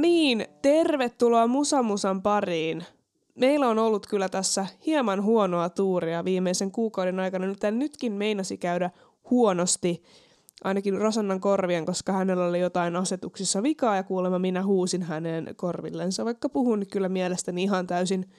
Niin, 0.00 0.44
tervetuloa 0.62 1.46
Musamusan 1.46 2.22
pariin. 2.22 2.84
Meillä 3.34 3.68
on 3.68 3.78
ollut 3.78 4.06
kyllä 4.06 4.28
tässä 4.28 4.66
hieman 4.86 5.22
huonoa 5.22 5.68
tuuria 5.68 6.24
viimeisen 6.24 6.70
kuukauden 6.70 7.20
aikana, 7.20 7.48
mutta 7.48 7.70
nytkin 7.70 8.12
meinasi 8.12 8.56
käydä 8.56 8.90
huonosti, 9.30 10.02
ainakin 10.64 10.98
Rosannan 10.98 11.40
korvien, 11.40 11.86
koska 11.86 12.12
hänellä 12.12 12.46
oli 12.46 12.60
jotain 12.60 12.96
asetuksissa 12.96 13.62
vikaa 13.62 13.96
ja 13.96 14.02
kuulemma 14.02 14.38
minä 14.38 14.64
huusin 14.64 15.02
hänen 15.02 15.54
korvillensa, 15.56 16.24
vaikka 16.24 16.48
puhun 16.48 16.86
kyllä 16.92 17.08
mielestäni 17.08 17.62
ihan 17.62 17.86
täysin 17.86 18.30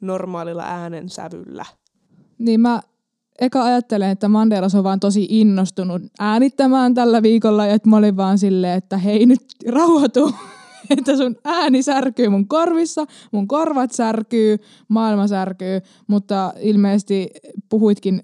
normaalilla 0.00 0.62
äänensävyllä. 0.62 1.64
Niin 2.38 2.60
mä 2.60 2.80
eka 3.40 3.64
ajattelen, 3.64 4.10
että 4.10 4.28
Mandelas 4.28 4.74
on 4.74 4.84
vaan 4.84 5.00
tosi 5.00 5.26
innostunut 5.30 6.02
äänittämään 6.18 6.94
tällä 6.94 7.22
viikolla, 7.22 7.66
ja 7.66 7.74
että 7.74 7.88
mä 7.88 7.96
olin 7.96 8.16
vaan 8.16 8.38
silleen, 8.38 8.78
että 8.78 8.96
hei 8.96 9.26
nyt 9.26 9.42
rauhoitu, 9.68 10.34
että 10.98 11.16
sun 11.16 11.36
ääni 11.44 11.82
särkyy 11.82 12.28
mun 12.28 12.48
korvissa, 12.48 13.04
mun 13.32 13.48
korvat 13.48 13.92
särkyy, 13.92 14.58
maailma 14.88 15.26
särkyy, 15.26 15.80
mutta 16.06 16.52
ilmeisesti 16.60 17.28
puhuitkin 17.68 18.20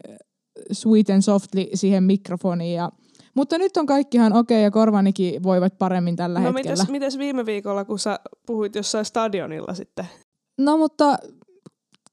sweet 0.73 1.11
and 1.11 1.23
softly 1.23 1.67
siihen 1.75 2.03
mikrofoniin 2.03 2.75
ja 2.75 2.91
mutta 3.35 3.59
nyt 3.59 3.77
on 3.77 3.87
kaikkihan 3.87 4.33
okei 4.33 4.57
okay, 4.57 4.63
ja 4.63 4.71
korvanikin 4.71 5.43
voivat 5.43 5.79
paremmin 5.79 6.17
tällä 6.17 6.41
no 6.41 6.45
hetkellä. 6.45 6.71
mites, 6.71 6.89
mites 6.89 7.19
viime 7.19 7.47
viikolla, 7.47 7.85
kun 7.85 7.99
sä 7.99 8.21
puhuit 8.47 8.75
jossain 8.75 9.05
stadionilla 9.05 9.75
sitten? 9.75 10.07
No 10.59 10.77
mutta 10.77 11.19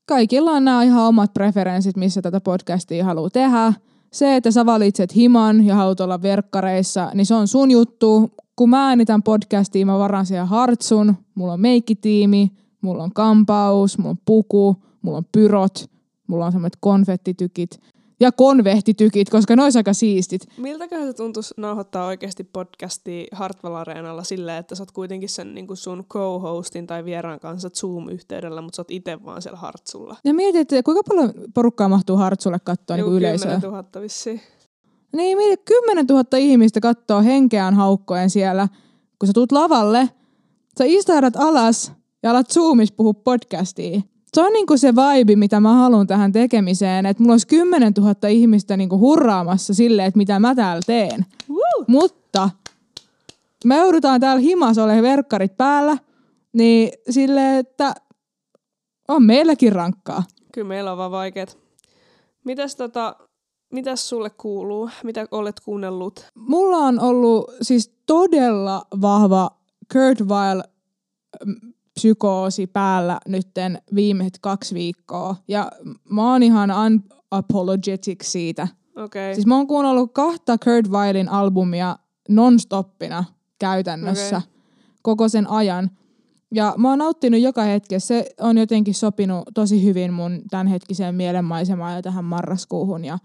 kaikilla 0.06 0.52
on 0.52 0.66
nämä 0.66 0.84
ihan 0.84 1.04
omat 1.04 1.34
preferenssit, 1.34 1.98
missä 1.98 2.22
tätä 2.22 2.42
podcastia 2.42 3.06
haluaa 3.06 3.30
tehdä. 3.30 3.74
Se, 4.14 4.36
että 4.36 4.52
sä 4.52 4.66
valitset 4.66 5.16
himan 5.16 5.66
ja 5.66 5.76
haluat 5.76 6.00
olla 6.00 6.22
verkkareissa, 6.22 7.12
niin 7.14 7.26
se 7.26 7.36
on 7.36 7.48
sun 7.48 7.72
juttu. 7.72 8.32
Kun 8.56 8.70
mä 8.70 8.88
äänitän 8.88 9.24
podcastia, 9.24 9.86
mä 9.86 10.00
varan 10.00 10.26
siihen 10.26 10.48
hartsun, 10.48 11.16
mulla 11.36 11.54
on 11.54 11.62
meikkitiimi, 11.62 12.52
mulla 12.82 13.04
on 13.04 13.14
kampaus, 13.14 13.98
mulla 13.98 14.10
on 14.10 14.20
puku, 14.26 14.76
mulla 15.02 15.18
on 15.18 15.26
pyrot, 15.32 15.90
mulla 16.28 16.46
on 16.46 16.52
semmoiset 16.52 16.78
konfettitykit 16.80 17.80
ja 18.20 18.32
konvehtitykit, 18.32 19.30
koska 19.30 19.56
ne 19.56 19.64
olisi 19.64 19.80
aika 19.80 19.94
siistit. 19.94 20.48
Miltäköhän 20.58 21.08
se 21.08 21.14
tuntuisi 21.14 21.54
nauhoittaa 21.58 22.06
oikeasti 22.06 22.44
podcastia 22.44 23.28
Hartwell 23.32 23.76
Areenalla 23.76 24.24
silleen, 24.24 24.58
että 24.58 24.76
sä 24.76 24.84
oot 24.84 24.92
kuitenkin 24.92 25.30
sen 25.30 25.56
niin 25.56 25.68
sun 25.74 26.06
co-hostin 26.10 26.88
tai 26.88 27.06
vieraan 27.06 27.40
kanssa 27.40 27.70
Zoom-yhteydellä, 27.70 28.62
mutta 28.62 28.76
sä 28.76 28.82
oot 28.82 28.92
itse 28.92 29.26
vaan 29.26 29.42
siellä 29.42 29.58
Hartsulla. 29.60 30.18
Ja 30.24 30.34
mietit, 30.34 30.62
että 30.62 30.84
kuinka 30.84 31.04
paljon 31.04 31.34
porukkaa 31.54 31.90
mahtuu 31.90 32.18
Hartsulle 32.18 32.60
katsoa 32.64 32.98
niin 32.98 33.14
yleisöä? 33.14 33.60
10 33.60 33.72
000 33.72 34.02
vissiin. 34.02 34.42
Niin, 35.16 35.38
mietit, 35.38 35.66
10 35.66 36.06
000 36.06 36.38
ihmistä 36.38 36.80
katsoo 36.80 37.22
henkeään 37.22 37.74
haukkoen 37.74 38.30
siellä, 38.30 38.68
kun 39.20 39.28
sä 39.28 39.34
tuut 39.34 39.52
lavalle, 39.52 40.10
sä 40.78 40.84
istahdat 40.88 41.36
alas 41.36 41.92
ja 42.24 42.32
alat 42.32 42.50
Zoomis 42.50 42.92
puhua 42.92 43.14
podcastiin 43.14 44.04
se 44.34 44.42
on 44.42 44.54
niinku 44.54 44.78
se 44.78 44.94
vibe, 44.96 45.36
mitä 45.36 45.60
mä 45.60 45.74
haluan 45.74 46.08
tähän 46.08 46.32
tekemiseen, 46.32 47.06
että 47.06 47.24
mulla 47.24 47.34
olisi 47.34 47.48
10 47.48 47.94
000 47.98 48.28
ihmistä 48.30 48.78
niinku 48.78 49.00
hurraamassa 49.00 49.74
silleen, 49.74 50.08
että 50.08 50.18
mitä 50.18 50.40
mä 50.40 50.56
täällä 50.56 50.82
teen. 50.86 51.26
Woo! 51.50 51.86
Mutta 51.88 52.50
me 53.66 53.78
joudutaan 53.78 54.22
täällä 54.22 54.40
himas 54.42 54.78
ole 54.78 55.02
verkkarit 55.02 55.58
päällä, 55.58 55.98
niin 56.54 56.92
silleen, 57.10 57.60
että 57.60 57.94
on 59.08 59.24
meilläkin 59.24 59.72
rankkaa. 59.72 60.24
Kyllä 60.52 60.68
meillä 60.68 60.92
on 60.92 60.98
vaan 60.98 61.12
vaikeet. 61.12 61.58
Mitäs 62.44 62.76
tota, 62.76 63.16
mitäs 63.74 64.10
sulle 64.10 64.30
kuuluu? 64.30 64.90
Mitä 65.04 65.26
olet 65.32 65.60
kuunnellut? 65.60 66.26
Mulla 66.36 66.78
on 66.78 67.00
ollut 67.00 67.52
siis 67.62 67.92
todella 68.06 68.86
vahva 69.02 69.50
Kurt 69.94 70.22
Weill 70.28 70.62
psykoosi 71.94 72.68
päällä 72.68 73.20
nytten 73.28 73.82
viimeiset 73.96 74.38
kaksi 74.42 74.76
viikkoa. 74.76 75.36
Ja 75.48 75.72
mä 76.10 76.32
oon 76.32 76.44
ihan 76.44 76.70
unapologetic 76.72 78.24
siitä. 78.24 78.68
Okay. 78.96 79.34
Siis 79.34 79.46
mä 79.46 79.56
oon 79.56 79.68
kuunnellut 79.68 80.14
kahta 80.14 80.58
Kurt 80.58 80.90
Weillin 80.90 81.30
albumia 81.30 81.98
nonstoppina 82.30 83.24
käytännössä 83.60 84.38
okay. 84.38 84.50
koko 85.02 85.30
sen 85.30 85.50
ajan. 85.50 85.90
Ja 86.56 86.74
mä 86.78 86.90
oon 86.90 87.00
nauttinut 87.00 87.42
joka 87.42 87.64
hetkessä. 87.64 88.08
Se 88.08 88.30
on 88.42 88.58
jotenkin 88.58 88.94
sopinut 88.94 89.44
tosi 89.54 89.84
hyvin 89.84 90.14
mun 90.14 90.42
tämänhetkiseen 90.50 91.16
mielenmaisemaan 91.16 91.96
ja 91.96 92.02
tähän 92.02 92.26
marraskuuhun. 92.26 93.06
Ja 93.06 93.18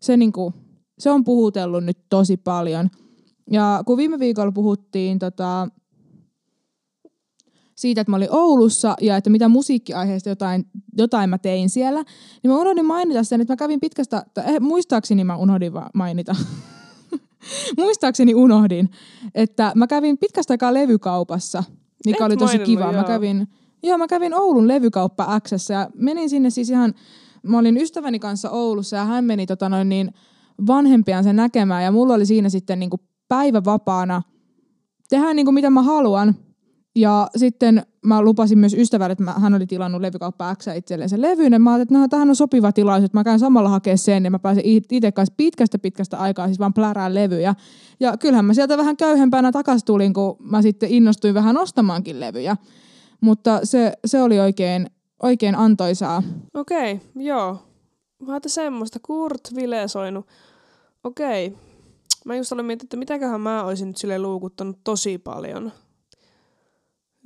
se, 0.00 0.16
niinku, 0.16 0.52
se 0.98 1.10
on 1.10 1.24
puhutellut 1.24 1.84
nyt 1.84 1.98
tosi 2.08 2.36
paljon. 2.36 2.90
Ja 3.50 3.82
kun 3.86 3.96
viime 3.96 4.18
viikolla 4.18 4.52
puhuttiin 4.52 5.18
tota, 5.18 5.68
siitä, 7.76 8.00
että 8.00 8.10
mä 8.10 8.16
olin 8.16 8.28
Oulussa 8.30 8.96
ja 9.00 9.16
että 9.16 9.30
mitä 9.30 9.48
musiikkiaiheesta 9.48 10.28
jotain, 10.28 10.64
jotain 10.98 11.30
mä 11.30 11.38
tein 11.38 11.70
siellä, 11.70 12.04
niin 12.42 12.50
mä 12.50 12.58
unohdin 12.58 12.86
mainita 12.86 13.24
sen, 13.24 13.40
että 13.40 13.52
mä 13.52 13.56
kävin 13.56 13.80
pitkästä, 13.80 14.24
eh, 14.46 14.60
muistaakseni 14.60 15.24
mä 15.24 15.36
unohdin 15.36 15.72
vaan 15.72 15.90
mainita. 15.94 16.36
muistaakseni 17.76 18.34
unohdin, 18.34 18.90
että 19.34 19.72
mä 19.74 19.86
kävin 19.86 20.18
pitkästä 20.18 20.52
aikaa 20.52 20.74
levykaupassa, 20.74 21.64
mikä 22.06 22.16
Et 22.16 22.26
oli 22.26 22.36
tosi 22.36 22.58
kiva. 22.58 22.82
Joo. 22.82 22.92
Mä 22.92 23.04
kävin, 23.04 23.48
joo, 23.82 23.98
mä 23.98 24.06
kävin 24.06 24.34
Oulun 24.34 24.68
levykauppa 24.68 25.40
X 25.40 25.70
ja 25.70 25.90
menin 25.94 26.30
sinne 26.30 26.50
siis 26.50 26.70
ihan, 26.70 26.94
mä 27.46 27.58
olin 27.58 27.76
ystäväni 27.76 28.18
kanssa 28.18 28.50
Oulussa 28.50 28.96
ja 28.96 29.04
hän 29.04 29.24
meni 29.24 29.46
tota 29.46 29.68
noin 29.68 29.88
niin 29.88 30.10
vanhempiansa 30.66 31.32
näkemään 31.32 31.84
ja 31.84 31.92
mulla 31.92 32.14
oli 32.14 32.26
siinä 32.26 32.48
sitten 32.48 32.78
niin 32.78 32.90
kuin 32.90 33.00
päivä 33.28 33.64
vapaana 33.64 34.22
tehdä 35.08 35.34
niin 35.34 35.46
kuin 35.46 35.54
mitä 35.54 35.70
mä 35.70 35.82
haluan. 35.82 36.34
Ja 36.96 37.28
sitten 37.36 37.82
mä 38.06 38.22
lupasin 38.22 38.58
myös 38.58 38.74
ystävälle, 38.74 39.12
että 39.12 39.24
mä, 39.24 39.32
hän 39.32 39.54
oli 39.54 39.66
tilannut 39.66 40.00
levykauppa 40.00 40.54
X 40.54 40.66
itselleen 40.76 41.08
sen 41.08 41.22
levyyn. 41.22 41.52
Ja 41.52 41.58
mä 41.58 41.74
ajattelin, 41.74 41.86
että 41.86 41.98
no, 41.98 42.08
tähän 42.08 42.28
on 42.28 42.36
sopiva 42.36 42.72
tilaisuus, 42.72 43.04
että 43.04 43.18
mä 43.18 43.24
käyn 43.24 43.38
samalla 43.38 43.68
hakea 43.68 43.96
sen 43.96 44.24
ja 44.24 44.30
mä 44.30 44.38
pääsen 44.38 44.64
itse 44.64 45.12
kanssa 45.12 45.34
pitkästä 45.36 45.78
pitkästä 45.78 46.18
aikaa 46.18 46.46
siis 46.46 46.58
vaan 46.58 46.74
plärään 46.74 47.14
levyjä. 47.14 47.54
Ja 48.00 48.16
kyllähän 48.16 48.44
mä 48.44 48.54
sieltä 48.54 48.78
vähän 48.78 48.96
köyhempänä 48.96 49.52
takas 49.52 49.84
tulin, 49.84 50.12
kun 50.12 50.36
mä 50.40 50.62
sitten 50.62 50.90
innostuin 50.90 51.34
vähän 51.34 51.58
ostamaankin 51.58 52.20
levyjä. 52.20 52.56
Mutta 53.20 53.60
se, 53.64 53.92
se 54.06 54.22
oli 54.22 54.40
oikein, 54.40 54.86
oikein 55.22 55.54
antoisaa. 55.54 56.22
Okei, 56.54 56.92
okay, 56.92 57.22
joo. 57.22 57.58
Vähän 58.26 58.40
semmoista. 58.46 58.98
Kurt 59.02 59.40
Vile 59.54 59.88
soinut. 59.88 60.26
Okei. 61.04 61.46
Okay. 61.46 61.58
Mä 62.24 62.36
just 62.36 62.52
olen 62.52 62.64
miettinyt, 62.64 62.86
että 62.86 62.96
mitäköhän 62.96 63.40
mä 63.40 63.64
olisin 63.64 63.88
nyt 63.88 63.96
sille 63.96 64.18
luukuttanut 64.18 64.78
tosi 64.84 65.18
paljon– 65.18 65.72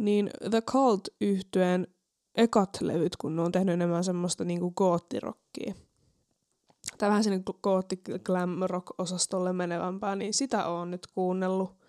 niin 0.01 0.31
The 0.51 0.61
cult 0.61 1.09
yhtyeen 1.21 1.87
ekat 2.35 2.81
levyt, 2.81 3.17
kun 3.17 3.37
ne 3.37 3.43
on 3.43 3.53
tehnyt 3.53 3.73
enemmän 3.73 4.05
semmoista 4.05 4.45
niinku 4.45 4.71
goottirockia, 4.71 5.75
tai 6.99 7.09
vähän 7.09 7.25
sinne 7.25 7.43
gootti 7.63 8.03
glam 8.25 8.59
rock 8.63 8.87
osastolle 8.99 9.53
menevämpää, 9.53 10.17
niin 10.17 10.35
sitä 10.35 10.67
on 10.67 10.91
nyt 10.91 11.07
kuunnellut. 11.07 11.80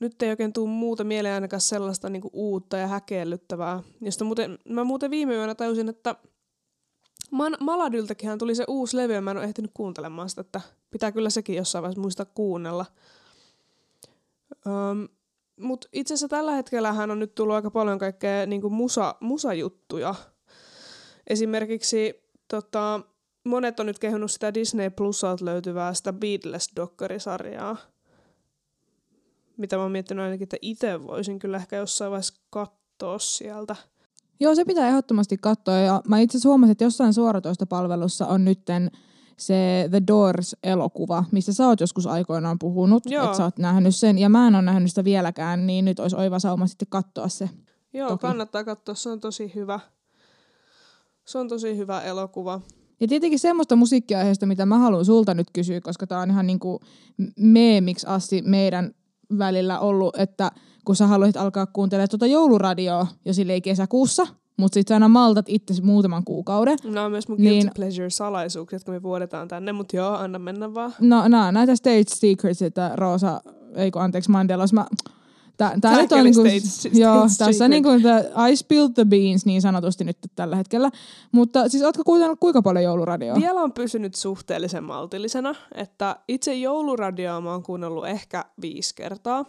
Nyt 0.00 0.22
ei 0.22 0.30
oikein 0.30 0.52
tule 0.52 0.68
muuta 0.68 1.04
mieleen 1.04 1.34
ainakaan 1.34 1.60
sellaista 1.60 2.08
niinku 2.08 2.30
uutta 2.32 2.76
ja 2.76 2.86
häkellyttävää. 2.86 3.82
Josta 4.00 4.24
muuten, 4.24 4.58
mä 4.68 4.84
muuten 4.84 5.10
viime 5.10 5.34
yönä 5.34 5.54
tajusin, 5.54 5.88
että 5.88 6.14
Man- 7.30 7.56
Maladyltäkin 7.60 8.38
tuli 8.38 8.54
se 8.54 8.64
uusi 8.68 8.96
levy 8.96 9.14
ja 9.14 9.20
mä 9.20 9.30
en 9.30 9.36
ole 9.36 9.44
ehtinyt 9.44 9.70
kuuntelemaan 9.74 10.28
sitä, 10.28 10.40
että 10.40 10.60
pitää 10.90 11.12
kyllä 11.12 11.30
sekin 11.30 11.56
jossain 11.56 11.82
vaiheessa 11.82 12.00
muistaa 12.00 12.26
kuunnella. 12.26 12.86
Öm, 14.66 15.08
mutta 15.60 15.88
itse 15.92 16.14
asiassa 16.14 16.28
tällä 16.28 16.52
hetkellä 16.52 16.90
on 17.12 17.18
nyt 17.18 17.34
tullut 17.34 17.54
aika 17.54 17.70
paljon 17.70 17.98
kaikkea 17.98 18.46
niin 18.46 18.72
musa, 18.72 19.14
musajuttuja. 19.20 20.14
Esimerkiksi 21.26 22.22
tota, 22.48 23.00
monet 23.44 23.80
on 23.80 23.86
nyt 23.86 23.98
kehunut 23.98 24.30
sitä 24.30 24.54
Disney 24.54 24.90
Plusalta 24.90 25.44
löytyvää 25.44 25.94
sitä 25.94 26.12
Beatles-dokkarisarjaa. 26.12 27.76
Mitä 29.60 29.76
mä 29.76 29.82
oon 29.82 29.92
miettinyt 29.92 30.24
ainakin, 30.24 30.42
että 30.42 30.56
itse 30.62 31.06
voisin 31.06 31.38
kyllä 31.38 31.56
ehkä 31.56 31.76
jossain 31.76 32.10
vaiheessa 32.10 32.42
katsoa 32.50 33.18
sieltä. 33.18 33.76
Joo, 34.40 34.54
se 34.54 34.64
pitää 34.64 34.88
ehdottomasti 34.88 35.38
katsoa. 35.38 35.74
Ja 35.74 36.02
mä 36.08 36.18
itse 36.18 36.36
asiassa 36.36 36.48
huomasin, 36.48 36.72
että 36.72 36.84
jossain 36.84 37.14
suoratoistopalvelussa 37.14 38.26
on 38.26 38.44
nytten 38.44 38.90
se 39.36 39.88
The 39.90 40.02
Doors-elokuva, 40.06 41.24
mistä 41.32 41.52
sä 41.52 41.66
oot 41.66 41.80
joskus 41.80 42.06
aikoinaan 42.06 42.58
puhunut, 42.58 43.06
että 43.06 43.36
sä 43.36 43.44
oot 43.44 43.58
nähnyt 43.58 43.96
sen, 43.96 44.18
ja 44.18 44.28
mä 44.28 44.46
en 44.46 44.54
ole 44.54 44.62
nähnyt 44.62 44.88
sitä 44.88 45.04
vieläkään, 45.04 45.66
niin 45.66 45.84
nyt 45.84 45.98
olisi 45.98 46.16
oiva 46.16 46.38
sauma 46.38 46.66
sitten 46.66 46.88
katsoa 46.90 47.28
se. 47.28 47.50
Joo, 47.92 48.08
toki. 48.08 48.20
kannattaa 48.20 48.64
katsoa, 48.64 48.94
se 48.94 49.10
on 49.10 49.20
tosi 49.20 49.52
hyvä. 49.54 49.80
Se 51.24 51.38
on 51.38 51.48
tosi 51.48 51.76
hyvä 51.76 52.02
elokuva. 52.02 52.60
Ja 53.00 53.08
tietenkin 53.08 53.38
semmoista 53.38 53.76
musiikkiaiheesta, 53.76 54.46
mitä 54.46 54.66
mä 54.66 54.78
haluan 54.78 55.04
sulta 55.04 55.34
nyt 55.34 55.46
kysyä, 55.52 55.80
koska 55.80 56.06
tää 56.06 56.20
on 56.20 56.30
ihan 56.30 56.46
niinku 56.46 56.80
meemiksi 57.38 58.06
asti 58.06 58.42
meidän 58.42 58.94
välillä 59.38 59.78
ollut, 59.78 60.16
että 60.18 60.50
kun 60.84 60.96
sä 60.96 61.06
haluaisit 61.06 61.36
alkaa 61.36 61.66
kuuntelemaan 61.66 62.08
tuota 62.08 62.26
jouluradioa 62.26 63.06
jo 63.24 63.32
silleen 63.32 63.62
kesäkuussa– 63.62 64.26
mutta 64.60 64.74
sitten 64.74 64.94
aina 64.94 65.08
maltat 65.08 65.48
itse 65.48 65.82
muutaman 65.82 66.24
kuukauden. 66.24 66.78
No 66.84 67.04
on 67.04 67.10
myös 67.10 67.28
mun 67.28 67.36
guilty 67.36 67.54
niin, 67.54 67.70
pleasure-salaisuuksia, 67.74 68.76
jotka 68.76 68.92
me 68.92 69.02
vuodetaan 69.02 69.48
tänne, 69.48 69.72
mutta 69.72 69.96
joo, 69.96 70.14
anna 70.14 70.38
mennä 70.38 70.74
vaan. 70.74 70.94
No, 71.00 71.28
no 71.28 71.50
näitä 71.50 71.76
stage 71.76 72.04
secrets, 72.06 72.62
että 72.62 72.90
Roosa, 72.94 73.40
ei 73.74 73.90
kun 73.90 74.02
anteeksi 74.02 74.30
Mandela, 74.30 74.64
mä 74.72 74.86
Tää, 75.60 75.78
tää 75.80 75.96
nyt 75.96 76.12
on 76.12 76.24
niinku, 76.24 76.42
stage- 76.42 76.98
joo, 76.98 77.28
stage 77.28 77.28
tässä 77.28 77.52
secret. 77.52 77.70
niinku 77.70 77.88
I 78.50 78.56
spilled 78.56 78.92
the 78.94 79.04
beans 79.04 79.46
niin 79.46 79.62
sanotusti 79.62 80.04
nyt 80.04 80.18
tällä 80.36 80.56
hetkellä. 80.56 80.90
Mutta 81.32 81.68
siis 81.68 81.82
ootko 81.82 82.04
kuunnellut 82.04 82.40
kuinka 82.40 82.62
paljon 82.62 82.84
jouluradioa? 82.84 83.36
Vielä 83.40 83.60
on 83.60 83.72
pysynyt 83.72 84.14
suhteellisen 84.14 84.84
maltillisena, 84.84 85.54
että 85.74 86.16
itse 86.28 86.54
jouluradioa 86.54 87.40
mä 87.40 87.50
oon 87.50 87.62
kuunnellut 87.62 88.06
ehkä 88.06 88.44
viisi 88.62 88.94
kertaa. 88.94 89.44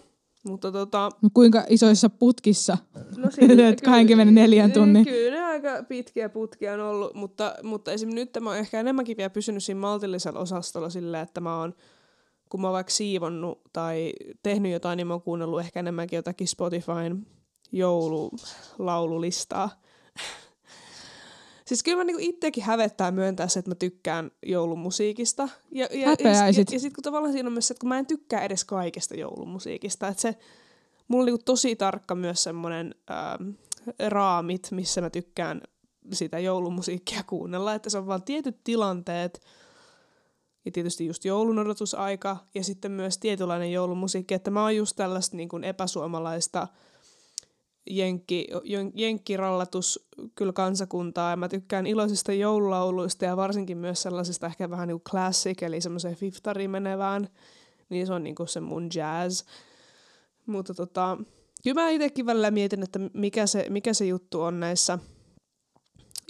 Mutta 0.48 0.72
tota, 0.72 1.10
No 1.22 1.30
kuinka 1.34 1.66
isoissa 1.70 2.10
putkissa? 2.10 2.78
no 3.18 3.28
Et 3.70 3.82
24 3.82 4.70
tunnin. 4.70 5.06
Kyllä 5.06 5.38
ne 5.38 5.44
aika 5.44 5.84
pitkiä 5.88 6.30
putkia 6.30 6.74
on 6.74 6.80
ollut, 6.80 7.14
mutta, 7.14 7.56
mutta 7.64 7.92
esimerkiksi 7.92 8.22
nyt 8.26 8.44
mä 8.44 8.50
oon 8.50 8.60
ehkä 8.60 8.80
enemmänkin 8.80 9.18
vielä 9.18 9.30
pysynyt 9.30 9.64
siinä 9.64 9.82
maltillisella 9.82 10.40
osastolla 10.40 10.90
silleen, 10.90 11.24
että 11.24 11.42
mä 11.42 11.60
oon, 11.60 11.74
kun 12.52 12.62
mä 12.62 12.68
oon 12.68 12.74
vaikka 12.74 12.94
siivonnut 12.94 13.62
tai 13.74 14.14
tehnyt 14.44 14.72
jotain, 14.72 14.98
niin 14.98 15.08
mä 15.08 15.14
oon 15.14 15.22
kuunnellut 15.22 15.60
ehkä 15.60 15.80
enemmänkin 15.80 16.18
jotakin 16.18 16.48
Spotifyn 16.48 17.28
joululaululistaa. 17.72 19.70
Siis 21.66 21.84
kyllä 21.84 21.98
mä 21.98 22.04
niinku 22.04 22.22
itsekin 22.24 22.64
hävettää 22.64 23.12
myöntää 23.12 23.48
se, 23.48 23.60
että 23.60 23.72
mä 23.72 23.76
tykkään 23.76 24.32
joulumusiikista. 24.46 25.50
Ja, 25.72 25.88
ja, 25.92 25.98
ja, 26.00 26.32
ja, 26.32 26.48
ja 26.48 26.54
sitten 26.54 26.94
kun 26.96 27.04
tavallaan 27.04 27.34
siinä 27.34 27.48
on 27.48 27.54
myös 27.54 27.68
se, 27.68 27.74
että 27.74 27.82
kun 27.82 27.90
mä 27.90 28.00
en 28.00 28.06
tykkää 28.06 28.42
edes 28.42 28.66
kaikesta 28.66 29.16
joulumusiikista. 29.16 30.08
Että 30.08 30.22
se, 30.22 30.38
mulla 31.08 31.22
on 31.22 31.26
niinku 31.26 31.44
tosi 31.46 31.76
tarkka 31.76 32.16
myös 32.16 32.44
semmoinen 32.44 32.96
ähm, 33.12 33.50
raamit, 34.08 34.68
missä 34.72 35.02
mä 35.02 35.10
tykkään 35.10 35.62
sitä 36.14 36.40
joulumusiikkia 36.40 37.24
kuunnella. 37.24 37.74
Että 37.74 37.90
se 37.90 37.98
on 37.98 38.08
vaan 38.08 38.24
tietyt 38.24 38.64
tilanteet, 38.64 39.42
ja 40.66 40.72
tietysti 40.72 41.06
just 41.06 41.26
joulun 41.26 41.60
odotusaika, 41.60 42.38
ja 42.56 42.64
sitten 42.64 42.92
myös 42.92 43.18
tietynlainen 43.18 43.72
joulumusiikki. 43.72 44.34
Että 44.34 44.52
mä 44.52 44.62
oon 44.62 44.76
just 44.76 44.96
tällaista 44.96 45.38
niin 45.38 45.50
kuin 45.50 45.64
epäsuomalaista 45.64 46.68
jenkki, 47.90 48.48
jen- 48.54 48.92
jenkkirallatus 48.96 50.08
kyllä 50.36 50.54
kansakuntaa, 50.54 51.30
ja 51.30 51.36
mä 51.36 51.50
tykkään 51.50 51.88
iloisista 51.88 52.34
joululauluista, 52.34 53.26
ja 53.26 53.38
varsinkin 53.38 53.78
myös 53.78 54.02
sellaisista 54.02 54.48
ehkä 54.48 54.70
vähän 54.70 54.88
niin 54.88 55.00
kuin 55.00 55.12
classic, 55.12 55.64
eli 55.64 55.82
semmoiseen 55.82 56.16
fiftariin 56.16 56.72
menevään, 56.72 57.28
niin 57.90 58.08
se 58.08 58.14
on 58.14 58.24
niin 58.24 58.36
kuin 58.36 58.48
se 58.48 58.60
mun 58.60 58.90
jazz. 58.96 59.44
Mutta 60.46 60.74
tota, 60.74 61.18
kyllä 61.64 61.82
mä 61.82 61.90
itsekin 61.90 62.26
välillä 62.26 62.52
mietin, 62.52 62.84
että 62.84 63.00
mikä 63.14 63.48
se, 63.48 63.66
mikä 63.70 63.94
se 63.94 64.06
juttu 64.06 64.42
on 64.42 64.60
näissä 64.60 65.00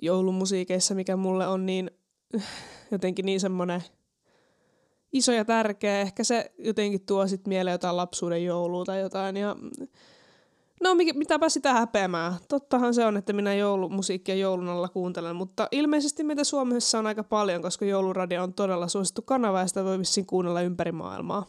joulumusiikeissa, 0.01 0.95
mikä 0.95 1.15
mulle 1.15 1.47
on 1.47 1.65
niin 1.65 1.91
jotenkin 2.91 3.25
niin 3.25 3.39
semmoinen 3.39 3.83
iso 5.13 5.31
ja 5.31 5.45
tärkeä. 5.45 6.01
Ehkä 6.01 6.23
se 6.23 6.51
jotenkin 6.57 7.05
tuo 7.05 7.27
sit 7.27 7.47
mieleen 7.47 7.73
jotain 7.73 7.97
lapsuuden 7.97 8.45
joulua 8.45 8.85
tai 8.85 9.01
jotain. 9.01 9.37
Ja 9.37 9.55
no 10.83 10.95
mikä, 10.95 11.13
mitäpä 11.13 11.49
sitä 11.49 11.73
häpeämään. 11.73 12.33
Tottahan 12.47 12.93
se 12.93 13.05
on, 13.05 13.17
että 13.17 13.33
minä 13.33 13.53
joulumusiikkia 13.53 14.35
joulun 14.35 14.69
alla 14.69 14.89
kuuntelen, 14.89 15.35
mutta 15.35 15.67
ilmeisesti 15.71 16.23
meitä 16.23 16.43
Suomessa 16.43 16.99
on 16.99 17.07
aika 17.07 17.23
paljon, 17.23 17.61
koska 17.61 17.85
jouluradio 17.85 18.43
on 18.43 18.53
todella 18.53 18.87
suosittu 18.87 19.21
kanava 19.21 19.59
ja 19.59 19.67
sitä 19.67 19.83
voi 19.83 19.99
vissiin 19.99 20.25
kuunnella 20.25 20.61
ympäri 20.61 20.91
maailmaa. 20.91 21.45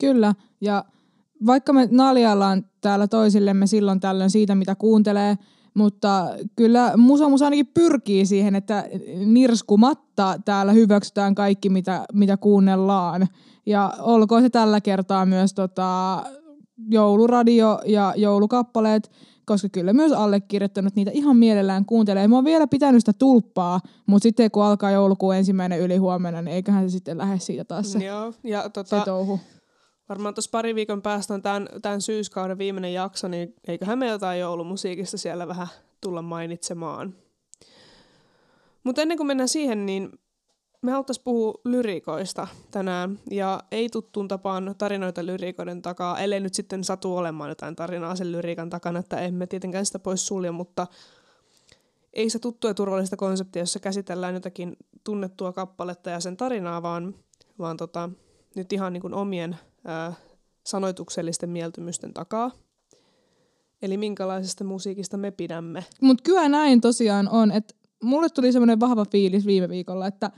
Kyllä, 0.00 0.34
ja 0.60 0.84
vaikka 1.46 1.72
me 1.72 1.88
naljaillaan 1.90 2.64
täällä 2.80 3.08
toisillemme 3.08 3.66
silloin 3.66 4.00
tällöin 4.00 4.30
siitä, 4.30 4.54
mitä 4.54 4.74
kuuntelee, 4.74 5.38
mutta 5.74 6.26
kyllä 6.56 6.92
Musa 6.96 7.28
Musa 7.28 7.44
ainakin 7.44 7.66
pyrkii 7.66 8.26
siihen, 8.26 8.54
että 8.54 8.84
nirskumatta 9.26 10.40
täällä 10.44 10.72
hyväksytään 10.72 11.34
kaikki, 11.34 11.68
mitä, 11.68 12.04
mitä 12.12 12.36
kuunnellaan. 12.36 13.26
Ja 13.66 13.92
olkoon 13.98 14.42
se 14.42 14.50
tällä 14.50 14.80
kertaa 14.80 15.26
myös 15.26 15.54
tota, 15.54 16.22
jouluradio 16.90 17.80
ja 17.86 18.14
joulukappaleet, 18.16 19.10
koska 19.46 19.68
kyllä 19.68 19.92
myös 19.92 20.12
allekirjoittanut 20.12 20.96
niitä 20.96 21.10
ihan 21.14 21.36
mielellään 21.36 21.84
kuuntelee. 21.84 22.28
Mä 22.28 22.34
oon 22.34 22.44
vielä 22.44 22.66
pitänyt 22.66 23.00
sitä 23.00 23.12
tulppaa, 23.18 23.80
mutta 24.06 24.22
sitten 24.22 24.50
kun 24.50 24.64
alkaa 24.64 24.90
joulukuun 24.90 25.36
ensimmäinen 25.36 25.80
yli 25.80 25.96
huomenna, 25.96 26.42
niin 26.42 26.54
eiköhän 26.54 26.90
se 26.90 26.92
sitten 26.92 27.18
lähde 27.18 27.38
siitä 27.38 27.64
taas 27.64 27.92
se, 27.92 28.04
Joo, 28.04 28.32
ja 28.44 28.62
se 28.62 28.68
tota, 28.68 29.02
touhu. 29.04 29.40
Varmaan 30.08 30.34
tuossa 30.34 30.50
pari 30.50 30.74
viikon 30.74 31.02
päästä 31.02 31.34
on 31.34 31.42
tämän, 31.42 31.68
tämän 31.82 32.00
syyskauden 32.00 32.58
viimeinen 32.58 32.92
jakso, 32.92 33.28
niin 33.28 33.54
eiköhän 33.68 33.98
me 33.98 34.08
jotain 34.08 34.40
joulumusiikista 34.40 35.18
siellä 35.18 35.48
vähän 35.48 35.68
tulla 36.00 36.22
mainitsemaan. 36.22 37.14
Mutta 38.84 39.02
ennen 39.02 39.16
kuin 39.16 39.26
mennään 39.26 39.48
siihen, 39.48 39.86
niin 39.86 40.18
me 40.82 40.90
haluttaisiin 40.90 41.24
puhua 41.24 41.54
lyriikoista 41.64 42.46
tänään, 42.70 43.18
ja 43.30 43.62
ei 43.70 43.88
tuttuun 43.88 44.28
tapaan 44.28 44.74
tarinoita 44.78 45.26
lyriikoiden 45.26 45.82
takaa, 45.82 46.18
ellei 46.18 46.40
nyt 46.40 46.54
sitten 46.54 46.84
satu 46.84 47.16
olemaan 47.16 47.50
jotain 47.50 47.76
tarinaa 47.76 48.16
sen 48.16 48.32
lyriikan 48.32 48.70
takana, 48.70 48.98
että 48.98 49.20
emme 49.20 49.46
tietenkään 49.46 49.86
sitä 49.86 49.98
pois 49.98 50.26
sulje, 50.26 50.50
mutta 50.50 50.86
ei 52.12 52.30
se 52.30 52.38
tuttu 52.38 52.66
ja 52.66 52.74
turvallista 52.74 53.16
konseptia, 53.16 53.62
jossa 53.62 53.80
käsitellään 53.80 54.34
jotakin 54.34 54.76
tunnettua 55.04 55.52
kappaletta 55.52 56.10
ja 56.10 56.20
sen 56.20 56.36
tarinaa, 56.36 56.82
vaan, 56.82 57.14
vaan 57.58 57.76
tota, 57.76 58.10
nyt 58.56 58.72
ihan 58.72 58.92
niin 58.92 59.00
kuin 59.00 59.14
omien 59.14 59.56
ää, 59.88 60.12
sanoituksellisten 60.66 61.50
mieltymysten 61.50 62.14
takaa. 62.14 62.50
Eli 63.82 63.96
minkälaisesta 63.96 64.64
musiikista 64.64 65.16
me 65.16 65.30
pidämme. 65.30 65.84
Mutta 66.00 66.22
kyllä 66.22 66.48
näin 66.48 66.80
tosiaan 66.80 67.28
on, 67.28 67.52
että 67.52 67.74
mulle 68.02 68.28
tuli 68.28 68.52
semmoinen 68.52 68.80
vahva 68.80 69.04
fiilis 69.04 69.46
viime 69.46 69.68
viikolla, 69.68 70.06
että 70.06 70.30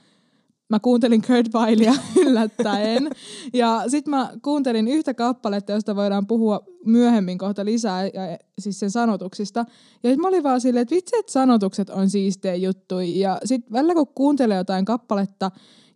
mä 0.69 0.81
kuuntelin 0.81 1.23
Kurt 1.23 1.55
Weillia 1.55 1.95
yllättäen. 2.27 3.11
ja 3.53 3.85
sitten 3.89 4.11
mä 4.11 4.31
kuuntelin 4.43 4.89
yhtä 4.89 5.15
kappaletta, 5.15 5.73
josta 5.73 5.97
voidaan 5.97 6.27
puhua 6.27 6.61
myöhemmin 6.87 7.39
kohta 7.39 7.65
lisää, 7.65 8.05
ja, 8.05 8.39
siis 8.59 8.81
sen 8.81 8.91
sanotuksista. 8.91 9.65
Ja 10.03 10.11
sit 10.11 10.19
mä 10.19 10.29
olin 10.29 10.43
vaan 10.43 10.61
silleen, 10.61 10.83
että 10.83 10.95
vitsi, 10.95 11.17
että 11.17 11.33
sanotukset 11.33 11.91
on 11.91 12.11
siistejä 12.11 12.55
juttu. 12.55 13.01
Ja 13.01 13.39
sitten 13.45 13.73
välillä 13.73 13.95
kun 13.95 14.07
kuuntelee 14.15 14.57
jotain 14.57 14.85
kappaletta, 14.85 15.51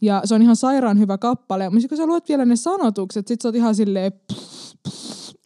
ja 0.05 0.23
se 0.25 0.35
on 0.35 0.43
ihan 0.43 0.57
sairaan 0.57 0.99
hyvä 0.99 1.19
kappale, 1.19 1.71
mutta 1.71 1.89
kun 1.89 1.97
sä 1.97 2.07
luet 2.07 2.29
vielä 2.29 2.45
ne 2.45 2.57
sanotukset, 2.57 3.29
sit 3.29 3.41
sä 3.41 3.49
oot 3.49 3.55
ihan 3.55 3.75
silleen, 3.75 4.13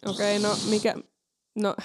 Okei, 0.05 0.37
okay, 0.37 0.49
no 0.49 0.57
mikä... 0.69 0.95
No, 1.55 1.75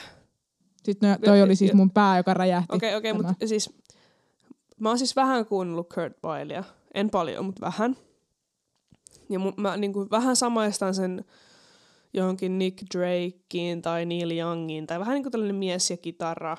sitten 0.85 1.11
no, 1.11 1.17
toi 1.25 1.43
oli 1.43 1.57
siis 1.57 1.73
mun 1.73 1.91
pää, 1.91 2.17
joka 2.17 2.35
räjähti. 2.35 2.77
okei, 2.77 2.95
okei, 2.95 3.13
Tämä. 3.13 3.29
mutta 3.29 3.47
siis... 3.47 3.71
Mä 4.81 4.89
oon 4.89 4.99
siis 4.99 5.17
vähän 5.17 5.47
kuunnellut 5.47 5.95
Kurt 5.95 6.17
Weillia. 6.25 6.65
En 6.95 7.11
paljon, 7.11 7.45
mutta 7.45 7.61
vähän. 7.61 7.97
Ja 9.29 9.39
mu, 9.39 9.53
mä 9.57 9.77
niin 9.77 9.93
kuin 9.93 10.11
vähän 10.11 10.37
samaistan 10.37 10.95
sen 10.95 11.25
johonkin 12.15 12.59
Nick 12.59 12.83
Drakeen 12.95 13.83
tai 13.83 14.07
Neil 14.07 14.31
Youngiin. 14.31 14.87
Tai 14.87 15.01
vähän 15.01 15.15
niin 15.15 15.23
kuin 15.23 15.33
tällainen 15.33 15.57
mies 15.57 15.91
ja 15.91 15.97
kitara. 15.97 16.57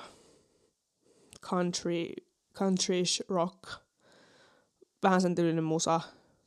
Country, 1.42 2.06
country 2.54 3.02
rock. 3.28 3.85
Vähän 5.06 5.20
sen 5.20 5.34
tyylinen 5.34 5.64
musa. 5.64 6.00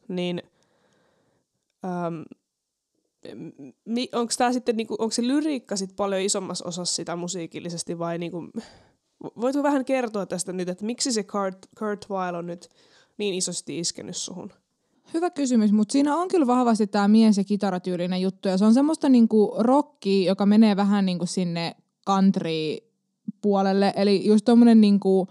Niin... 0.08 0.42
Mi, 3.86 4.10
onko 4.14 4.34
tämä 4.38 4.54
sitten 4.54 4.78
niinku, 4.78 4.96
onko 5.00 5.12
se 5.12 5.28
lyriikka 5.28 5.76
sit 5.76 5.96
paljon 5.96 6.22
isommassa 6.22 6.66
osassa 6.66 6.96
sitä 6.96 7.16
musiikillisesti 7.16 8.00
vai 8.00 8.18
niinku, 8.18 8.44
voitko 9.42 9.64
vähän 9.64 9.86
kertoa 9.86 10.26
tästä 10.26 10.54
nyt, 10.54 10.70
että 10.70 10.86
miksi 10.86 11.12
se 11.12 11.24
Kurt, 11.24 11.58
Kurt 11.80 12.10
Weill 12.10 12.36
on 12.36 12.46
nyt 12.46 12.70
niin 13.18 13.36
isosti 13.36 13.80
iskenyt 13.80 14.18
suhun? 14.18 14.52
Hyvä 15.14 15.30
kysymys, 15.30 15.72
mutta 15.72 15.92
siinä 15.92 16.16
on 16.16 16.28
kyllä 16.28 16.48
vahvasti 16.48 16.88
tämä 16.88 17.08
mies- 17.08 17.38
ja 17.38 17.44
kitaratyylinen 17.44 18.22
juttu. 18.22 18.48
Ja 18.48 18.58
se 18.58 18.66
on 18.66 18.74
semmoista 18.74 19.10
niinku 19.10 19.56
rockia, 19.58 20.28
joka 20.28 20.46
menee 20.46 20.76
vähän 20.76 21.06
niinku 21.06 21.26
sinne 21.26 21.76
country-puolelle. 22.08 23.94
Eli 23.96 24.26
just 24.26 24.46
tommonen 24.46 24.82
niinku, 24.82 25.28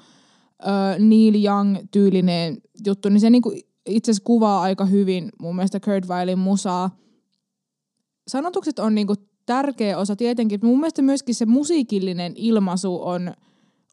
ö, 0.62 0.98
Neil 0.98 1.34
Young-tyylinen 1.44 2.58
juttu, 2.86 3.08
niin 3.08 3.20
se 3.20 3.30
niinku 3.30 3.52
itse 3.86 4.10
asiassa 4.10 4.24
kuvaa 4.24 4.62
aika 4.62 4.84
hyvin 4.84 5.28
mun 5.40 5.56
mielestä 5.56 5.80
Kurt 5.80 6.08
Weillin 6.08 6.38
musaa. 6.38 6.96
Sanotukset 8.28 8.78
on 8.78 8.94
niinku 8.94 9.14
tärkeä 9.46 9.98
osa 9.98 10.16
tietenkin. 10.16 10.60
Mun 10.62 10.80
mielestä 10.80 11.02
myöskin 11.02 11.34
se 11.34 11.46
musiikillinen 11.46 12.32
ilmaisu 12.36 13.02
on, 13.02 13.34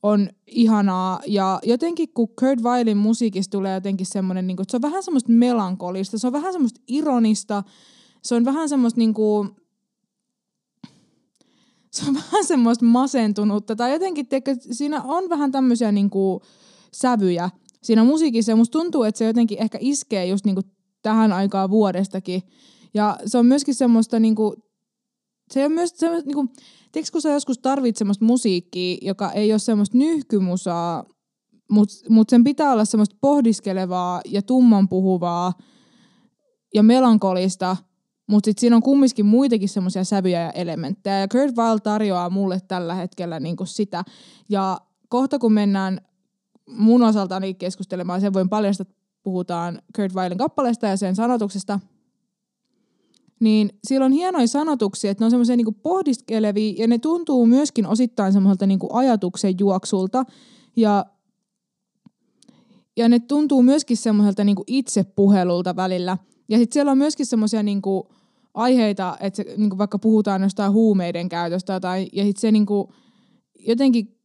on 0.04 0.30
ihanaa. 0.48 1.20
Ja 1.28 1.60
jotenkin 1.64 2.10
kun 2.14 2.28
Kurt 2.40 2.62
Weillin 2.62 2.98
musiikista 2.98 3.52
tulee 3.52 3.74
jotenkin 3.74 4.08
semmoinen, 4.08 4.48
niinku, 4.48 4.64
se 4.68 4.78
on 4.78 4.82
vähän 4.82 5.04
semmoista 5.04 5.32
melankolista, 5.32 6.18
se 6.18 6.28
on 6.28 6.34
vähän 6.34 6.54
semmoista 6.54 6.82
ironista, 6.88 7.64
se 8.24 8.36
on 8.36 8.46
vähän 8.46 8.70
semmoista 8.70 8.98
niinku, 8.98 9.48
se 11.96 12.10
on 12.10 12.16
vähän 12.32 12.46
semmoista 12.46 12.86
masentunutta. 12.86 13.76
Tai 13.76 13.92
jotenkin, 13.92 14.28
tiedätkö, 14.28 14.56
siinä 14.72 15.02
on 15.02 15.30
vähän 15.30 15.52
tämmöisiä 15.52 15.92
niinku 15.92 16.42
sävyjä 16.94 17.50
siinä 17.84 18.04
musiikissa. 18.04 18.52
Ja 18.52 18.56
musta 18.56 18.80
tuntuu, 18.80 19.04
että 19.04 19.18
se 19.20 19.26
jotenkin 19.26 19.62
ehkä 19.62 19.78
iskee 19.82 20.26
just 20.26 20.46
niinku 20.46 20.62
tähän 21.02 21.34
aikaan 21.34 21.70
vuodestakin. 21.70 22.42
Ja 22.94 23.18
se 23.26 23.38
on 23.38 23.46
myöskin 23.46 23.76
semmoista 23.76 24.20
niinku, 24.20 24.56
se 25.54 25.66
on 25.66 25.72
myös 25.72 25.92
semmoista 25.96 26.28
niinku, 26.28 26.46
tiedätkö, 26.92 27.12
kun 27.12 27.22
sä 27.22 27.30
joskus 27.30 27.60
tarvit 27.60 27.98
semmoista 27.98 28.26
musiikkia, 28.26 28.98
joka 29.02 29.32
ei 29.32 29.54
ole 29.54 29.60
semmoista 29.60 29.98
nyhkymusaa, 29.98 31.04
mutta 31.72 31.96
mut 32.10 32.30
sen 32.30 32.44
pitää 32.44 32.72
olla 32.72 32.86
semmoista 32.86 33.16
pohdiskelevaa 33.22 34.22
ja 34.26 34.42
tumman 34.42 34.90
puhuvaa 34.90 35.54
ja 36.74 36.84
melankolista, 36.84 37.78
Mutta 38.28 38.48
sitten 38.48 38.62
siinä 38.62 38.76
on 38.76 38.82
kumminkin 38.82 39.26
muitakin 39.26 39.70
semmoisia 39.70 40.04
sävyjä 40.04 40.42
ja 40.42 40.52
elementtejä. 40.52 41.20
Ja 41.20 41.28
Kurt 41.28 41.56
Weill 41.58 41.78
tarjoaa 41.78 42.30
mulle 42.30 42.60
tällä 42.68 42.96
hetkellä 42.96 43.40
niinku 43.40 43.66
sitä. 43.66 44.04
Ja 44.50 44.82
kohta 45.10 45.40
kun 45.40 45.54
mennään 45.54 46.02
mun 46.68 47.04
osaltani 47.04 47.54
keskustelemaan, 47.54 48.22
sen 48.22 48.34
voin 48.34 48.50
paljastaa, 48.50 48.86
että 48.90 48.96
puhutaan 49.24 49.82
Kurt 49.96 50.14
Weillin 50.14 50.38
kappaleesta 50.38 50.88
ja 50.88 50.98
sen 50.98 51.16
sanotuksesta, 51.16 51.80
niin 53.40 53.70
siellä 53.88 54.06
on 54.06 54.12
hienoja 54.12 54.48
sanotuksia, 54.48 55.12
että 55.12 55.22
ne 55.22 55.26
on 55.26 55.32
semmoisia 55.32 55.56
niinku 55.56 55.72
pohdiskelevia 55.72 56.74
ja 56.78 56.88
ne 56.88 56.98
tuntuu 56.98 57.46
myöskin 57.46 57.88
osittain 57.88 58.34
semmoiselta 58.34 58.66
niinku 58.66 58.90
ajatuksen 58.94 59.60
juoksulta. 59.60 60.26
Ja, 60.76 61.06
ja 62.98 63.10
ne 63.10 63.20
tuntuu 63.20 63.64
myöskin 63.64 63.98
semmoiselta 63.98 64.44
niinku 64.44 64.64
itsepuhelulta 64.68 65.76
välillä. 65.76 66.18
Ja 66.50 66.58
sitten 66.58 66.74
siellä 66.74 66.92
on 66.92 66.98
myöskin 66.98 67.26
semmoisia 67.26 67.64
niinku 67.64 68.10
aiheita, 68.56 69.18
että 69.20 69.38
se, 69.38 69.54
niinku 69.58 69.78
vaikka 69.78 70.00
puhutaan 70.00 70.42
jostain 70.42 70.72
huumeiden 70.72 71.30
käytöstä 71.30 71.80
tai, 71.80 72.08
ja 72.14 72.24
sitten 72.24 72.42
se 72.42 72.52
niinku, 72.52 72.94
jotenkin 73.68 74.16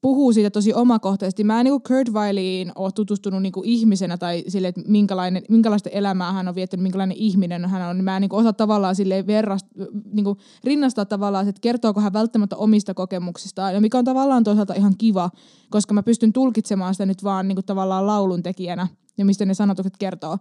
puhuu 0.00 0.32
siitä 0.32 0.50
tosi 0.50 0.74
omakohtaisesti. 0.74 1.44
Mä 1.44 1.60
en 1.60 1.64
niin 1.64 1.82
Kurt 1.82 2.12
Weilleen 2.12 2.72
ole 2.74 2.92
tutustunut 2.92 3.42
niin 3.42 3.52
ihmisenä 3.64 4.18
tai 4.18 4.44
sille, 4.48 4.68
että 4.68 4.80
minkälainen, 4.86 5.42
minkälaista 5.48 5.90
elämää 5.90 6.32
hän 6.32 6.48
on 6.48 6.54
viettänyt, 6.54 6.82
minkälainen 6.82 7.16
ihminen 7.16 7.64
hän 7.64 7.90
on. 7.90 8.04
Mä 8.04 8.16
en 8.16 8.20
niin 8.20 8.32
osaa 8.32 8.52
tavallaan 8.52 8.96
sille 8.96 9.26
verrast, 9.26 9.66
niin 10.12 10.26
rinnastaa 10.64 11.04
tavallaan, 11.04 11.48
että 11.48 11.60
kertooko 11.60 12.00
hän 12.00 12.12
välttämättä 12.12 12.56
omista 12.56 12.94
kokemuksistaan, 12.94 13.74
ja 13.74 13.80
mikä 13.80 13.98
on 13.98 14.04
tavallaan 14.04 14.44
toisaalta 14.44 14.74
ihan 14.74 14.94
kiva, 14.98 15.30
koska 15.70 15.94
mä 15.94 16.02
pystyn 16.02 16.32
tulkitsemaan 16.32 16.94
sitä 16.94 17.06
nyt 17.06 17.24
vaan 17.24 17.48
niin 17.48 17.64
tavallaan 17.66 18.06
laulun 18.06 18.42
tekijänä 18.42 18.88
ja 19.18 19.24
mistä 19.24 19.44
ne 19.44 19.54
sanotukset 19.54 19.96
kertoo. 19.98 20.38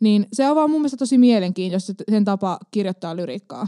Niin 0.00 0.26
se 0.32 0.50
on 0.50 0.56
vaan 0.56 0.70
mun 0.70 0.80
mielestä 0.80 0.96
tosi 0.96 1.18
mielenkiintoista 1.18 1.92
sen 2.10 2.24
tapa 2.24 2.58
kirjoittaa 2.70 3.16
lyriikkaa. 3.16 3.66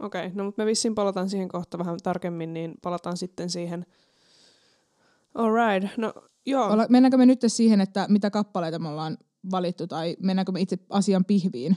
Okei, 0.00 0.26
okay, 0.26 0.36
no 0.36 0.44
mutta 0.44 0.62
me 0.62 0.66
vissiin 0.66 0.94
palataan 0.94 1.30
siihen 1.30 1.48
kohta 1.48 1.78
vähän 1.78 1.96
tarkemmin, 2.02 2.54
niin 2.54 2.74
palataan 2.82 3.16
sitten 3.16 3.50
siihen– 3.50 3.86
Alright, 5.36 5.96
no 5.96 6.14
joo. 6.46 6.66
Olla, 6.72 6.86
mennäänkö 6.88 7.16
me 7.16 7.26
nyt 7.26 7.40
siihen, 7.46 7.80
että 7.80 8.06
mitä 8.08 8.30
kappaleita 8.30 8.78
me 8.78 8.88
ollaan 8.88 9.18
valittu, 9.50 9.86
tai 9.86 10.16
mennäänkö 10.22 10.52
me 10.52 10.60
itse 10.60 10.78
asian 10.90 11.24
pihviin? 11.24 11.76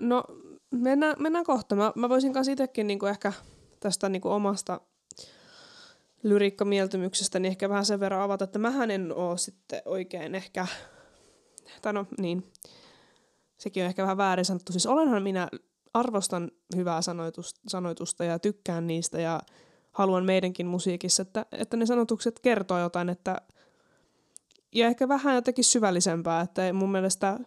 No, 0.00 0.24
mennään, 0.70 1.16
mennään 1.18 1.44
kohta. 1.44 1.76
Mä, 1.76 1.92
mä 1.96 2.08
voisin 2.08 2.32
kanssa 2.32 2.52
itsekin 2.52 2.86
niinku 2.86 3.06
ehkä 3.06 3.32
tästä 3.80 4.08
niinku 4.08 4.28
omasta 4.28 4.80
lyriikkamieltymyksestä 6.22 7.38
niin 7.38 7.50
ehkä 7.50 7.68
vähän 7.68 7.84
sen 7.84 8.00
verran 8.00 8.22
avata, 8.22 8.44
että 8.44 8.58
mähän 8.58 8.90
en 8.90 9.12
oo 9.14 9.36
sitten 9.36 9.82
oikein 9.84 10.34
ehkä, 10.34 10.66
tai 11.82 11.92
no 11.92 12.06
niin, 12.18 12.52
sekin 13.58 13.82
on 13.82 13.88
ehkä 13.88 14.02
vähän 14.02 14.16
väärin 14.16 14.44
sanottu. 14.44 14.72
Siis 14.72 14.86
olenhan 14.86 15.22
minä, 15.22 15.48
arvostan 15.94 16.50
hyvää 16.76 17.02
sanoitusta, 17.02 17.60
sanoitusta 17.68 18.24
ja 18.24 18.38
tykkään 18.38 18.86
niistä 18.86 19.20
ja 19.20 19.40
haluan 19.92 20.24
meidänkin 20.24 20.66
musiikissa, 20.66 21.22
että, 21.22 21.46
että 21.52 21.76
ne 21.76 21.86
sanotukset 21.86 22.40
kertoo 22.40 22.78
jotain, 22.78 23.08
että 23.08 23.40
ja 24.72 24.86
ehkä 24.86 25.08
vähän 25.08 25.34
jotenkin 25.34 25.64
syvällisempää, 25.64 26.40
että 26.40 26.72
mun 26.72 26.92
mielestä 26.92 27.40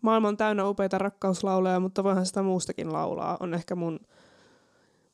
maailma 0.00 0.28
on 0.28 0.36
täynnä 0.36 0.68
upeita 0.68 0.98
rakkauslauleja, 0.98 1.80
mutta 1.80 2.04
voihan 2.04 2.26
sitä 2.26 2.42
muustakin 2.42 2.92
laulaa, 2.92 3.36
on 3.40 3.54
ehkä 3.54 3.74
mun, 3.74 4.00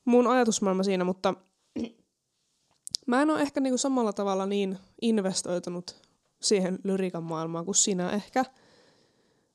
mun 0.04 0.26
ajatusmaailma 0.26 0.82
siinä, 0.82 1.04
mutta 1.04 1.35
mä 3.06 3.23
en 3.23 3.30
ole 3.30 3.42
ehkä 3.42 3.61
niinku 3.61 3.78
samalla 3.78 4.12
tavalla 4.12 4.47
niin 4.47 4.78
investoitunut 5.02 6.10
siihen 6.40 6.78
lyriikan 6.85 7.23
maailmaan 7.23 7.64
kuin 7.64 7.75
sinä 7.75 8.11
ehkä. 8.11 8.44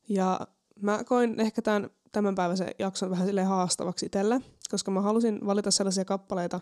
Ja 0.10 0.40
mä 0.82 1.04
koin 1.04 1.40
ehkä 1.40 1.62
tämän 1.62 1.90
tämänpäiväisen 2.12 2.72
jakson 2.80 3.10
vähän 3.10 3.28
sille 3.28 3.44
haastavaksi 3.44 4.06
itselle, 4.06 4.42
koska 4.72 4.92
mä 4.92 5.02
halusin 5.02 5.40
valita 5.46 5.72
sellaisia 5.72 6.06
kappaleita, 6.06 6.60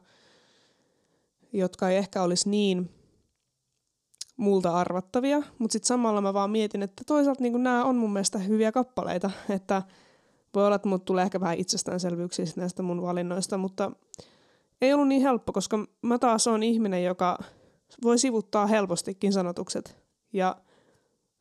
jotka 1.54 1.90
ei 1.90 1.98
ehkä 1.98 2.22
olisi 2.24 2.50
niin 2.50 2.90
multa 4.38 4.72
arvattavia, 4.72 5.42
mutta 5.58 5.74
sitten 5.74 5.88
samalla 5.88 6.22
mä 6.22 6.34
vaan 6.34 6.50
mietin, 6.50 6.84
että 6.84 7.04
toisaalta 7.08 7.44
niin 7.44 7.64
nämä 7.64 7.84
on 7.84 7.96
mun 7.96 8.14
mielestä 8.14 8.40
hyviä 8.40 8.72
kappaleita, 8.72 9.32
että 9.50 9.82
voi 10.56 10.66
olla, 10.66 10.76
että 10.76 10.90
mut 10.90 11.06
tulee 11.06 11.24
ehkä 11.24 11.40
vähän 11.40 11.58
itsestäänselvyyksiä 11.58 12.46
näistä 12.56 12.84
mun 12.84 13.02
valinnoista, 13.02 13.58
mutta 13.58 13.92
ei 14.82 14.94
ollut 14.94 15.08
niin 15.08 15.22
helppo, 15.22 15.54
koska 15.54 15.88
mä 16.02 16.20
taas 16.20 16.48
on 16.48 16.64
ihminen, 16.64 17.04
joka 17.04 17.38
voi 18.04 18.18
sivuttaa 18.18 18.68
helpostikin 18.68 19.34
sanotukset 19.34 20.03
ja 20.34 20.56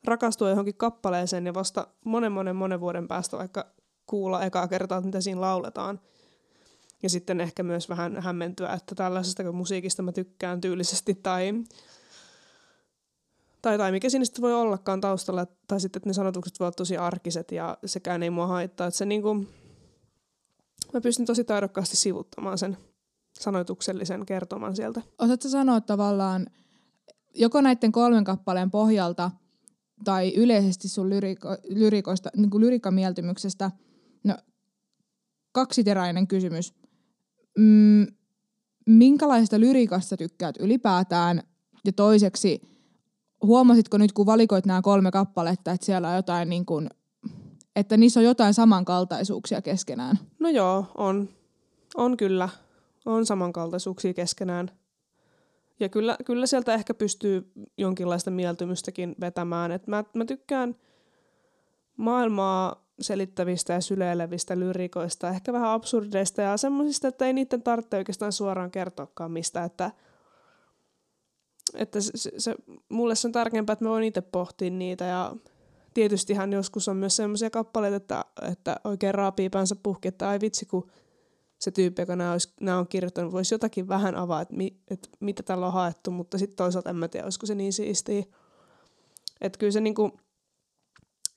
rakastua 0.05 0.51
johonkin 0.51 0.77
kappaleeseen 0.77 1.47
ja 1.47 1.55
vasta 1.55 1.87
monen 2.05 2.33
monen 2.33 2.57
monen 2.57 2.81
vuoden 2.81 3.09
päästä 3.09 3.39
vaikka 3.39 3.67
kuulla 4.07 4.45
ekaa 4.45 4.69
kertaa, 4.69 5.01
mitä 5.01 5.21
siinä 5.21 5.41
lauletaan– 5.41 6.01
ja 7.03 7.11
sitten 7.11 7.41
ehkä 7.41 7.63
myös 7.63 7.89
vähän 7.89 8.23
hämmentyä, 8.23 8.73
että 8.73 8.95
tällaisesta 8.95 9.53
musiikista 9.53 10.03
mä 10.03 10.13
tykkään 10.13 10.61
tyylisesti 10.61 11.15
tai, 11.15 11.53
tai, 13.63 13.79
tai 13.79 13.93
mikä 13.93 14.11
siinä 14.11 14.25
sitten 14.25 14.43
voi 14.43 14.55
ollakaan 14.55 15.01
taustalla, 15.01 15.47
tai 15.69 15.81
sitten, 15.81 15.99
että 15.99 16.09
ne 16.09 16.13
sanotukset 16.13 16.61
voivat 16.61 16.77
tosi 16.77 16.97
arkiset 16.97 17.53
ja 17.53 17.79
sekään 17.87 18.23
ei 18.23 18.31
mua 18.31 18.47
haittaa. 18.47 18.87
Että 18.87 18.99
se 18.99 19.05
niinku, 19.05 19.35
mä 20.93 21.01
pystyn 21.01 21.27
tosi 21.27 21.45
taidokkaasti 21.45 21.97
sivuttamaan 21.97 22.59
sen 22.59 22.77
sanoituksellisen 23.41 24.27
kertoman 24.27 24.77
sieltä. 24.77 25.03
Osaatko 25.19 25.49
sanoa 25.49 25.81
tavallaan 25.81 26.47
joko 27.35 27.61
näiden 27.61 27.93
kolmen 27.93 28.25
kappaleen 28.25 28.71
pohjalta 28.71 29.31
tai 30.05 30.33
yleisesti 30.37 30.89
sun 30.89 31.11
lyriko, 31.11 31.49
lyrikoista, 31.69 32.31
niin 32.37 32.51
kuin 32.51 32.61
lyrikamieltymyksestä, 32.61 33.71
no 34.25 34.37
kaksiteräinen 35.53 36.27
kysymys 36.27 36.75
mm, 37.59 38.07
minkälaisesta 38.87 39.61
lyrikasta 39.61 40.17
tykkäät 40.17 40.57
ylipäätään? 40.61 41.43
Ja 41.85 41.93
toiseksi, 41.93 42.61
huomasitko 43.43 43.99
nyt, 43.99 44.13
kun 44.13 44.27
valikoit 44.27 44.67
nämä 44.67 44.83
kolme 44.83 45.11
kappaletta, 45.11 45.73
että 45.73 45.87
siellä 45.87 46.09
on 46.09 46.17
jotain 46.17 46.49
niin 46.49 46.67
kuin, 46.67 46.91
että 47.77 47.97
niissä 47.97 48.21
on 48.21 48.25
jotain 48.25 48.55
samankaltaisuuksia 48.55 49.63
keskenään? 49.63 50.19
No 50.39 50.49
joo, 50.49 50.87
on. 50.95 51.29
On 51.95 52.17
kyllä. 52.17 52.49
On 53.07 53.27
samankaltaisuuksia 53.27 54.15
keskenään. 54.15 54.71
Ja 55.83 55.89
kyllä, 55.89 56.17
kyllä 56.25 56.47
sieltä 56.47 56.75
ehkä 56.75 56.95
pystyy 56.95 57.53
jonkinlaista 57.79 58.31
mieltymystäkin 58.31 59.15
vetämään. 59.21 59.73
Et 59.73 59.87
mä, 59.87 60.05
mä 60.15 60.25
tykkään 60.25 60.77
maailmaa 61.97 62.87
selittävistä 63.01 63.73
ja 63.73 63.81
syleilevistä 63.81 64.59
lyrikoista, 64.59 65.29
ehkä 65.29 65.53
vähän 65.53 65.71
absurdeista 65.71 66.43
ja 66.43 66.57
semmoisista, 66.57 67.09
että 67.09 67.27
ei 67.27 67.33
niiden 67.33 67.63
tarvitse 67.63 67.97
oikeastaan 67.97 68.33
suoraan 68.33 68.71
kertoakaan 68.71 69.31
mistä, 69.31 69.65
että, 69.65 69.91
että 71.75 72.01
se, 72.01 72.31
se, 72.39 72.55
mulle 72.89 73.15
se 73.15 73.29
on 73.29 73.33
tärkeämpää, 73.33 73.73
että 73.73 73.85
mä 73.85 73.91
voin 73.91 74.05
itse 74.05 74.21
pohtia 74.21 74.71
niitä 74.71 75.05
ja 75.05 75.37
tietystihan 75.95 76.53
joskus 76.53 76.89
on 76.89 76.97
myös 76.97 77.17
semmoisia 77.17 77.51
kappaleita, 77.51 77.97
että, 77.97 78.25
että 78.53 78.77
oikein 78.85 79.15
raapii 79.15 79.51
päänsä 79.51 79.77
puhki, 79.83 80.09
että 80.09 80.29
ai 80.29 80.41
vitsi, 80.41 80.67
kun 80.67 80.91
se 81.63 81.71
tyyppi, 81.71 82.03
joka 82.03 82.17
nämä, 82.17 82.33
olisi, 82.33 82.53
nämä 82.61 82.79
on 82.79 82.89
kirjoittanut, 82.89 83.33
voisi 83.33 83.55
jotakin 83.55 83.89
vähän 83.89 84.15
avaa, 84.15 84.41
että, 84.41 84.55
mi, 84.55 84.77
että 84.91 85.09
mitä 85.21 85.43
tällä 85.43 85.67
on 85.67 85.73
haettu, 85.73 86.11
mutta 86.11 86.39
sitten 86.39 86.57
toisaalta 86.57 86.91
en 86.91 86.97
mä 86.97 87.09
tiedä, 87.09 87.27
olisiko 87.27 87.47
se 87.47 87.55
niin 87.55 87.73
siistiä. 87.73 88.25
Että 89.41 89.59
kyllä 89.59 89.73
se 89.73 89.81
niinku, 89.81 90.21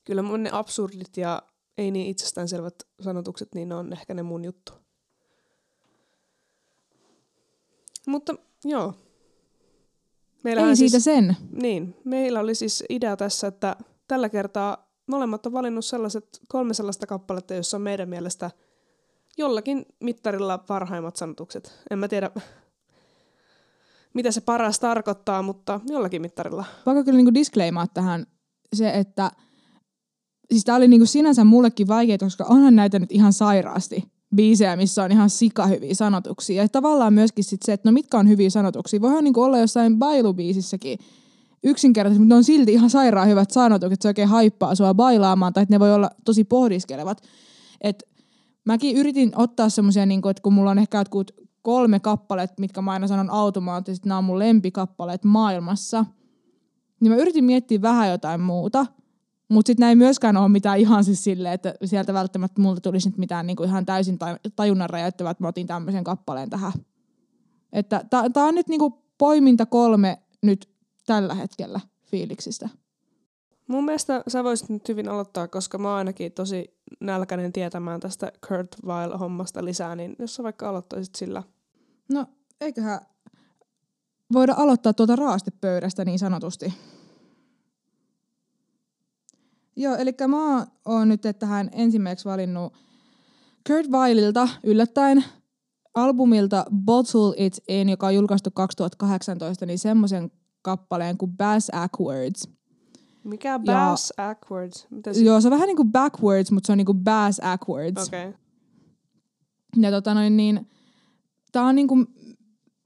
kyllä 0.03 0.21
mun 0.21 0.43
ne 0.43 0.49
absurdit 0.53 1.17
ja 1.17 1.41
ei 1.77 1.91
niin 1.91 2.07
itsestäänselvät 2.07 2.75
sanotukset, 3.01 3.55
niin 3.55 3.69
ne 3.69 3.75
on 3.75 3.93
ehkä 3.93 4.13
ne 4.13 4.23
mun 4.23 4.45
juttu. 4.45 4.73
Mutta 8.07 8.35
joo. 8.63 8.93
Meillähän 10.43 10.69
ei 10.69 10.75
siitä 10.75 10.91
siis, 10.91 11.03
sen. 11.03 11.37
Niin, 11.51 11.95
meillä 12.03 12.39
oli 12.39 12.55
siis 12.55 12.83
idea 12.89 13.17
tässä, 13.17 13.47
että 13.47 13.75
tällä 14.07 14.29
kertaa 14.29 14.91
molemmat 15.07 15.45
on 15.45 15.53
valinnut 15.53 15.85
sellaiset 15.85 16.41
kolme 16.47 16.73
sellaista 16.73 17.07
kappaletta, 17.07 17.53
jossa 17.53 17.77
on 17.77 17.81
meidän 17.81 18.09
mielestä 18.09 18.51
jollakin 19.37 19.85
mittarilla 19.99 20.57
parhaimmat 20.57 21.15
sanotukset. 21.15 21.79
En 21.91 21.99
mä 21.99 22.07
tiedä, 22.07 22.31
mitä 24.13 24.31
se 24.31 24.41
paras 24.41 24.79
tarkoittaa, 24.79 25.41
mutta 25.41 25.79
jollakin 25.89 26.21
mittarilla. 26.21 26.65
Vaikka 26.85 27.03
kyllä 27.03 27.17
niin 27.17 27.33
disclaimaa 27.33 27.87
tähän 27.87 28.27
se, 28.73 28.89
että– 28.89 29.31
siis 30.51 30.65
tää 30.65 30.75
oli 30.75 30.87
niinku 30.87 31.05
sinänsä 31.05 31.43
mullekin 31.43 31.87
vaikea, 31.87 32.17
koska 32.17 32.45
onhan 32.49 32.75
näitä 32.75 32.99
nyt 32.99 33.11
ihan 33.11 33.33
sairaasti 33.33 34.03
biisejä, 34.35 34.75
missä 34.75 35.03
on 35.03 35.11
ihan 35.11 35.29
sikahyviä 35.29 35.93
sanotuksia. 35.93 36.63
Ja 36.63 36.69
tavallaan 36.69 37.13
myöskin 37.13 37.43
sit 37.43 37.61
se, 37.65 37.73
että 37.73 37.89
no 37.89 37.93
mitkä 37.93 38.17
on 38.17 38.29
hyviä 38.29 38.49
sanotuksia. 38.49 39.01
Voihan 39.01 39.23
niinku 39.23 39.41
olla 39.41 39.57
jossain 39.57 39.99
bailubiisissäkin 39.99 40.99
yksinkertaisesti, 41.63 42.19
mutta 42.19 42.33
ne 42.33 42.37
on 42.37 42.43
silti 42.43 42.73
ihan 42.73 42.89
sairaan 42.89 43.27
hyvät 43.27 43.51
sanotukset, 43.51 44.01
se 44.01 44.07
oikein 44.07 44.27
haippaa 44.27 44.75
sua 44.75 44.93
bailaamaan, 44.93 45.53
tai 45.53 45.63
että 45.63 45.75
ne 45.75 45.79
voi 45.79 45.93
olla 45.93 46.09
tosi 46.25 46.43
pohdiskelevat. 46.43 47.21
Et 47.81 48.03
mäkin 48.65 48.97
yritin 48.97 49.31
ottaa 49.35 49.69
semmoisia, 49.69 50.05
niinku, 50.05 50.27
että 50.27 50.41
kun 50.41 50.53
mulla 50.53 50.71
on 50.71 50.79
ehkä 50.79 50.97
jotkut 50.97 51.31
kolme 51.61 51.99
kappaletta, 51.99 52.59
mitkä 52.59 52.81
mä 52.81 52.91
aina 52.91 53.07
sanon 53.07 53.29
automaattisesti, 53.29 54.09
nämä 54.09 54.17
on 54.17 54.23
mun 54.23 54.39
lempikappaleet 54.39 55.23
maailmassa, 55.23 56.05
niin 56.99 57.11
mä 57.11 57.17
yritin 57.17 57.43
miettiä 57.43 57.81
vähän 57.81 58.09
jotain 58.09 58.41
muuta– 58.41 58.85
Mutta 59.49 59.67
sitten 59.67 59.85
näin 59.85 59.97
myöskään 59.97 60.37
ole 60.37 60.49
mitään 60.49 60.79
ihan 60.79 61.03
siis 61.03 61.23
silleen, 61.23 61.53
että 61.53 61.73
sieltä 61.85 62.13
välttämättä 62.13 62.61
multa 62.61 62.81
tulisi 62.81 63.09
nyt 63.09 63.17
mitään 63.17 63.47
niinku 63.47 63.63
ihan 63.63 63.85
täysin 63.85 64.19
tajunnan 64.55 64.89
räjäyttävää, 64.89 65.31
että 65.31 65.43
mä 65.43 65.47
otin 65.47 65.67
tämmöisen 65.67 66.03
kappaleen 66.03 66.49
tähän. 66.49 66.71
Että 67.73 68.05
tämä 68.33 68.45
on 68.45 68.55
nyt 68.55 68.67
niinku 68.67 69.03
poiminta 69.17 69.65
kolme 69.65 70.17
nyt 70.41 70.69
tällä 71.05 71.33
hetkellä 71.33 71.79
fiiliksistä. 72.05 72.69
Mun 73.67 73.85
mielestä 73.85 74.23
sä 74.27 74.43
voisit 74.43 74.69
nyt 74.69 74.87
hyvin 74.87 75.09
aloittaa, 75.09 75.47
koska 75.47 75.77
mä 75.77 75.89
oon 75.89 75.97
ainakin 75.97 76.31
tosi 76.31 76.77
nälkäinen 76.99 77.53
tietämään 77.53 77.99
tästä 77.99 78.31
Kurt 78.47 78.75
Weil-hommasta 78.85 79.65
lisää, 79.65 79.95
niin 79.95 80.15
jos 80.19 80.35
sä 80.35 80.43
vaikka 80.43 80.69
aloittaisit 80.69 81.15
sillä. 81.15 81.43
No, 82.09 82.25
eiköhän 82.61 82.99
voida 84.33 84.53
aloittaa 84.57 84.93
tuota 84.93 85.15
raastepöydästä 85.15 86.05
niin 86.05 86.19
sanotusti. 86.19 86.73
Joo, 89.75 89.95
eli 89.95 90.15
mä 90.27 90.67
oon 90.85 91.09
nyt 91.09 91.21
tähän 91.39 91.69
ensimmäiseksi 91.71 92.29
valinnut 92.29 92.73
Kurt 93.67 93.87
Weililta 93.87 94.49
yllättäen 94.63 95.25
albumilta 95.93 96.65
Bottle 96.85 97.33
It 97.37 97.57
In, 97.67 97.89
joka 97.89 98.07
on 98.07 98.15
julkaistu 98.15 98.51
2018, 98.51 99.65
niin 99.65 99.79
semmoisen 99.79 100.31
kappaleen 100.61 101.17
kuin 101.17 101.37
Bass 101.37 101.69
Ackwards. 101.73 102.54
Mikä 103.25 103.59
Bass 103.59 104.13
ja, 104.17 104.29
Ackwards? 104.29 104.87
se... 105.11 105.21
Joo, 105.21 105.41
se 105.41 105.47
on 105.47 105.51
vähän 105.51 105.67
niin 105.67 105.77
kuin 105.77 105.91
backwards, 105.91 106.51
mutta 106.51 106.67
se 106.67 106.71
on 106.71 106.77
niin 106.77 106.85
kuin 106.85 107.03
Bass 107.03 107.41
Ackwards. 107.43 108.07
Okei. 108.07 108.27
Okay. 108.27 108.39
Ja 109.77 109.91
tota 109.91 110.13
noin 110.13 110.37
niin, 110.37 110.69
tää 111.51 111.63
on 111.63 111.75
niinku 111.75 111.95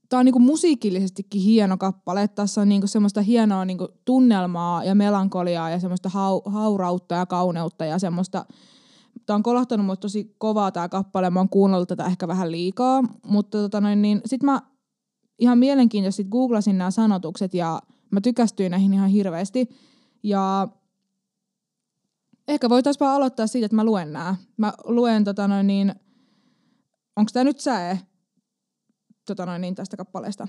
Tämä 0.09 0.19
on 0.19 0.25
niinku 0.25 0.39
musiikillisestikin 0.39 1.41
hieno 1.41 1.77
kappale. 1.77 2.27
Tässä 2.27 2.61
on 2.61 2.69
niinku 2.69 2.87
semmoista 2.87 3.21
hienoa 3.21 3.65
niinku 3.65 3.87
tunnelmaa 4.05 4.83
ja 4.83 4.95
melankoliaa 4.95 5.69
ja 5.69 5.79
semmoista 5.79 6.09
hau, 6.09 6.41
haurautta 6.45 7.15
ja 7.15 7.25
kauneutta 7.25 7.85
ja 7.85 7.99
semmoista. 7.99 8.45
Tämä 9.25 9.35
on 9.35 9.43
kolahtanut 9.43 9.85
mut 9.85 9.99
tosi 9.99 10.35
kovaa 10.37 10.71
tämä 10.71 10.89
kappale. 10.89 11.29
Mä 11.29 11.39
oon 11.39 11.49
kuunnellut 11.49 11.89
tätä 11.89 12.05
ehkä 12.05 12.27
vähän 12.27 12.51
liikaa. 12.51 13.03
Mutta 13.25 13.57
tota 13.57 13.81
noin, 13.81 14.01
niin 14.01 14.21
sit 14.25 14.43
mä 14.43 14.61
ihan 15.39 15.57
mielenkiintoisesti 15.57 16.23
googlasin 16.23 16.77
nämä 16.77 16.91
sanotukset 16.91 17.53
ja 17.53 17.81
mä 18.11 18.21
tykästyin 18.21 18.71
näihin 18.71 18.93
ihan 18.93 19.09
hirveästi. 19.09 19.69
Ja 20.23 20.67
ehkä 22.47 22.69
voitaisiin 22.69 22.99
vaan 22.99 23.15
aloittaa 23.15 23.47
siitä, 23.47 23.65
että 23.65 23.75
mä 23.75 23.83
luen 23.83 24.13
nämä. 24.13 24.35
Mä 24.57 24.73
luen 24.83 25.23
tota 25.23 25.47
noin 25.47 25.67
niin, 25.67 25.95
onko 27.15 27.29
tämä 27.33 27.43
nyt 27.43 27.59
säe? 27.59 27.99
tota 29.29 29.45
noin, 29.45 29.61
niin 29.61 29.75
tästä 29.75 29.97
kappaleesta. 29.97 30.47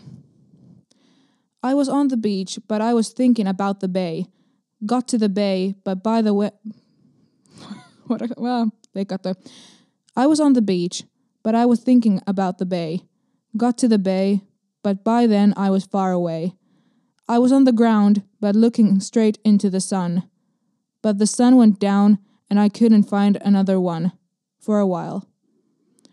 I 1.70 1.74
was 1.74 1.88
on 1.88 2.08
the 2.08 2.16
beach, 2.16 2.60
but 2.68 2.78
I 2.90 2.94
was 2.94 3.14
thinking 3.14 3.48
about 3.48 3.78
the 3.78 3.88
bay. 3.88 4.24
Got 4.86 5.06
to 5.06 5.18
the 5.18 5.28
bay, 5.28 5.74
but 5.84 6.02
by 6.02 6.22
the 6.22 6.34
way... 6.34 6.50
well, 8.40 8.66
I 10.16 10.26
was 10.26 10.40
on 10.40 10.52
the 10.52 10.62
beach, 10.62 11.04
but 11.42 11.54
I 11.54 11.66
was 11.66 11.84
thinking 11.84 12.20
about 12.26 12.56
the 12.56 12.66
bay. 12.66 13.00
Got 13.56 13.76
to 13.78 13.88
the 13.88 13.98
bay, 13.98 14.40
but 14.82 15.04
by 15.04 15.26
then 15.26 15.52
I 15.56 15.70
was 15.70 15.84
far 15.84 16.12
away. 16.12 16.54
I 17.30 17.38
was 17.38 17.52
on 17.52 17.62
the 17.62 17.70
ground, 17.70 18.24
but 18.40 18.56
looking 18.56 18.98
straight 18.98 19.38
into 19.44 19.70
the 19.70 19.80
sun. 19.80 20.24
But 21.00 21.20
the 21.20 21.28
sun 21.28 21.54
went 21.54 21.78
down, 21.78 22.18
and 22.50 22.58
I 22.58 22.68
couldn't 22.68 23.04
find 23.04 23.38
another 23.40 23.78
one 23.78 24.10
for 24.58 24.80
a 24.80 24.86
while. 24.86 25.28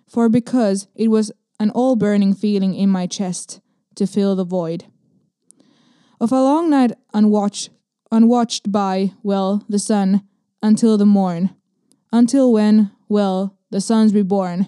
For 0.07 0.29
because 0.29 0.87
it 0.93 1.07
was 1.07 1.31
an 1.59 1.71
all 1.71 1.95
burning 1.95 2.35
feeling 2.35 2.75
in 2.75 2.91
my 2.91 3.07
chest 3.07 3.61
to 3.95 4.05
fill 4.05 4.35
the 4.35 4.43
void. 4.43 4.85
Of 6.21 6.31
a 6.31 6.35
long 6.35 6.69
night 6.69 6.91
unwatched, 7.15 7.71
unwatched 8.11 8.71
by, 8.71 9.13
well, 9.23 9.65
the 9.67 9.79
sun, 9.79 10.21
until 10.61 10.99
the 10.99 11.07
morn, 11.07 11.49
until 12.11 12.53
when, 12.53 12.91
well, 13.09 13.57
the 13.71 13.81
sun's 13.81 14.13
reborn, 14.13 14.67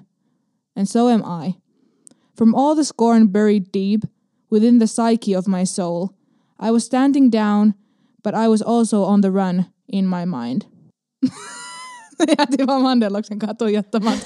and 0.76 0.90
so 0.90 1.10
am 1.10 1.24
I. 1.24 1.58
From 2.34 2.56
all 2.56 2.74
the 2.74 2.84
scorn 2.84 3.28
buried 3.28 3.72
deep 3.72 4.04
within 4.50 4.80
the 4.80 4.88
psyche 4.88 5.36
of 5.36 5.48
my 5.48 5.64
soul, 5.64 6.16
I 6.68 6.72
was 6.72 6.86
standing 6.86 7.32
down, 7.32 7.74
but 8.24 8.34
I 8.36 8.48
was 8.48 8.62
also 8.62 9.04
on 9.04 9.22
the 9.22 9.30
run 9.30 9.66
in 9.92 10.06
my 10.06 10.26
mind. 10.26 10.62
Jäätiin 12.38 12.68
vaan 12.68 12.82
Mandelloksen 12.82 13.40
kanssa 13.40 13.56
tuijottamaan 13.56 14.18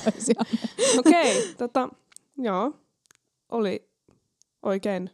Okei, 0.97 1.37
okay, 1.39 1.53
tota, 1.57 1.89
Joo, 2.37 2.73
oli 3.51 3.89
oikein 4.63 5.09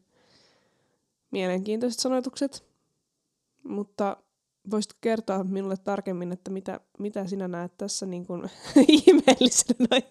mielenkiintoiset 1.31 1.99
sanoitukset, 1.99 2.65
mutta 3.63 4.17
voisitko 4.71 4.97
kertoa 5.01 5.43
minulle 5.43 5.77
tarkemmin, 5.77 6.31
että 6.31 6.51
mitä, 6.51 6.79
mitä 6.99 7.27
sinä 7.27 7.47
näet 7.47 7.77
tässä 7.77 8.05
niin 8.05 8.25
kuin 8.25 8.43
ihmeellisenä 8.87 9.87
noin? 9.91 10.03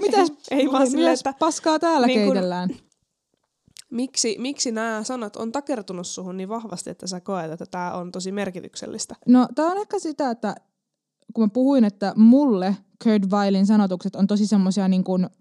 Mitäs, 0.00 0.28
ei, 0.50 0.58
ei 0.58 0.72
vaan 0.72 0.90
sille, 0.90 1.12
että 1.12 1.34
paskaa 1.38 1.78
täällä 1.78 2.06
niin 2.06 2.24
kun, 2.24 2.32
keitellään? 2.32 2.68
Miksi, 3.92 4.36
miksi 4.38 4.72
nämä 4.72 5.04
sanat 5.04 5.36
on 5.36 5.52
takertunut 5.52 6.06
suhun 6.06 6.36
niin 6.36 6.48
vahvasti, 6.48 6.90
että 6.90 7.06
sä 7.06 7.20
koet, 7.20 7.50
että 7.52 7.66
tämä 7.66 7.92
on 7.92 8.12
tosi 8.12 8.32
merkityksellistä? 8.32 9.14
No, 9.26 9.48
tämä 9.54 9.70
on 9.70 9.78
ehkä 9.78 9.98
sitä, 9.98 10.30
että 10.30 10.54
kun 11.34 11.44
mä 11.44 11.48
puhuin, 11.48 11.84
että 11.84 12.12
mulle 12.16 12.76
Kurt 13.04 13.30
Weilin 13.30 13.66
sanotukset 13.66 14.16
on 14.16 14.26
tosi 14.26 14.46
semmoisia 14.46 14.88
niin 14.88 15.04
kuin– 15.04 15.28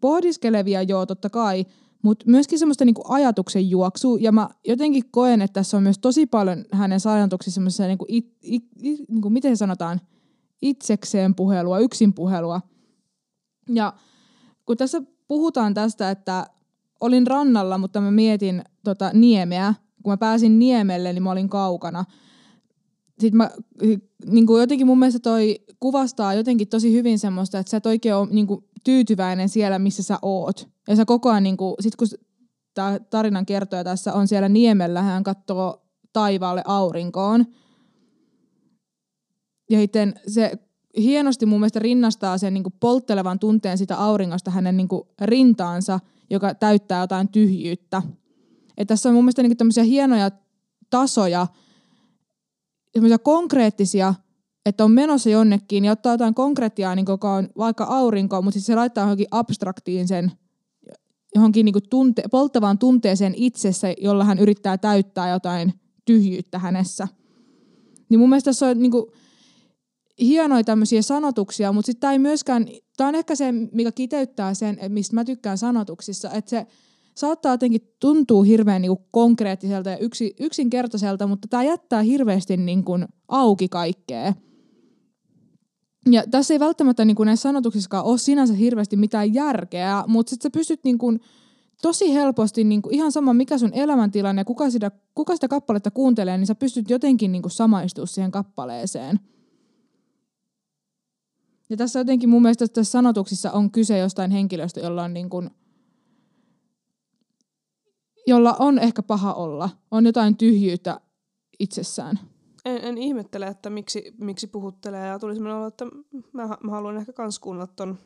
pohdiskelevia, 0.00 0.82
joo, 0.82 1.06
totta 1.06 1.30
kai, 1.30 1.66
mutta 2.02 2.24
myöskin 2.28 2.58
semmoista 2.58 2.84
niinku 2.84 3.02
ajatuksen 3.08 3.70
juoksua. 3.70 4.18
Ja 4.20 4.32
mä 4.32 4.48
jotenkin 4.66 5.10
koen, 5.10 5.42
että 5.42 5.54
tässä 5.54 5.76
on 5.76 5.82
myös 5.82 5.98
tosi 5.98 6.26
paljon 6.26 6.64
hänen 6.72 7.00
sanotuksissa 7.00 7.54
semmoisia, 7.54 7.86
it, 8.08 8.26
it, 8.42 8.64
niinku, 9.08 9.30
miten 9.30 9.56
sanotaan, 9.56 10.00
itsekseen 10.62 11.34
puhelua, 11.34 11.78
yksin 11.78 12.14
puhelua. 12.14 12.60
Ja 13.68 13.92
kun 14.66 14.76
tässä 14.76 15.02
puhutaan 15.28 15.74
tästä, 15.74 16.10
että 16.10 16.46
olin 17.00 17.26
rannalla, 17.26 17.78
mutta 17.78 18.00
mä 18.00 18.10
mietin 18.10 18.62
tota 18.84 19.10
niemeä. 19.14 19.74
Kun 20.02 20.12
mä 20.12 20.16
pääsin 20.16 20.58
niemelle, 20.58 21.12
niin 21.12 21.22
mä 21.22 21.30
olin 21.30 21.48
kaukana. 21.48 22.04
Sitten 23.18 23.36
mä, 23.36 23.50
niin 24.26 24.46
kuin 24.46 24.60
jotenkin 24.60 24.86
mun 24.86 24.98
mielestä 24.98 25.18
toi 25.18 25.60
kuvastaa 25.80 26.34
jotenkin 26.34 26.68
tosi 26.68 26.92
hyvin 26.92 27.18
semmoista, 27.18 27.58
että 27.58 27.70
sä 27.70 27.76
et 27.76 27.86
oikein 27.86 28.14
ole 28.14 28.28
niin 28.30 28.46
kuin 28.46 28.64
tyytyväinen 28.84 29.48
siellä, 29.48 29.78
missä 29.78 30.02
sä 30.02 30.18
oot. 30.22 30.68
Ja 30.88 30.96
sä 30.96 31.04
koko 31.04 31.30
ajan, 31.30 31.42
niin 31.42 31.56
kuin, 31.56 31.74
sit 31.80 31.96
kun 31.96 32.08
tämä 32.74 32.98
tarinan 33.10 33.46
kertoja 33.46 33.84
tässä 33.84 34.12
on 34.12 34.28
siellä 34.28 34.48
niemellä, 34.48 35.02
hän 35.02 35.22
katsoo 35.22 35.86
taivaalle 36.12 36.62
aurinkoon. 36.66 37.46
Ja 39.70 39.78
sitten 39.78 40.14
se 40.26 40.52
hienosti 40.96 41.46
mun 41.46 41.60
mielestä 41.60 41.78
rinnastaa 41.78 42.38
sen 42.38 42.54
niin 42.54 42.62
kuin 42.62 42.74
polttelevan 42.80 43.38
tunteen 43.38 43.78
sitä 43.78 43.96
auringosta 43.96 44.50
hänen 44.50 44.76
niin 44.76 44.88
kuin 44.88 45.02
rintaansa, 45.20 46.00
joka 46.30 46.54
täyttää 46.54 47.00
jotain 47.00 47.28
tyhjyyttä. 47.28 48.02
Et 48.76 48.88
tässä 48.88 49.08
on 49.08 49.14
mun 49.14 49.24
mielestä 49.24 49.42
niin 49.42 49.56
tämmöisiä 49.56 49.84
hienoja 49.84 50.30
tasoja, 50.90 51.46
semmoisia 52.92 53.18
konkreettisia 53.18 54.14
että 54.66 54.84
on 54.84 54.92
menossa 54.92 55.30
jonnekin 55.30 55.84
ja 55.84 55.92
ottaa 55.92 56.12
jotain 56.12 56.34
konkreettiaa, 56.34 56.94
niin 56.94 57.06
joka 57.08 57.34
on 57.34 57.48
vaikka 57.58 57.84
aurinko, 57.84 58.42
mutta 58.42 58.60
sitten 58.60 58.66
se 58.66 58.76
laittaa 58.76 59.04
johonkin 59.04 59.26
abstraktiin 59.30 60.08
sen 60.08 60.32
johonkin 61.34 61.64
niin 61.64 61.74
tunte- 61.90 62.28
polttavaan 62.30 62.78
tunteeseen 62.78 63.34
itsessä, 63.36 63.94
jolla 64.00 64.24
hän 64.24 64.38
yrittää 64.38 64.78
täyttää 64.78 65.30
jotain 65.30 65.74
tyhjyyttä 66.04 66.58
hänessä. 66.58 67.08
Niin 68.08 68.20
mun 68.20 68.28
mielestä 68.28 68.48
tässä 68.48 68.66
on 68.66 68.78
niin 68.78 68.90
kuin, 68.90 69.06
hienoja 70.20 70.64
tämmöisiä 70.64 71.02
sanotuksia, 71.02 71.72
mutta 71.72 71.86
sitten 71.86 72.00
tämä 72.00 72.12
ei 72.12 72.18
myöskään, 72.18 72.66
tämä 72.96 73.08
on 73.08 73.14
ehkä 73.14 73.34
se, 73.34 73.52
mikä 73.52 73.92
kiteyttää 73.92 74.54
sen, 74.54 74.78
mistä 74.88 75.14
mä 75.14 75.24
tykkään 75.24 75.58
sanotuksissa, 75.58 76.30
että 76.30 76.50
se 76.50 76.66
saattaa 77.14 77.52
jotenkin 77.52 77.94
tuntua 78.00 78.44
hirveän 78.44 78.82
niin 78.82 78.96
konkreettiselta 79.10 79.90
ja 79.90 79.98
yksi, 79.98 80.34
yksinkertaiselta, 80.40 81.26
mutta 81.26 81.48
tämä 81.48 81.62
jättää 81.62 82.02
hirveästi 82.02 82.56
niin 82.56 82.84
kuin 82.84 83.06
auki 83.28 83.68
kaikkea. 83.68 84.34
Ja 86.10 86.24
tässä 86.30 86.54
ei 86.54 86.60
välttämättä 86.60 87.04
niin 87.04 87.16
näissä 87.24 87.42
sanotuksissa 87.42 88.02
ole 88.02 88.18
sinänsä 88.18 88.54
hirveästi 88.54 88.96
mitään 88.96 89.34
järkeä, 89.34 90.04
mutta 90.06 90.30
sitten 90.30 90.50
sä 90.50 90.58
pystyt 90.58 90.80
niin 90.84 90.98
kuin 90.98 91.20
tosi 91.82 92.14
helposti, 92.14 92.64
niin 92.64 92.82
kuin 92.82 92.94
ihan 92.94 93.12
sama 93.12 93.34
mikä 93.34 93.58
sun 93.58 93.74
elämäntilanne 93.74 94.40
ja 94.40 94.44
kuka 94.44 94.70
sitä, 94.70 94.90
kuka 95.14 95.34
sitä 95.34 95.48
kappaletta 95.48 95.90
kuuntelee, 95.90 96.38
niin 96.38 96.46
sä 96.46 96.54
pystyt 96.54 96.90
jotenkin 96.90 97.32
niin 97.32 97.42
samaistumaan 97.46 98.08
siihen 98.08 98.30
kappaleeseen. 98.30 99.20
Ja 101.70 101.76
tässä 101.76 101.98
jotenkin 101.98 102.28
mun 102.28 102.42
mielestä 102.42 102.68
tässä 102.68 102.90
sanotuksissa 102.90 103.52
on 103.52 103.70
kyse 103.70 103.98
jostain 103.98 104.30
henkilöstä, 104.30 104.80
jolla 104.80 105.02
on 105.02 105.14
niin 105.14 105.30
kuin, 105.30 105.50
jolla 108.26 108.56
on 108.58 108.78
ehkä 108.78 109.02
paha 109.02 109.34
olla, 109.34 109.70
on 109.90 110.06
jotain 110.06 110.36
tyhjyyttä 110.36 111.00
itsessään 111.58 112.20
en, 112.64 112.84
en 112.84 112.98
ihmettele, 112.98 113.46
että 113.46 113.70
miksi, 113.70 114.14
miksi 114.18 114.46
puhuttelee 114.46 115.06
ja 115.06 115.18
tuli 115.18 115.34
semmoinen 115.34 115.68
että 115.68 115.84
mä, 116.32 116.48
mä 116.62 116.70
haluan 116.70 116.96
ehkä 116.96 117.12
kans 117.12 117.38
kuunnella 117.38 117.72
ton 117.76 117.98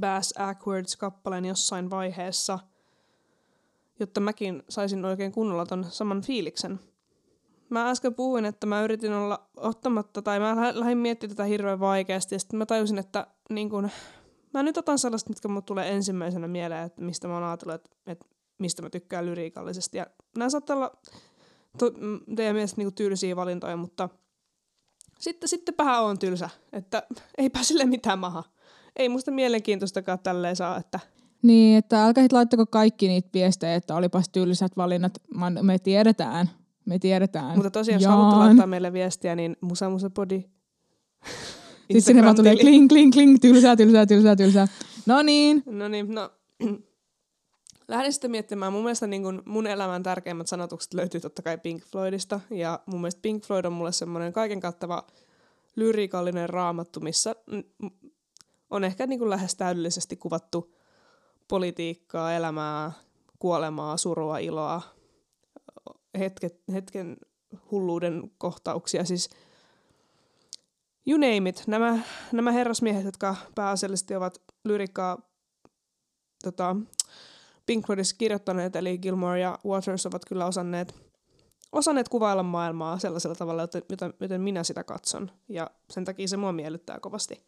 Bass 0.00 0.34
Ackwards-kappaleen 0.38 1.44
jossain 1.44 1.90
vaiheessa, 1.90 2.58
jotta 4.00 4.20
mäkin 4.20 4.62
saisin 4.68 5.04
oikein 5.04 5.32
kunnolla 5.32 5.66
ton 5.66 5.86
saman 5.90 6.22
fiiliksen. 6.22 6.80
Mä 7.72 7.90
äsken 7.90 8.14
puhuin, 8.14 8.44
että 8.44 8.66
mä 8.66 8.82
yritin 8.82 9.12
olla 9.12 9.48
ottamatta, 9.56 10.22
tai 10.22 10.40
mä 10.40 10.72
lähdin 10.74 10.98
miettimään 10.98 11.36
tätä 11.36 11.44
hirveän 11.44 11.80
vaikeasti, 11.80 12.34
ja 12.34 12.38
sitten 12.38 12.58
mä 12.58 12.66
tajusin, 12.66 12.98
että 12.98 13.26
niin 13.50 13.70
kun, 13.70 13.90
mä 14.54 14.62
nyt 14.62 14.76
otan 14.76 14.98
sellaista, 14.98 15.30
mitkä 15.30 15.48
mulle 15.48 15.62
tulee 15.62 15.92
ensimmäisenä 15.92 16.48
mieleen, 16.48 16.84
että 16.84 17.02
mistä 17.02 17.28
mä 17.28 17.34
oon 17.34 17.44
ajatellut, 17.44 17.74
että, 17.74 17.90
että 18.06 18.26
mistä 18.58 18.82
mä 18.82 18.90
tykkään 18.90 19.26
lyriikallisesti. 19.26 19.98
Ja 19.98 20.06
nämä 20.36 20.50
saattaa 20.50 20.76
olla 20.76 20.92
to, 21.78 21.90
teidän 22.36 22.54
mielestä 22.54 22.80
niin 22.80 22.94
tylsiä 22.94 23.36
valintoja, 23.36 23.76
mutta 23.76 24.08
sitten, 25.18 25.48
sittenpähän 25.48 26.04
on 26.04 26.18
tylsä, 26.18 26.50
että 26.72 27.02
eipä 27.38 27.62
sille 27.62 27.84
mitään 27.84 28.18
maha. 28.18 28.44
Ei 28.96 29.08
musta 29.08 29.30
mielenkiintoistakaan 29.30 30.18
tälleen 30.18 30.56
saa, 30.56 30.76
että 30.76 31.00
niin, 31.42 31.78
että 31.78 32.04
älkää 32.04 32.26
laittako 32.32 32.66
kaikki 32.66 33.08
niitä 33.08 33.28
viestejä, 33.34 33.74
että 33.74 33.94
olipas 33.94 34.28
tylsät 34.28 34.76
valinnat. 34.76 35.12
Me 35.62 35.78
tiedetään, 35.78 36.50
me 36.84 36.98
tiedetään. 36.98 37.54
Mutta 37.54 37.70
tosiaan, 37.70 38.00
jos 38.02 38.10
haluatte 38.10 38.36
laittaa 38.36 38.66
meille 38.66 38.92
viestiä, 38.92 39.36
niin 39.36 39.56
musa 39.60 39.90
musa 39.90 40.10
podi. 40.10 40.44
Sitten 41.80 42.02
sinne 42.02 42.22
vaan 42.22 42.36
tulee 42.36 42.56
kling, 42.56 42.88
kling, 42.88 43.12
kling, 43.12 43.36
tylsää, 43.40 43.76
tylsää, 43.76 44.06
tylsää, 44.06 44.36
tylsää. 44.36 44.68
No 45.06 45.22
niin. 45.22 45.62
No 45.66 45.88
niin, 45.88 46.14
no. 46.14 46.30
Lähden 47.88 48.12
sitten 48.12 48.30
miettimään. 48.30 48.72
Mun 48.72 48.82
mielestä 48.82 49.06
niin 49.06 49.22
kun 49.22 49.42
mun 49.46 49.66
elämän 49.66 50.02
tärkeimmät 50.02 50.46
sanotukset 50.46 50.94
löytyy 50.94 51.20
totta 51.20 51.42
kai 51.42 51.58
Pink 51.58 51.84
Floydista. 51.84 52.40
Ja 52.50 52.80
mun 52.86 53.00
mielestä 53.00 53.22
Pink 53.22 53.44
Floyd 53.44 53.64
on 53.64 53.72
mulle 53.72 53.92
semmoinen 53.92 54.32
kaiken 54.32 54.60
kattava 54.60 55.06
lyrikallinen 55.76 56.48
raamattu, 56.48 57.00
missä 57.00 57.34
on 58.70 58.84
ehkä 58.84 59.06
niin 59.06 59.18
kuin 59.18 59.30
lähes 59.30 59.54
täydellisesti 59.54 60.16
kuvattu 60.16 60.74
politiikkaa, 61.48 62.32
elämää, 62.32 62.92
kuolemaa, 63.38 63.96
surua, 63.96 64.38
iloa, 64.38 64.82
hetket, 66.18 66.60
hetken 66.72 67.16
hulluuden 67.70 68.30
kohtauksia. 68.38 69.04
Siis 69.04 69.30
you 71.06 71.18
name 71.18 71.48
it. 71.48 71.64
Nämä, 71.66 71.98
nämä 72.32 72.52
herrasmiehet, 72.52 73.04
jotka 73.04 73.36
pääasiallisesti 73.54 74.16
ovat 74.16 74.42
lyrikkaa 74.64 75.18
tota, 76.42 76.76
Pink 77.66 77.86
Floydissa 77.86 78.16
kirjoittaneet, 78.18 78.76
eli 78.76 78.98
Gilmore 78.98 79.40
ja 79.40 79.58
Waters 79.66 80.06
ovat 80.06 80.24
kyllä 80.24 80.46
osanneet, 80.46 80.94
osanneet 81.72 82.08
kuvailla 82.08 82.42
maailmaa 82.42 82.98
sellaisella 82.98 83.34
tavalla, 83.34 83.62
joten, 83.62 83.82
joten 84.20 84.40
minä 84.40 84.64
sitä 84.64 84.84
katson. 84.84 85.30
Ja 85.48 85.70
sen 85.90 86.04
takia 86.04 86.28
se 86.28 86.36
mua 86.36 86.52
miellyttää 86.52 87.00
kovasti. 87.00 87.46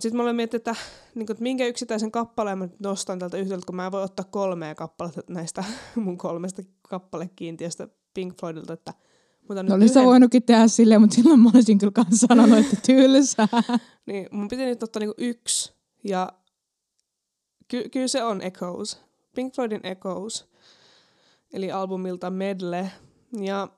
Sitten 0.00 0.16
mä 0.16 0.22
olen 0.22 0.36
miettinyt, 0.36 0.68
että, 0.68 0.80
niin 1.14 1.26
kuin, 1.26 1.34
että 1.34 1.42
minkä 1.42 1.66
yksittäisen 1.66 2.10
kappaleen 2.10 2.58
mä 2.58 2.68
nostan 2.78 3.18
tältä 3.18 3.36
yhdeltä, 3.36 3.66
kun 3.66 3.76
mä 3.76 3.92
voin 3.92 4.04
ottaa 4.04 4.24
kolmea 4.30 4.74
kappaletta 4.74 5.22
näistä 5.28 5.64
mun 6.04 6.18
kolmesta 6.18 6.62
kappalekiintiöstä 6.82 7.88
Pink 8.14 8.40
Floydilta, 8.40 8.72
että 8.72 8.94
mutta 9.48 9.62
no 9.62 9.74
olisi 9.74 9.92
yhden... 9.92 10.04
voinutkin 10.04 10.42
tehdä 10.42 10.68
silleen, 10.68 11.00
mutta 11.00 11.16
silloin 11.16 11.40
mä 11.40 11.50
olisin 11.54 11.78
kyllä 11.78 11.92
kanssa 11.92 12.26
sanonut, 12.26 12.58
että 12.58 12.76
tylsää. 12.86 13.48
niin, 14.06 14.28
mun 14.30 14.48
piti 14.48 14.64
nyt 14.64 14.82
ottaa 14.82 15.00
niinku 15.00 15.14
yksi, 15.18 15.72
ja 16.04 16.32
ky- 17.68 17.88
kyllä 17.88 18.08
se 18.08 18.24
on 18.24 18.42
Echoes. 18.42 18.98
Pink 19.34 19.54
Floydin 19.54 19.86
Echoes, 19.86 20.48
eli 21.52 21.72
albumilta 21.72 22.30
Medle. 22.30 22.90
Ja 23.40 23.68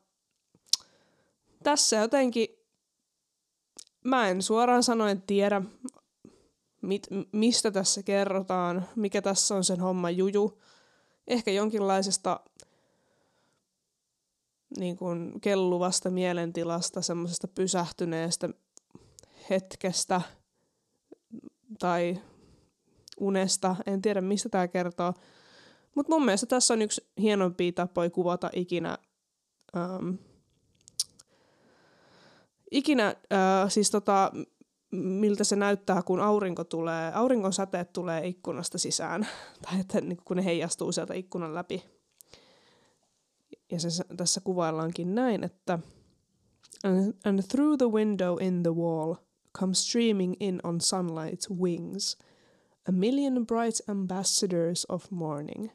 tässä 1.63 1.97
jotenkin, 1.97 2.49
mä 4.05 4.29
en 4.29 4.43
suoraan 4.43 4.83
sanoen 4.83 5.23
tiedä, 5.23 5.63
mit, 6.83 7.07
mistä 7.33 7.71
tässä 7.71 8.03
kerrotaan, 8.03 8.89
mikä 8.97 9.23
tässä 9.23 9.55
on 9.55 9.65
sen 9.65 9.81
homma 9.81 10.11
juju. 10.11 10.63
Ehkä 11.27 11.51
jonkinlaisesta 11.51 12.41
niin 14.79 14.97
kuin 14.97 15.41
kelluvasta 15.41 16.11
mielentilasta, 16.11 17.03
semmoisesta 17.03 17.49
pysähtyneestä 17.49 18.49
hetkestä 19.51 20.21
tai 21.79 22.21
unesta. 23.21 23.77
En 23.87 24.03
tiedä, 24.03 24.21
mistä 24.21 24.49
tämä 24.49 24.69
kertoo. 24.69 25.15
Mutta 25.95 26.13
mun 26.13 26.25
mielestä 26.25 26.47
tässä 26.47 26.75
on 26.75 26.83
yksi 26.83 27.07
hienompia 27.19 27.73
tapoja 27.73 28.11
kuvata 28.11 28.51
ikinä, 28.53 28.99
ähm, 29.77 30.15
ikinä 32.71 33.07
äh, 33.07 33.71
siis 33.71 33.91
tota, 33.91 34.33
miltä 34.91 35.45
se 35.45 35.57
näyttää, 35.57 36.03
kun 36.03 36.21
aurinko 36.21 36.65
tulee, 36.65 37.13
auringon 37.15 37.53
säteet 37.53 37.93
tulee 37.93 38.27
ikkunasta 38.27 38.79
sisään, 38.79 39.27
tai 39.63 39.81
että 39.81 40.01
niin 40.01 40.19
kun 40.25 40.37
ne 40.37 40.45
heijastuu 40.45 40.93
sieltä 40.93 41.15
ikkunan 41.15 41.55
läpi. 41.55 41.85
Ja 43.71 43.81
se 43.81 44.05
tässä 44.17 44.41
kuvaillaankin 44.41 45.15
näin, 45.15 45.45
että 45.45 45.79
and, 46.85 47.15
and 47.25 47.43
through 47.43 47.79
the 47.79 47.87
window 47.87 48.43
in 48.43 48.63
the 48.63 48.75
wall 48.75 49.15
come 49.59 49.75
streaming 49.75 50.35
in 50.41 50.61
on 50.65 50.79
sunlight's 50.81 51.57
wings 51.61 52.19
a 52.89 52.93
million 52.93 53.47
bright 53.47 53.81
ambassadors 53.89 54.87
of 54.89 55.11
morning. 55.11 55.71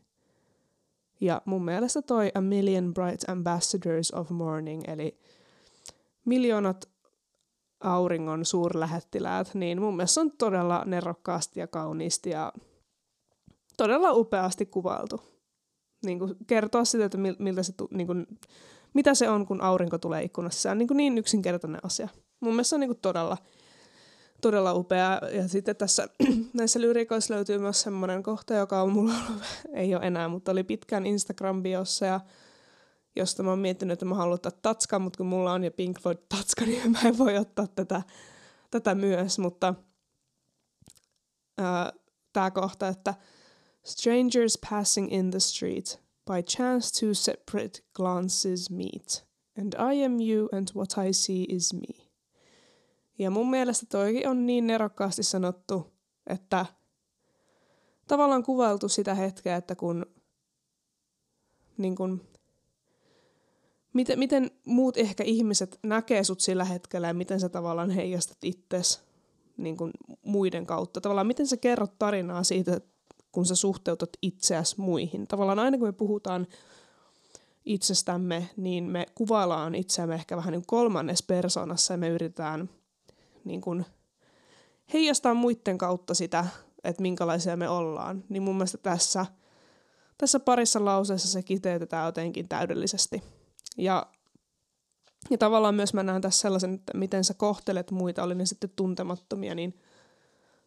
Ja 1.21 1.41
mun 1.45 1.65
mielestä 1.65 2.01
toi 2.01 2.31
a 2.35 2.41
million 2.41 2.93
bright 2.93 3.29
ambassadors 3.29 4.11
of 4.11 4.29
morning, 4.29 4.83
eli 4.87 5.19
miljoonat 6.25 6.89
auringon 7.79 8.45
suurlähettiläät, 8.45 9.53
niin 9.53 9.81
mun 9.81 9.95
mielestä 9.95 10.21
on 10.21 10.31
todella 10.31 10.83
nerokkaasti 10.85 11.59
ja 11.59 11.67
kauniisti 11.67 12.29
ja 12.29 12.53
todella 13.77 14.11
upeasti 14.11 14.65
kuvailtu. 14.65 15.21
Niin 16.05 16.19
kuin 16.19 16.35
kertoa 16.47 16.85
sitä, 16.85 17.05
että 17.05 17.17
miltä 17.17 17.63
se, 17.63 17.73
niin 17.91 18.07
kuin, 18.07 18.27
mitä 18.93 19.13
se 19.13 19.29
on, 19.29 19.45
kun 19.45 19.61
aurinko 19.61 19.97
tulee 19.97 20.23
ikkunassa. 20.23 20.71
On 20.71 20.77
niin, 20.77 20.87
kuin 20.87 20.97
niin 20.97 21.17
yksinkertainen 21.17 21.85
asia. 21.85 22.09
Mun 22.39 22.53
mielestä 22.53 22.69
se 22.69 22.75
on 22.75 22.79
niin 22.79 22.89
kuin 22.89 22.99
todella, 23.01 23.37
todella 24.41 24.73
upea. 24.73 25.21
Ja 25.31 25.47
sitten 25.47 25.75
tässä 25.75 26.07
näissä 26.53 26.81
lyrikoissa 26.81 27.33
löytyy 27.33 27.57
myös 27.57 27.81
semmoinen 27.81 28.23
kohta, 28.23 28.53
joka 28.53 28.81
on 28.81 28.91
mulla 28.91 29.13
ollut, 29.29 29.43
ei 29.73 29.95
ole 29.95 30.07
enää, 30.07 30.27
mutta 30.27 30.51
oli 30.51 30.63
pitkään 30.63 31.03
Instagram-biossa 31.05 32.05
ja 32.05 32.19
josta 33.15 33.43
mä 33.43 33.49
oon 33.49 33.59
miettinyt, 33.59 33.93
että 33.93 34.05
mä 34.05 34.15
haluan 34.15 34.35
ottaa 34.35 34.51
tatskan, 34.51 35.01
mutta 35.01 35.17
kun 35.17 35.25
mulla 35.25 35.53
on 35.53 35.63
jo 35.63 35.71
Pink 35.71 35.99
Floyd 36.01 36.17
tatska, 36.29 36.65
niin 36.65 36.91
mä 36.91 36.99
en 37.05 37.17
voi 37.17 37.37
ottaa 37.37 37.67
tätä, 37.67 38.01
tätä 38.71 38.95
myös, 38.95 39.39
mutta 39.39 39.73
tämä 42.33 42.51
kohta, 42.51 42.87
että 42.87 43.13
Strangers 43.83 44.59
passing 44.69 45.13
in 45.13 45.31
the 45.31 45.39
street, 45.39 46.01
by 46.25 46.41
chance 46.41 46.99
two 46.99 47.13
separate 47.13 47.79
glances 47.93 48.69
meet, 48.69 49.27
and 49.57 49.73
I 49.73 50.05
am 50.05 50.19
you 50.21 50.49
and 50.51 50.67
what 50.75 51.07
I 51.07 51.13
see 51.13 51.45
is 51.49 51.73
me. 51.73 52.05
Ja 53.19 53.31
mun 53.31 53.49
mielestä 53.49 53.85
toikin 53.89 54.27
on 54.27 54.45
niin 54.45 54.67
nerokkaasti 54.67 55.23
sanottu, 55.23 55.93
että 56.27 56.65
tavallaan 58.07 58.43
kuvailtu 58.43 58.89
sitä 58.89 59.15
hetkeä, 59.15 59.55
että 59.55 59.75
kun, 59.75 60.05
niin 61.77 61.95
kun 61.95 62.27
miten, 63.95 64.19
miten 64.19 64.51
muut 64.65 64.97
ehkä 64.97 65.23
ihmiset 65.23 65.79
näkee 65.83 66.23
sut 66.23 66.39
sillä 66.39 66.65
hetkellä 66.65 67.07
ja 67.07 67.13
miten 67.13 67.39
sä 67.39 67.49
tavallaan 67.49 67.89
heijastat 67.89 68.37
itses 68.43 69.01
niin 69.57 69.77
kuin 69.77 69.91
muiden 70.23 70.65
kautta. 70.65 71.01
Tavallaan 71.01 71.27
miten 71.27 71.47
sä 71.47 71.57
kerrot 71.57 71.99
tarinaa 71.99 72.43
siitä, 72.43 72.81
kun 73.31 73.45
sä 73.45 73.55
suhteutat 73.55 74.09
itseäsi 74.21 74.81
muihin. 74.81 75.27
Tavallaan 75.27 75.59
aina 75.59 75.77
kun 75.77 75.87
me 75.87 75.91
puhutaan 75.91 76.47
itsestämme, 77.65 78.49
niin 78.57 78.83
me 78.83 79.05
kuvaillaan 79.15 79.75
itseämme 79.75 80.15
ehkä 80.15 80.37
vähän 80.37 80.51
niin 80.51 80.65
kolmannes 80.65 81.23
persoonassa 81.23 81.93
ja 81.93 81.97
me 81.97 82.09
yritetään 82.09 82.69
niin 83.43 83.61
kuin 83.61 83.85
heijastaa 84.93 85.33
muiden 85.33 85.77
kautta 85.77 86.13
sitä, 86.13 86.45
että 86.83 87.01
minkälaisia 87.01 87.57
me 87.57 87.69
ollaan. 87.69 88.23
Niin 88.29 88.43
mun 88.43 88.55
mielestä 88.55 88.77
tässä, 88.77 89.25
tässä 90.17 90.39
parissa 90.39 90.85
lauseessa 90.85 91.27
se 91.27 91.43
kiteytetään 91.43 92.05
jotenkin 92.05 92.47
täydellisesti. 92.47 93.23
Ja, 93.77 94.05
ja 95.29 95.37
tavallaan 95.37 95.75
myös 95.75 95.93
mä 95.93 96.03
näen 96.03 96.21
tässä 96.21 96.41
sellaisen, 96.41 96.73
että 96.73 96.97
miten 96.97 97.23
sä 97.23 97.33
kohtelet 97.33 97.91
muita, 97.91 98.23
oli 98.23 98.35
ne 98.35 98.45
sitten 98.45 98.69
tuntemattomia, 98.75 99.55
niin 99.55 99.79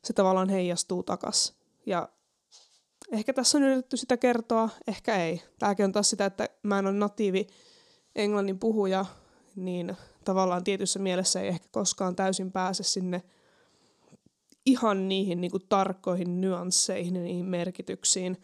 se 0.04 0.12
tavallaan 0.12 0.48
heijastuu 0.48 1.02
takas. 1.02 1.54
Ja 1.86 2.08
ehkä 3.12 3.32
tässä 3.32 3.58
on 3.58 3.64
yritetty 3.64 3.96
sitä 3.96 4.16
kertoa, 4.16 4.68
ehkä 4.88 5.16
ei. 5.24 5.42
Tämäkin 5.58 5.84
on 5.84 5.92
taas 5.92 6.10
sitä, 6.10 6.26
että 6.26 6.48
mä 6.62 6.78
en 6.78 6.86
ole 6.86 6.94
natiivi 6.94 7.46
englannin 8.16 8.58
puhuja, 8.58 9.04
niin 9.56 9.96
tavallaan 10.24 10.64
tietyssä 10.64 10.98
mielessä 10.98 11.40
ei 11.40 11.48
ehkä 11.48 11.68
koskaan 11.70 12.16
täysin 12.16 12.52
pääse 12.52 12.82
sinne 12.82 13.22
ihan 14.66 15.08
niihin 15.08 15.40
niin 15.40 15.50
kuin 15.50 15.62
tarkkoihin 15.68 16.40
nyansseihin 16.40 17.16
ja 17.16 17.22
niihin 17.22 17.46
merkityksiin, 17.46 18.42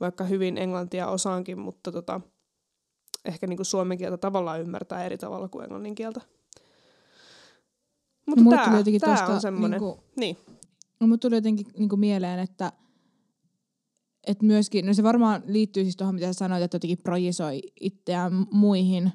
vaikka 0.00 0.24
hyvin 0.24 0.58
englantia 0.58 1.08
osaankin, 1.08 1.58
mutta 1.58 1.92
tota, 1.92 2.20
ehkä 3.24 3.46
niin 3.46 3.56
kuin 3.56 3.66
suomen 3.66 3.98
kieltä 3.98 4.16
tavallaan 4.16 4.60
ymmärtää 4.60 5.04
eri 5.04 5.18
tavalla 5.18 5.48
kuin 5.48 5.64
englannin 5.64 5.94
kieltä. 5.94 6.20
Mutta 8.26 8.44
no, 8.44 8.50
tämä, 8.50 8.82
tämä 9.00 9.16
tosta, 9.16 9.34
on 9.34 9.40
semmoinen. 9.40 9.80
Niin, 9.80 9.94
kuin, 9.94 10.04
niin. 10.16 10.36
No, 11.00 11.06
mutta 11.06 11.28
tuli 11.28 11.36
jotenkin 11.36 11.66
niin 11.78 11.88
kuin 11.88 12.00
mieleen, 12.00 12.38
että, 12.38 12.72
että 14.26 14.46
myöskin, 14.46 14.86
no 14.86 14.94
se 14.94 15.02
varmaan 15.02 15.42
liittyy 15.46 15.82
siis 15.82 15.96
tuohon, 15.96 16.14
mitä 16.14 16.26
sä 16.26 16.32
sanoit, 16.32 16.62
että 16.62 16.74
jotenkin 16.74 16.98
projisoi 17.04 17.60
itseään 17.80 18.46
muihin, 18.50 19.12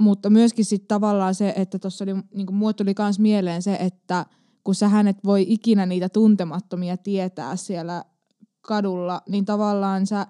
mutta 0.00 0.30
myöskin 0.30 0.64
sitten 0.64 0.88
tavallaan 0.88 1.34
se, 1.34 1.52
että 1.56 1.78
tuossa 1.78 2.04
oli, 2.04 2.14
niin 2.34 2.54
mulle 2.54 2.72
tuli 2.72 2.94
myös 2.98 3.18
mieleen 3.18 3.62
se, 3.62 3.74
että 3.74 4.26
kun 4.64 4.74
sä 4.74 4.88
hänet 4.88 5.16
voi 5.24 5.44
ikinä 5.48 5.86
niitä 5.86 6.08
tuntemattomia 6.08 6.96
tietää 6.96 7.56
siellä 7.56 8.04
kadulla, 8.60 9.22
niin 9.28 9.44
tavallaan 9.44 10.06
sä, 10.06 10.26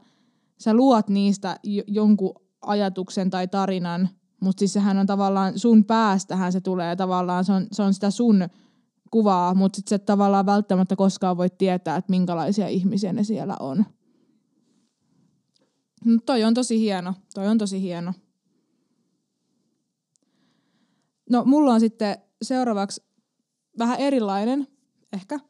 sä 0.58 0.74
luot 0.74 1.08
niistä 1.08 1.60
jonkun 1.86 2.47
ajatuksen 2.60 3.30
tai 3.30 3.48
tarinan, 3.48 4.08
mutta 4.40 4.58
siis 4.58 4.72
sehän 4.72 4.98
on 4.98 5.06
tavallaan 5.06 5.58
sun 5.58 5.84
päästähän 5.84 6.52
se 6.52 6.60
tulee, 6.60 6.96
tavallaan 6.96 7.44
se 7.44 7.52
on, 7.52 7.66
se 7.72 7.82
on 7.82 7.94
sitä 7.94 8.10
sun 8.10 8.48
kuvaa, 9.10 9.54
mutta 9.54 9.76
sitten 9.76 9.98
se 9.98 10.04
tavallaan 10.04 10.46
välttämättä 10.46 10.96
koskaan 10.96 11.36
voi 11.36 11.50
tietää, 11.50 11.96
että 11.96 12.10
minkälaisia 12.10 12.68
ihmisiä 12.68 13.12
ne 13.12 13.24
siellä 13.24 13.56
on. 13.60 13.84
No, 16.04 16.18
toi 16.26 16.44
on 16.44 16.54
tosi 16.54 16.80
hieno, 16.80 17.14
toi 17.34 17.46
on 17.46 17.58
tosi 17.58 17.82
hieno. 17.82 18.12
No 21.30 21.44
mulla 21.44 21.72
on 21.72 21.80
sitten 21.80 22.18
seuraavaksi 22.42 23.02
vähän 23.78 23.98
erilainen, 23.98 24.66
ehkä. 25.12 25.40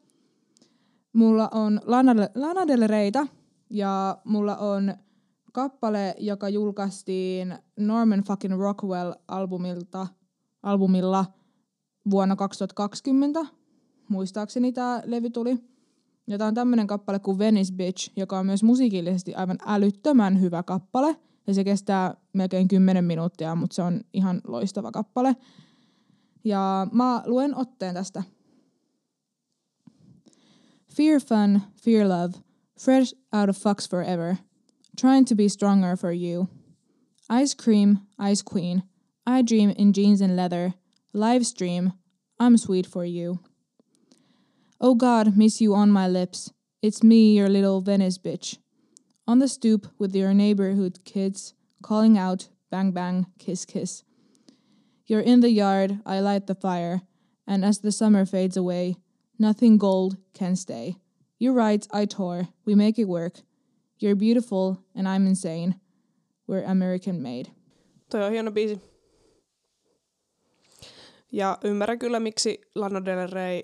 Mulla 1.13 1.49
on 1.51 1.81
Lana, 1.85 2.15
Lana 2.35 2.67
Del 2.67 2.87
Reyta 2.87 3.27
ja 3.69 4.17
mulla 4.23 4.57
on 4.57 4.93
kappale, 5.59 6.15
joka 6.19 6.49
julkaistiin 6.49 7.55
Norman 7.79 8.23
fucking 8.23 8.53
Rockwell-albumilta, 8.53 10.07
albumilla 10.63 11.25
vuonna 12.09 12.35
2020. 12.35 13.45
Muistaakseni 14.09 14.71
tämä 14.71 15.01
levy 15.05 15.29
tuli. 15.29 15.57
Ja 16.27 16.37
tämä 16.37 16.47
on 16.47 16.53
tämmöinen 16.53 16.87
kappale 16.87 17.19
kuin 17.19 17.39
Venice 17.39 17.73
Bitch, 17.73 18.11
joka 18.15 18.39
on 18.39 18.45
myös 18.45 18.63
musiikillisesti 18.63 19.35
aivan 19.35 19.57
älyttömän 19.65 20.41
hyvä 20.41 20.63
kappale. 20.63 21.15
Ja 21.47 21.53
se 21.53 21.63
kestää 21.63 22.13
melkein 22.33 22.67
10 22.67 23.05
minuuttia, 23.05 23.55
mutta 23.55 23.75
se 23.75 23.81
on 23.81 24.01
ihan 24.13 24.41
loistava 24.47 24.91
kappale. 24.91 25.35
Ja 26.43 26.87
mä 26.91 27.23
luen 27.25 27.55
otteen 27.55 27.93
tästä. 27.93 28.23
Fear 30.95 31.21
fun, 31.21 31.61
fear 31.83 32.07
love, 32.07 32.33
fresh 32.79 33.15
out 33.33 33.49
of 33.49 33.57
fucks 33.57 33.89
forever. 33.89 34.35
Trying 34.99 35.23
to 35.25 35.35
be 35.35 35.47
stronger 35.47 35.95
for 35.95 36.11
you. 36.11 36.49
Ice 37.29 37.53
cream, 37.53 38.01
ice 38.19 38.41
queen. 38.41 38.83
I 39.25 39.41
dream 39.41 39.69
in 39.69 39.93
jeans 39.93 40.19
and 40.19 40.35
leather. 40.35 40.73
Live 41.13 41.45
stream, 41.45 41.93
I'm 42.37 42.57
sweet 42.57 42.85
for 42.85 43.05
you. 43.05 43.39
Oh 44.81 44.95
God, 44.95 45.37
miss 45.37 45.61
you 45.61 45.73
on 45.73 45.89
my 45.89 46.05
lips. 46.05 46.51
It's 46.81 47.01
me, 47.01 47.37
your 47.37 47.47
little 47.47 47.79
Venice 47.79 48.17
bitch. 48.17 48.57
On 49.25 49.39
the 49.39 49.47
stoop 49.47 49.87
with 49.97 50.13
your 50.13 50.33
neighborhood 50.33 50.99
kids, 51.05 51.53
calling 51.81 52.17
out, 52.17 52.49
bang 52.69 52.91
bang, 52.91 53.27
kiss 53.37 53.63
kiss. 53.63 54.03
You're 55.05 55.21
in 55.21 55.39
the 55.39 55.49
yard, 55.49 55.99
I 56.05 56.19
light 56.19 56.47
the 56.47 56.55
fire, 56.55 57.03
and 57.47 57.63
as 57.63 57.79
the 57.79 57.93
summer 57.93 58.25
fades 58.25 58.57
away, 58.57 58.97
nothing 59.39 59.77
gold 59.77 60.17
can 60.33 60.57
stay. 60.57 60.97
You're 61.37 61.53
right, 61.53 61.87
I 61.89 62.03
tore, 62.03 62.49
we 62.65 62.75
make 62.75 62.99
it 62.99 63.05
work. 63.05 63.43
You're 64.03 64.15
beautiful, 64.15 64.75
and 64.95 65.07
I'm 65.07 65.27
insane. 65.27 65.75
We're 66.51 66.71
American 66.71 67.21
made. 67.21 67.51
Toi 68.11 68.23
on 68.23 68.31
hieno 68.31 68.51
biisi. 68.51 68.81
Ja 71.31 71.57
ymmärrän 71.63 71.99
kyllä, 71.99 72.19
miksi 72.19 72.61
Lana 72.75 73.05
Del 73.05 73.29
Rey 73.29 73.61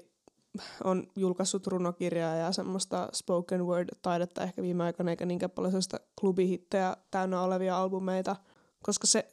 on 0.84 1.08
julkaissut 1.15 1.67
runokirjaa 1.67 2.36
ja 2.36 2.52
semmoista 2.52 3.10
spoken 3.13 3.65
word-taidetta 3.65 4.43
ehkä 4.43 4.62
viime 4.62 4.84
aikoina, 4.84 5.12
eikä 5.12 5.26
niinkään 5.26 5.52
paljon 5.52 5.71
sellaista 5.71 6.00
klubihittejä 6.19 6.98
täynnä 7.12 7.41
olevia 7.41 7.78
albumeita, 7.78 8.36
koska 8.84 9.08
se, 9.08 9.28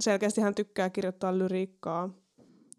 selkeästi 0.00 0.40
hän 0.40 0.54
tykkää 0.54 0.90
kirjoittaa 0.90 1.38
lyriikkaa. 1.38 2.10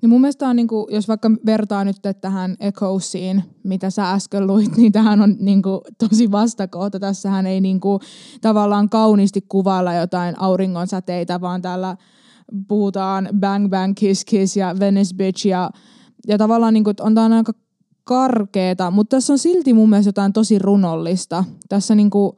Ja 0.01 0.07
mun 0.07 0.21
mielestä 0.21 0.47
on, 0.47 0.55
niin 0.55 0.67
kuin, 0.67 0.85
jos 0.89 1.07
vaikka 1.07 1.31
vertaa 1.45 1.83
nyt 1.83 1.95
tähän 2.21 2.55
Echoesiin, 2.59 3.43
mitä 3.63 3.89
sä 3.89 4.11
äsken 4.11 4.47
luit, 4.47 4.77
niin 4.77 4.91
tähän 4.91 5.21
on 5.21 5.35
niin 5.39 5.61
kuin, 5.61 5.81
tosi 5.97 6.31
vastakohta. 6.31 6.99
Tässähän 6.99 7.45
ei 7.45 7.61
niin 7.61 7.79
kuin, 7.79 7.99
tavallaan 8.41 8.89
kauniisti 8.89 9.41
kuvailla 9.41 9.93
jotain 9.93 10.39
auringonsäteitä, 10.39 11.41
vaan 11.41 11.61
täällä 11.61 11.97
puhutaan 12.67 13.29
bang 13.39 13.69
bang 13.69 13.93
kiss 13.95 14.25
kiss 14.25 14.57
ja 14.57 14.75
Venice 14.79 15.15
bitch 15.15 15.47
ja, 15.47 15.69
ja 16.27 16.37
tavallaan 16.37 16.73
niin 16.73 16.83
kuin, 16.83 16.95
on 16.99 17.15
tämä 17.15 17.37
aika 17.37 17.53
karkeeta, 18.03 18.91
mutta 18.91 19.17
tässä 19.17 19.33
on 19.33 19.39
silti 19.39 19.73
mun 19.73 19.89
mielestä 19.89 20.09
jotain 20.09 20.33
tosi 20.33 20.59
runollista. 20.59 21.43
Tässä 21.69 21.95
niinku, 21.95 22.35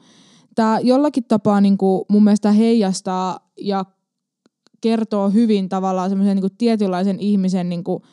tämä 0.56 0.80
jollakin 0.80 1.24
tapaa 1.24 1.62
niinku 1.62 2.06
mun 2.10 2.24
mielestä 2.24 2.52
heijastaa 2.52 3.40
ja 3.62 3.86
kertoo 4.82 5.30
hyvin 5.30 5.70
tavallaan 5.70 6.10
semmoisen 6.10 6.36
niinku 6.36 6.56
tietynlaisen 6.58 7.20
ihmisen 7.20 7.70
niinku 7.70 8.04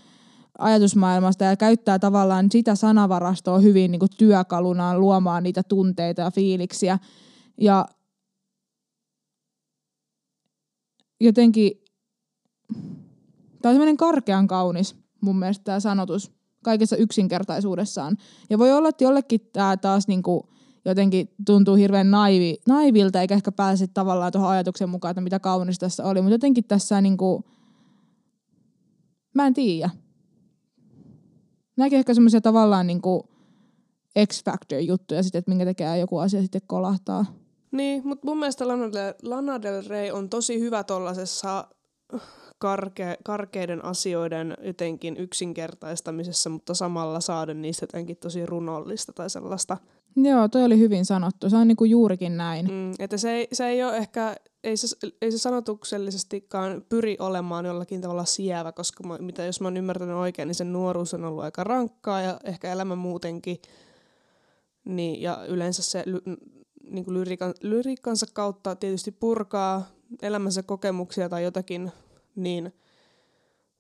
ajatusmaailmasta 0.59 1.45
ja 1.45 1.57
käyttää 1.57 1.99
tavallaan 1.99 2.51
sitä 2.51 2.75
sanavarastoa 2.75 3.59
hyvin 3.59 3.91
niinku 3.91 4.07
työkalunaan 4.19 5.01
luomaan 5.01 5.43
niitä 5.43 5.63
tunteita 5.63 6.23
ja 6.23 6.31
fiiliksiä. 6.31 6.99
Ja 7.61 7.87
jotenkin, 11.21 11.73
tämä 13.63 13.71
on 13.71 13.75
semmoinen 13.75 13.97
karkean 13.97 14.47
kaunis 14.47 14.97
mun 15.21 15.39
mielestä 15.39 15.65
tämä 15.65 15.81
sanotus 15.81 16.33
kaikessa 16.65 16.97
yksinkertaisuudessaan. 16.97 18.17
Ja 18.51 18.59
voi 18.59 18.73
olla, 18.73 18.89
että 18.89 19.05
jollekin 19.05 19.41
tämä 19.53 19.77
taas 19.77 20.09
niinku 20.09 20.49
jotenkin 20.91 21.29
tuntuu 21.47 21.75
hirveän 21.75 22.11
naivi, 22.11 22.59
naivilta, 22.69 23.21
eikä 23.21 23.35
ehkä 23.35 23.53
pääse 23.53 23.87
tavallaan 23.87 24.33
tuohon 24.33 24.51
ajatuksen 24.51 24.89
mukaan, 24.89 25.11
että 25.11 25.21
mitä 25.21 25.41
kaunista 25.41 25.87
tässä 25.87 26.05
oli. 26.05 26.21
Mutta 26.23 26.35
jotenkin 26.35 26.65
tässä 26.65 27.01
niinku, 27.01 27.45
mä 29.35 29.47
en 29.47 29.55
tiedä. 29.55 29.91
Nämäkin 31.77 31.99
ehkä 31.99 32.15
semmoisia 32.15 32.41
tavallaan 32.41 32.87
niinku 32.87 33.29
X-Factor-juttuja 34.27 35.23
sitten, 35.23 35.39
että 35.39 35.51
minkä 35.51 35.65
tekee 35.65 35.99
joku 35.99 36.19
asia 36.19 36.43
sitten 36.43 36.61
kolahtaa. 36.67 37.25
Niin, 37.71 38.03
mutta 38.05 38.27
mun 38.27 38.39
mielestä 38.39 38.69
Lana 38.69 38.93
Del, 38.93 39.15
Lana 39.23 39.63
Del 39.63 39.83
Rey 39.89 40.11
on 40.11 40.29
tosi 40.29 40.61
hyvä 40.61 40.85
tollasessa 40.85 41.69
karke, 42.59 43.19
karkeiden 43.25 43.85
asioiden 43.85 44.57
jotenkin 44.63 45.17
yksinkertaistamisessa, 45.17 46.51
mutta 46.51 46.75
samalla 46.75 47.21
saada 47.21 47.55
niistä 47.55 47.83
jotenkin 47.83 48.17
tosi 48.17 48.47
runollista 48.47 49.13
tai 49.13 49.31
sellaista. 49.31 49.77
Joo, 50.17 50.49
toi 50.49 50.65
oli 50.65 50.79
hyvin 50.79 51.05
sanottu. 51.05 51.51
Se 51.51 51.57
on 51.57 51.69
niinku 51.69 51.85
juurikin 51.85 52.37
näin. 52.37 52.67
Mm, 52.67 52.93
että 52.99 53.17
se 53.17 53.31
ei, 53.31 53.49
se 53.53 53.67
ei 53.67 53.85
ole 53.85 53.97
ehkä, 53.97 54.37
ei 54.65 54.77
se, 54.77 54.97
ei 55.23 55.33
se 55.33 55.39
sanotuksellisestikaan 55.39 56.83
pyri 56.89 57.17
olemaan 57.21 57.67
jollakin 57.67 58.01
tavalla 58.01 58.25
sievä, 58.25 58.73
koska 58.73 59.05
mä, 59.05 59.19
mitä 59.19 59.45
jos 59.45 59.61
mä 59.61 59.67
oon 59.67 59.77
ymmärtänyt 59.77 60.17
oikein, 60.17 60.47
niin 60.47 60.55
sen 60.55 60.73
nuoruus 60.73 61.15
on 61.15 61.25
ollut 61.25 61.45
aika 61.45 61.65
rankkaa 61.65 62.21
ja 62.21 62.41
ehkä 62.45 62.73
elämä 62.73 62.97
muutenkin. 62.97 63.57
Niin, 64.85 65.23
ja 65.23 65.45
yleensä 65.49 65.83
se 65.83 66.03
ly, 66.07 66.21
niin 66.91 67.05
lyrikan, 67.09 67.55
lyriikkansa 67.63 68.27
kautta 68.33 68.77
tietysti 68.77 69.13
purkaa 69.13 69.87
elämänsä 70.23 70.63
kokemuksia 70.63 71.29
tai 71.29 71.43
jotakin 71.45 71.93
niin 72.37 72.73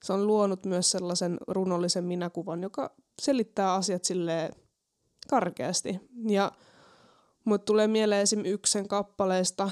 se 0.05 0.12
on 0.12 0.27
luonut 0.27 0.64
myös 0.64 0.90
sellaisen 0.90 1.38
runollisen 1.49 2.05
minäkuvan, 2.05 2.62
joka 2.62 2.94
selittää 3.22 3.75
asiat 3.75 4.05
sille 4.05 4.51
karkeasti. 5.26 6.00
Ja 6.28 6.52
mulle 7.44 7.58
tulee 7.58 7.86
mieleen 7.86 8.22
esim. 8.22 8.44
yksi 8.44 8.72
sen 8.72 8.88
kappaleesta, 8.88 9.70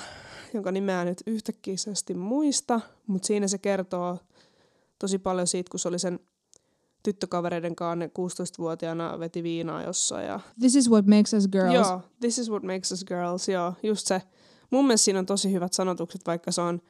jonka 0.54 0.72
nimeä 0.72 1.04
nyt 1.04 1.22
yhtäkkiisesti 1.26 2.14
muista, 2.14 2.80
mutta 3.06 3.26
siinä 3.26 3.48
se 3.48 3.58
kertoo 3.58 4.18
tosi 4.98 5.18
paljon 5.18 5.46
siitä, 5.46 5.70
kun 5.70 5.80
se 5.80 5.88
oli 5.88 5.98
sen 5.98 6.20
tyttökavereiden 7.02 7.76
kanssa 7.76 8.06
16-vuotiaana 8.06 9.18
veti 9.18 9.42
viinaa 9.42 9.82
jossain. 9.82 10.26
Ja... 10.26 10.40
This 10.60 10.76
is 10.76 10.90
what 10.90 11.06
makes 11.06 11.32
us 11.32 11.48
girls. 11.48 11.74
Joo, 11.74 12.00
this 12.20 12.38
is 12.38 12.50
what 12.50 12.62
makes 12.62 12.92
us 12.92 13.04
girls, 13.04 13.48
joo, 13.48 13.74
just 13.82 14.06
se. 14.06 14.22
Mun 14.70 14.86
mielestä 14.86 15.04
siinä 15.04 15.18
on 15.18 15.26
tosi 15.26 15.52
hyvät 15.52 15.72
sanotukset, 15.72 16.20
vaikka 16.26 16.52
se 16.52 16.60
on 16.60 16.80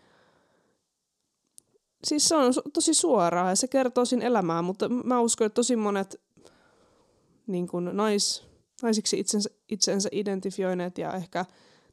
siis 2.04 2.28
se 2.28 2.36
on 2.36 2.52
tosi 2.72 2.94
suoraa 2.94 3.48
ja 3.48 3.56
se 3.56 3.68
kertoo 3.68 4.04
siinä 4.04 4.26
elämää, 4.26 4.62
mutta 4.62 4.88
mä 4.88 5.20
uskon, 5.20 5.46
että 5.46 5.54
tosi 5.54 5.76
monet 5.76 6.20
niin 7.46 7.68
kuin 7.68 7.90
nais, 7.92 8.44
naisiksi 8.82 9.20
itsensä, 9.20 9.50
itsensä 9.68 10.08
identifioineet 10.12 10.98
ja 10.98 11.12
ehkä 11.12 11.44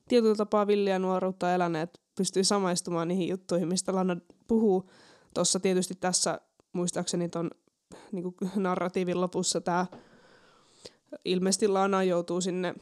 tietyllä 0.07 0.35
tapaa 0.35 0.67
villiä 0.67 0.99
nuoruutta 0.99 1.53
eläneet 1.53 2.01
pystyy 2.15 2.43
samaistumaan 2.43 3.07
niihin 3.07 3.27
juttuihin, 3.27 3.67
mistä 3.67 3.95
Lana 3.95 4.17
puhuu. 4.47 4.89
Tuossa 5.33 5.59
tietysti 5.59 5.93
tässä 5.99 6.41
muistaakseni 6.73 7.29
ton 7.29 7.51
niin 8.11 8.33
narratiivin 8.55 9.21
lopussa 9.21 9.61
tämä 9.61 9.85
ilmeisesti 11.25 11.67
Lana 11.67 12.03
joutuu 12.03 12.41
sinne 12.41 12.75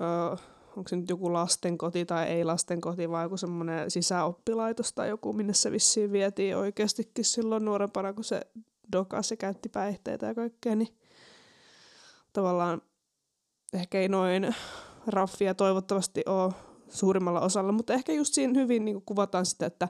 öö, 0.00 0.36
onko 0.76 0.88
se 0.88 0.96
nyt 0.96 1.10
joku 1.10 1.32
lastenkoti 1.32 2.04
tai 2.04 2.26
ei 2.26 2.44
lastenkoti, 2.44 3.10
vai 3.10 3.24
joku 3.24 3.36
semmoinen 3.36 3.90
sisäoppilaitos 3.90 4.92
tai 4.92 5.08
joku, 5.08 5.32
minne 5.32 5.54
se 5.54 5.72
vissiin 5.72 6.12
vietiin 6.12 6.56
oikeastikin 6.56 7.24
silloin 7.24 7.64
nuorempana, 7.64 8.12
kun 8.12 8.24
se 8.24 8.40
dokasi 8.92 9.32
ja 9.32 9.36
käytti 9.36 9.68
päihteitä 9.68 10.26
ja 10.26 10.34
kaikkea, 10.34 10.76
niin 10.76 10.98
tavallaan 12.32 12.82
ehkä 13.72 14.00
ei 14.00 14.08
noin 14.08 14.54
raffia 15.06 15.54
toivottavasti 15.54 16.22
ole 16.26 16.52
suurimmalla 16.88 17.40
osalla, 17.40 17.72
mutta 17.72 17.94
ehkä 17.94 18.12
just 18.12 18.34
siinä 18.34 18.60
hyvin 18.60 18.84
niin 18.84 19.02
kuvataan 19.02 19.46
sitä, 19.46 19.66
että 19.66 19.88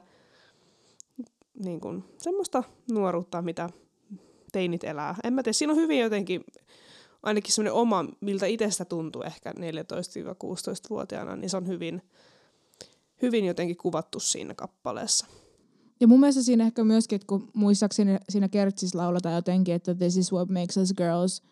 niin 1.63 1.79
kuin, 1.79 2.03
semmoista 2.17 2.63
nuoruutta, 2.91 3.41
mitä 3.41 3.69
teinit 4.51 4.83
elää. 4.83 5.15
En 5.23 5.33
mä 5.33 5.43
tiedä, 5.43 5.53
siinä 5.53 5.73
on 5.73 5.79
hyvin 5.79 5.99
jotenkin, 5.99 6.43
ainakin 7.23 7.53
semmoinen 7.53 7.73
oma, 7.73 8.05
miltä 8.21 8.45
itsestä 8.45 8.85
tuntuu 8.85 9.21
ehkä 9.21 9.51
14-16-vuotiaana, 9.51 11.35
niin 11.35 11.49
se 11.49 11.57
on 11.57 11.67
hyvin, 11.67 12.01
hyvin 13.21 13.45
jotenkin 13.45 13.77
kuvattu 13.77 14.19
siinä 14.19 14.53
kappaleessa. 14.53 15.27
Ja 15.99 16.07
mun 16.07 16.19
mielestä 16.19 16.43
siinä 16.43 16.65
ehkä 16.65 16.83
myöskin, 16.83 17.15
että 17.15 17.27
kun 17.27 17.49
muistaakseni 17.53 18.17
siinä 18.29 18.49
kertsissä 18.49 18.97
lauletaan 18.97 19.35
jotenkin, 19.35 19.75
että 19.75 19.95
this 19.95 20.17
is 20.17 20.33
what 20.33 20.49
makes 20.49 20.77
us 20.77 20.93
girls, 20.93 21.43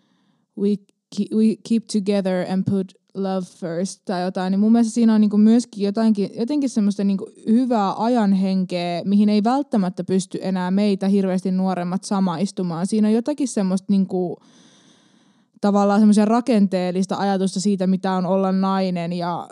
we, 0.57 0.69
we 1.35 1.55
keep 1.69 1.83
together 1.93 2.45
and 2.51 2.63
put 2.69 2.93
love 3.13 3.45
first 3.45 4.01
tai 4.05 4.21
jotain, 4.21 4.51
niin 4.51 4.59
mun 4.59 4.71
mielestä 4.71 4.93
siinä 4.93 5.15
on 5.15 5.21
niinku 5.21 5.37
myöskin 5.37 5.83
jotainkin, 5.83 6.29
jotenkin 6.39 6.69
semmoista 6.69 7.03
niinku 7.03 7.29
hyvää 7.47 8.03
ajanhenkeä, 8.03 9.01
mihin 9.05 9.29
ei 9.29 9.43
välttämättä 9.43 10.03
pysty 10.03 10.39
enää 10.41 10.71
meitä 10.71 11.07
hirveästi 11.07 11.51
nuoremmat 11.51 12.03
samaistumaan. 12.03 12.87
Siinä 12.87 13.07
on 13.07 13.13
jotakin 13.13 13.47
semmoista 13.47 13.85
niinku, 13.89 14.37
tavallaan 15.61 15.99
semmoisia 15.99 16.25
rakenteellista 16.25 17.15
ajatusta 17.17 17.59
siitä, 17.59 17.87
mitä 17.87 18.11
on 18.11 18.25
olla 18.25 18.51
nainen 18.51 19.13
ja 19.13 19.47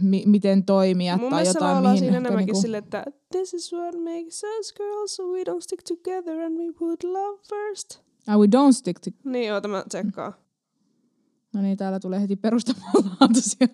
mi- 0.00 0.24
miten 0.26 0.64
toimia 0.64 1.16
Mun 1.16 1.30
tai 1.30 1.38
mielestä 1.40 1.58
jotain. 1.58 1.74
laulaa 1.74 1.92
mihin 1.92 2.04
siinä 2.04 2.16
enemmänkin 2.16 2.46
niinku- 2.46 2.60
sille, 2.60 2.76
että 2.76 3.04
this 3.32 3.54
is 3.54 3.72
what 3.72 3.94
makes 3.94 4.42
us 4.60 4.74
girls, 4.74 5.16
so 5.16 5.22
we 5.22 5.42
don't 5.42 5.60
stick 5.60 5.82
together 5.82 6.40
and 6.40 6.58
we 6.58 6.72
put 6.78 7.04
love 7.04 7.38
first. 7.48 8.00
Ah, 8.26 8.38
we 8.38 8.46
don't 8.46 8.72
stick 8.72 9.00
to... 9.00 9.10
Niin 9.24 9.48
joo, 9.48 9.60
tämä 9.60 9.84
tsekkaa. 9.88 10.41
No 11.52 11.62
niin, 11.62 11.76
täällä 11.76 12.00
tulee 12.00 12.20
heti 12.20 12.36
perustavanlaatuisia 12.36 13.68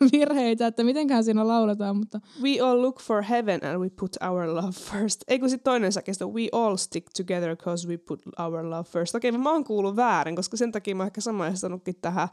virheitä, 0.12 0.66
että 0.66 0.84
mitenkään 0.84 1.24
siinä 1.24 1.48
lauletaan, 1.48 1.96
mutta 1.96 2.20
We 2.42 2.60
all 2.60 2.82
look 2.82 3.00
for 3.00 3.22
heaven 3.22 3.64
and 3.64 3.78
we 3.78 3.90
put 3.90 4.16
our 4.28 4.54
love 4.54 4.72
first. 4.72 5.22
Eikö 5.28 5.48
sit 5.48 5.64
toinen 5.64 5.92
säkeistä, 5.92 6.26
we 6.26 6.48
all 6.52 6.76
stick 6.76 7.06
together 7.16 7.56
cause 7.56 7.88
we 7.88 7.96
put 7.96 8.22
our 8.38 8.70
love 8.70 8.84
first. 8.84 9.14
Okei, 9.14 9.32
mä 9.32 9.52
oon 9.52 9.64
kuullut 9.64 9.96
väärin, 9.96 10.36
koska 10.36 10.56
sen 10.56 10.72
takia 10.72 10.94
mä 10.94 11.02
oon 11.02 11.06
ehkä 11.06 11.20
samaistanutkin 11.20 11.96
tähän. 12.02 12.28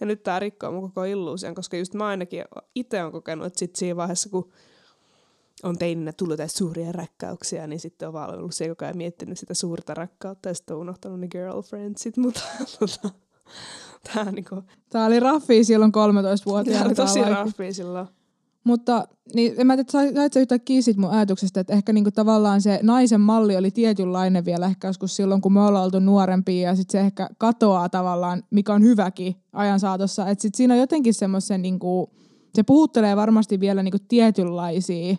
Ja 0.00 0.06
nyt 0.06 0.22
tää 0.22 0.38
rikkoo 0.38 0.72
mun 0.72 0.82
koko 0.82 1.04
illuusion, 1.04 1.54
koska 1.54 1.76
just 1.76 1.94
mä 1.94 2.06
ainakin 2.06 2.44
itse 2.74 3.04
on 3.04 3.12
kokenut, 3.12 3.46
että 3.46 3.58
sit 3.58 3.76
siinä 3.76 3.96
vaiheessa, 3.96 4.28
kun 4.28 4.52
on 5.62 5.78
teininä 5.78 6.12
tullut 6.12 6.32
jotain 6.32 6.48
suuria 6.48 6.92
rakkauksia, 6.92 7.66
niin 7.66 7.80
sitten 7.80 8.08
on 8.08 8.14
vaan 8.14 8.34
ollut 8.34 8.54
se, 8.54 8.66
joka 8.66 8.88
on 8.88 8.96
miettinyt 8.96 9.38
sitä 9.38 9.54
suurta 9.54 9.94
rakkautta 9.94 10.48
ja 10.48 10.54
sitten 10.54 10.76
on 10.76 10.80
unohtanut 10.80 11.20
ne 11.20 11.28
girlfriendsit, 11.28 12.16
mutta 12.16 12.40
tota, 12.78 13.10
tää, 14.14 14.32
niinku, 14.32 14.62
tää 14.90 15.06
oli 15.06 15.20
raffi 15.20 15.64
silloin 15.64 15.92
13 15.92 16.44
tää 16.44 16.52
vuotiaana. 16.52 16.86
oli 16.86 16.94
tosi 16.94 17.20
tää 17.20 17.30
raffia 17.30 17.74
silloin. 17.74 18.06
Mutta 18.64 19.08
niin, 19.34 19.54
en 19.58 19.66
mä 19.66 19.76
tiedä, 19.76 19.90
sait, 19.90 20.14
sait 20.14 20.32
sä 20.32 20.40
yhtään 20.40 20.60
kiinni 20.60 20.82
siitä 20.82 21.00
mun 21.00 21.10
ajatuksesta, 21.10 21.60
että 21.60 21.72
ehkä 21.72 21.92
niinku 21.92 22.10
tavallaan 22.10 22.60
se 22.60 22.80
naisen 22.82 23.20
malli 23.20 23.56
oli 23.56 23.70
tietynlainen 23.70 24.44
vielä 24.44 24.66
ehkä 24.66 24.88
joskus 24.88 25.16
silloin, 25.16 25.40
kun 25.40 25.52
me 25.52 25.60
ollaan 25.60 25.84
oltu 25.84 26.00
nuorempia 26.00 26.68
ja 26.68 26.76
sitten 26.76 27.00
se 27.00 27.06
ehkä 27.06 27.28
katoaa 27.38 27.88
tavallaan, 27.88 28.42
mikä 28.50 28.74
on 28.74 28.82
hyväkin 28.82 29.34
ajan 29.52 29.80
saatossa. 29.80 30.28
Että 30.28 30.42
sit 30.42 30.54
siinä 30.54 30.74
on 30.74 30.80
jotenkin 30.80 31.14
semmoisen, 31.14 31.62
niinku, 31.62 32.10
se 32.54 32.62
puhuttelee 32.62 33.16
varmasti 33.16 33.60
vielä 33.60 33.82
niinku 33.82 33.98
tietynlaisia 34.08 35.16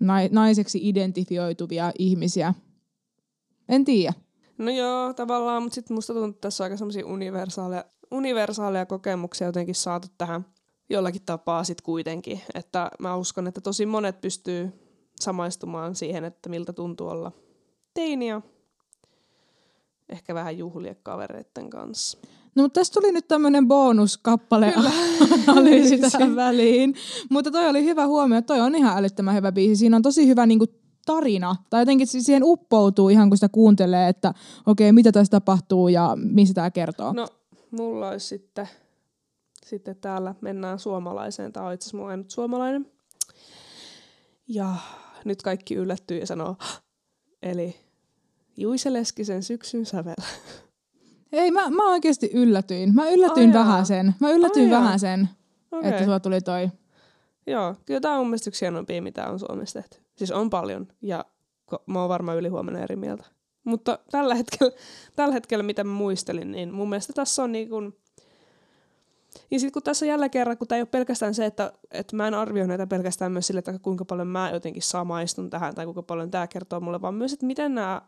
nai, 0.00 0.28
naiseksi 0.32 0.78
identifioituvia 0.82 1.92
ihmisiä. 1.98 2.54
En 3.68 3.84
tiedä. 3.84 4.12
No 4.62 4.70
joo, 4.70 5.14
tavallaan, 5.14 5.62
mutta 5.62 5.74
sitten 5.74 5.94
musta 5.94 6.12
tuntuu, 6.12 6.30
että 6.30 6.40
tässä 6.40 6.64
on 6.64 6.66
aika 6.66 6.76
semmoisia 6.76 7.06
universaaleja, 7.06 7.84
universaaleja 8.10 8.86
kokemuksia 8.86 9.46
jotenkin 9.46 9.74
saatu 9.74 10.08
tähän 10.18 10.46
jollakin 10.90 11.22
tapaa 11.26 11.64
sitten 11.64 11.84
kuitenkin. 11.84 12.40
Että 12.54 12.90
mä 12.98 13.16
uskon, 13.16 13.46
että 13.46 13.60
tosi 13.60 13.86
monet 13.86 14.20
pystyy 14.20 14.70
samaistumaan 15.20 15.94
siihen, 15.94 16.24
että 16.24 16.48
miltä 16.48 16.72
tuntuu 16.72 17.08
olla 17.08 17.32
teiniä. 17.94 18.42
Ehkä 20.08 20.34
vähän 20.34 20.58
juhlia 20.58 20.94
kavereiden 21.02 21.70
kanssa. 21.70 22.18
No 22.54 22.62
mutta 22.62 22.80
tästä 22.80 23.00
tuli 23.00 23.12
nyt 23.12 23.28
tämmöinen 23.28 23.68
bonuskappale 23.68 24.74
analyysi 25.46 25.98
tähän 26.10 26.36
väliin. 26.36 26.94
Mutta 27.30 27.50
toi 27.50 27.68
oli 27.68 27.84
hyvä 27.84 28.06
huomio, 28.06 28.42
toi 28.42 28.60
on 28.60 28.74
ihan 28.74 28.98
älyttömän 28.98 29.34
hyvä 29.34 29.52
biisi. 29.52 29.76
Siinä 29.76 29.96
on 29.96 30.02
tosi 30.02 30.26
hyvä 30.26 30.46
niinku 30.46 30.66
tarina. 31.06 31.56
Tai 31.70 31.80
jotenkin 31.80 32.06
siihen 32.06 32.44
uppoutuu 32.44 33.08
ihan 33.08 33.28
kun 33.28 33.36
sitä 33.36 33.48
kuuntelee, 33.48 34.08
että 34.08 34.28
okei, 34.66 34.86
okay, 34.86 34.92
mitä 34.92 35.12
tässä 35.12 35.30
tapahtuu 35.30 35.88
ja 35.88 36.16
mistä 36.16 36.54
tämä 36.54 36.70
kertoo. 36.70 37.12
No, 37.12 37.28
mulla 37.70 38.08
olisi 38.08 38.26
sitten, 38.26 38.68
sitten 39.66 39.96
täällä 39.96 40.34
mennään 40.40 40.78
suomalaiseen. 40.78 41.52
Tämä 41.52 41.66
on 41.66 41.72
itse 41.72 41.88
asiassa 41.88 42.06
ainut 42.06 42.30
suomalainen. 42.30 42.86
Ja 44.48 44.74
nyt 45.24 45.42
kaikki 45.42 45.74
yllättyy 45.74 46.18
ja 46.18 46.26
sanoo, 46.26 46.56
"Hah!" 46.58 46.82
eli 47.42 47.76
Juise 48.56 48.92
Leskisen 48.92 49.42
syksyn 49.42 49.86
sävel. 49.86 50.14
Ei, 51.32 51.50
mä, 51.50 51.70
mä 51.70 51.90
oikeasti 51.90 52.30
yllätyin. 52.34 52.94
Mä 52.94 53.08
yllätyin 53.08 53.56
Ai 53.56 53.64
vähän 53.64 53.86
sen. 53.86 54.14
Mä 54.20 54.30
yllätyin 54.30 54.74
Ai 54.74 54.80
vähän 54.80 55.00
sen, 55.00 55.28
Okei. 55.72 55.90
että 55.90 56.04
sulla 56.04 56.20
tuli 56.20 56.40
toi. 56.40 56.70
Joo, 57.46 57.74
kyllä 57.86 58.00
tämä 58.00 58.14
on 58.14 58.20
mun 58.20 58.26
mielestä 58.26 58.50
yksi 58.50 58.60
hienompia, 58.60 59.02
mitä 59.02 59.28
on 59.28 59.38
Suomessa 59.38 59.80
tehty. 59.80 60.01
Siis 60.16 60.30
on 60.30 60.50
paljon, 60.50 60.88
ja 61.02 61.24
mä 61.86 62.00
oon 62.00 62.08
varmaan 62.08 62.38
ylihuomenna 62.38 62.80
eri 62.80 62.96
mieltä. 62.96 63.24
Mutta 63.64 63.98
tällä 64.10 64.34
hetkellä, 64.34 64.72
tällä 65.16 65.34
hetkellä, 65.34 65.62
mitä 65.62 65.84
mä 65.84 65.92
muistelin, 65.92 66.52
niin 66.52 66.74
mun 66.74 66.88
mielestä 66.88 67.12
tässä 67.12 67.42
on 67.42 67.52
niin 67.52 67.68
kuin... 67.68 67.96
Ja 69.50 69.58
sitten 69.58 69.72
kun 69.72 69.82
tässä 69.82 70.06
jälleen 70.06 70.30
kerran, 70.30 70.58
kun 70.58 70.68
tämä 70.68 70.76
ei 70.76 70.82
ole 70.82 70.88
pelkästään 70.90 71.34
se, 71.34 71.46
että, 71.46 71.72
että 71.90 72.16
mä 72.16 72.28
en 72.28 72.34
arvioi 72.34 72.68
näitä 72.68 72.86
pelkästään 72.86 73.32
myös 73.32 73.46
sille, 73.46 73.58
että 73.58 73.78
kuinka 73.82 74.04
paljon 74.04 74.28
mä 74.28 74.50
jotenkin 74.50 74.82
samaistun 74.82 75.50
tähän, 75.50 75.74
tai 75.74 75.84
kuinka 75.84 76.02
paljon 76.02 76.30
tämä 76.30 76.46
kertoo 76.46 76.80
mulle, 76.80 77.00
vaan 77.00 77.14
myös, 77.14 77.32
että 77.32 77.46
miten 77.46 77.74
nämä 77.74 78.02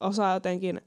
osaa 0.00 0.34
jotenkin 0.34 0.80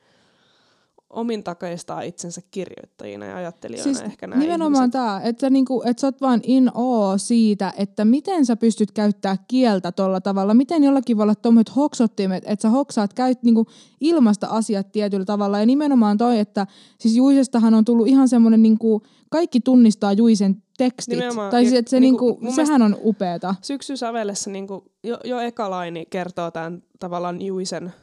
omin 1.10 1.43
takeistaa 1.43 2.02
itsensä 2.02 2.41
kirjoittajina 2.52 3.26
ja 3.26 3.36
ajattelijoina 3.36 3.84
Siis 3.84 4.02
ehkä 4.02 4.28
nämä 4.28 4.41
nimenomaan 4.41 4.84
ihmiset. 4.84 4.91
tämä, 4.91 5.22
että, 5.24 5.50
niinku, 5.50 5.82
että 5.86 6.02
sä 6.02 6.08
oot 6.08 6.22
vaan 6.22 6.39
in 6.43 6.72
awe 6.74 7.17
siitä, 7.17 7.74
että 7.78 8.06
miten 8.06 8.45
sä 8.45 8.56
pystyt 8.56 8.91
käyttää 8.91 9.38
kieltä 9.48 9.91
tolla 9.91 10.22
tavalla. 10.22 10.54
Miten 10.54 10.84
jollakin 10.84 11.17
voi 11.17 11.24
olla 11.24 11.36
tuommoiset 11.36 11.76
hoksottimet, 11.76 12.43
että 12.48 12.62
sä 12.62 12.69
hoksaat 12.69 13.13
käyt, 13.13 13.43
niinku, 13.43 13.65
ilmasta 14.02 14.48
asiat 14.48 14.91
tietyllä 14.91 15.26
tavalla. 15.26 15.60
Ja 15.60 15.65
nimenomaan 15.65 16.17
toi, 16.17 16.39
että 16.39 16.67
siis 17.00 17.15
Juisestahan 17.15 17.74
on 17.74 17.86
tullut 17.86 18.08
ihan 18.08 18.30
semmoinen, 18.30 18.63
niinku, 18.63 19.02
kaikki 19.30 19.60
tunnistaa 19.60 20.13
Juisen 20.13 20.63
tekstit. 20.78 21.15
Nimenomaan. 21.15 21.52
Tai 21.52 21.63
siis, 21.63 21.74
että 21.74 21.89
se 21.89 22.00
niinku, 22.00 22.38
niinku, 22.41 22.56
sehän 22.56 22.82
on 22.82 22.98
upeeta. 23.04 23.56
Syksy 23.62 23.98
sävellessä 23.98 24.50
niin 24.50 24.67
kuin, 24.67 24.82
jo, 25.04 25.17
jo 25.24 25.39
eka 25.39 25.69
laini 25.69 26.06
kertoo 26.10 26.52
tämän 26.52 26.84
tavallaan 27.00 27.41
Juisen 27.41 27.93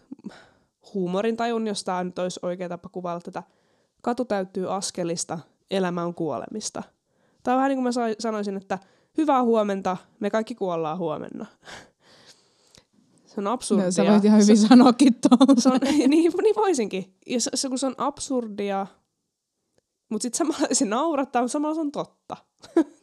huumorintajun, 0.95 1.67
jos 1.67 1.85
tämä 1.85 2.05
nyt 2.05 2.19
olisi 2.19 2.41
oikea 2.43 2.69
tapa 2.69 2.89
kuvailla 2.89 3.21
tätä. 3.21 3.43
Katu 4.03 4.25
täyttyy 4.25 4.75
askelista, 4.75 5.39
elämä 5.71 6.05
on 6.05 6.15
kuolemista. 6.15 6.83
Tämä 7.43 7.55
on 7.55 7.59
vähän 7.59 7.69
niin 7.69 7.77
kuin 7.77 7.85
mä 7.85 8.15
sanoisin, 8.19 8.57
että 8.57 8.79
hyvää 9.19 9.43
huomenta, 9.43 9.97
me 10.21 10.31
kaikki 10.31 10.55
kuollaan 10.55 10.99
huomenna. 10.99 11.47
Se 13.37 13.41
on 13.41 13.47
absurdia. 13.47 13.85
No, 13.85 13.91
sä 13.91 14.07
voit 14.07 14.25
ihan 14.25 14.43
hyvin 14.43 14.57
se, 14.57 14.69
sanoakin 14.69 15.15
tuolla. 15.15 15.61
se 15.61 15.69
on, 15.69 15.81
niin, 15.99 16.11
niin 16.11 16.33
voisinkin. 16.57 17.15
Ja 17.27 17.41
se, 17.41 17.51
se, 17.55 17.69
kun 17.69 17.79
se 17.79 17.87
on 17.87 17.95
absurdia, 17.99 18.87
mutta 20.09 20.23
sitten 20.23 20.39
samalla 20.39 20.75
se 20.75 20.85
naurattaa, 20.85 21.43
mutta 21.43 21.53
samalla 21.53 21.75
se 21.75 21.81
on 21.81 21.93
totta. 21.93 22.37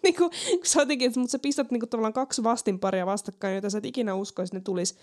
niin 0.03 0.15
kuin, 0.15 0.29
kun 0.29 0.65
sä 0.65 0.81
jotenkin, 0.81 1.11
mutta 1.15 1.31
sä 1.31 1.39
pistät 1.39 1.71
niin 1.71 1.79
kuin, 1.79 1.89
tavallaan 1.89 2.13
kaksi 2.13 2.43
vastinparia 2.43 3.05
vastakkain, 3.05 3.53
joita 3.53 3.69
sä 3.69 3.77
et 3.77 3.86
ikinä 3.86 4.15
uskoisi, 4.15 4.49
että 4.49 4.57
ne 4.57 4.63
tulis. 4.63 4.95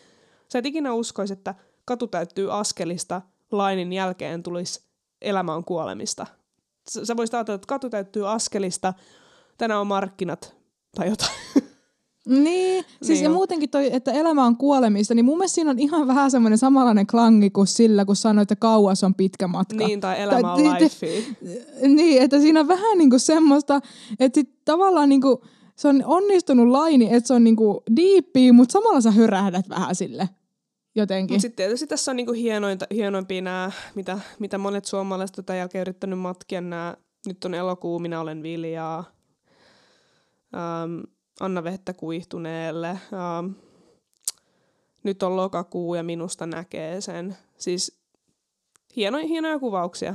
Sä 0.48 0.58
et 0.58 0.66
ikinä 0.66 0.92
uskoisi, 0.92 1.32
että 1.32 1.54
katu 1.90 2.06
täyttyy 2.06 2.58
askelista, 2.58 3.22
lainin 3.52 3.92
jälkeen 3.92 4.42
tulisi 4.42 4.80
elämä 5.22 5.54
on 5.54 5.64
kuolemista. 5.64 6.26
Sä, 6.90 7.04
sä 7.04 7.16
voisit 7.16 7.34
ajatella, 7.34 7.54
että 7.54 7.66
katu 7.66 7.90
täyttyy 7.90 8.30
askelista, 8.30 8.94
tänään 9.58 9.80
on 9.80 9.86
markkinat 9.86 10.54
tai 10.96 11.08
jotain. 11.08 11.30
Niin, 12.26 12.84
siis 13.02 13.18
Niin 13.18 13.24
ja 13.24 13.30
on. 13.30 13.34
muutenkin 13.36 13.70
toi, 13.70 13.94
että 13.94 14.12
elämä 14.12 14.44
on 14.44 14.56
kuolemista, 14.56 15.14
niin 15.14 15.24
mun 15.24 15.38
mielestä 15.38 15.54
siinä 15.54 15.70
on 15.70 15.78
ihan 15.78 16.06
vähän 16.06 16.30
semmoinen 16.30 16.58
samanlainen 16.58 17.06
klangi 17.06 17.50
kuin 17.50 17.66
sillä, 17.66 18.04
kun 18.04 18.16
sanoit, 18.16 18.52
että 18.52 18.60
kauas 18.60 19.04
on 19.04 19.14
pitkä 19.14 19.48
matka. 19.48 19.76
niin, 19.86 20.00
tai 20.00 20.20
elämä 20.20 20.52
on 20.54 20.62
Tai- 20.64 20.78
te- 20.78 20.84
life. 20.84 21.06
Niin, 21.88 22.22
että 22.22 22.40
siinä 22.40 22.60
on 22.60 22.68
vähän 22.68 22.98
niinku 22.98 23.18
semmoista, 23.18 23.80
että 24.20 24.40
sit 24.40 24.50
tavallaan 24.64 25.08
niinku, 25.08 25.42
se 25.76 25.88
on 25.88 26.02
onnistunut 26.06 26.68
laini, 26.68 27.14
että 27.14 27.28
se 27.28 27.34
on 27.34 27.44
niinku 27.44 27.82
diippiä, 27.96 28.52
mutta 28.52 28.72
samalla 28.72 29.00
sä 29.00 29.10
hörähdät 29.10 29.68
vähän 29.68 29.94
sille 29.94 30.28
jotenkin. 31.00 31.34
Mutta 31.34 31.42
sitten 31.42 31.56
tietysti 31.56 31.86
tässä 31.86 32.10
on 32.12 32.16
niinku 32.16 32.32
hienointa, 32.32 32.86
hienoimpia 32.90 33.42
nämä, 33.42 33.70
mitä, 33.94 34.18
mitä 34.38 34.58
monet 34.58 34.84
suomalaiset 34.84 35.46
tämän 35.46 35.58
jälkeen 35.58 35.82
yrittänyt 35.82 36.18
matkia. 36.18 36.60
Nää, 36.60 36.96
nyt 37.26 37.44
on 37.44 37.54
elokuu, 37.54 37.98
minä 37.98 38.20
olen 38.20 38.42
viljaa. 38.42 39.04
Ähm, 40.54 41.00
Anna 41.40 41.64
vettä 41.64 41.92
kuihtuneelle. 41.92 42.88
Ähm, 42.88 43.52
nyt 45.02 45.22
on 45.22 45.36
lokakuu 45.36 45.94
ja 45.94 46.02
minusta 46.02 46.46
näkee 46.46 47.00
sen. 47.00 47.36
Siis 47.58 48.00
hieno, 48.96 49.18
hienoja 49.18 49.58
kuvauksia. 49.58 50.14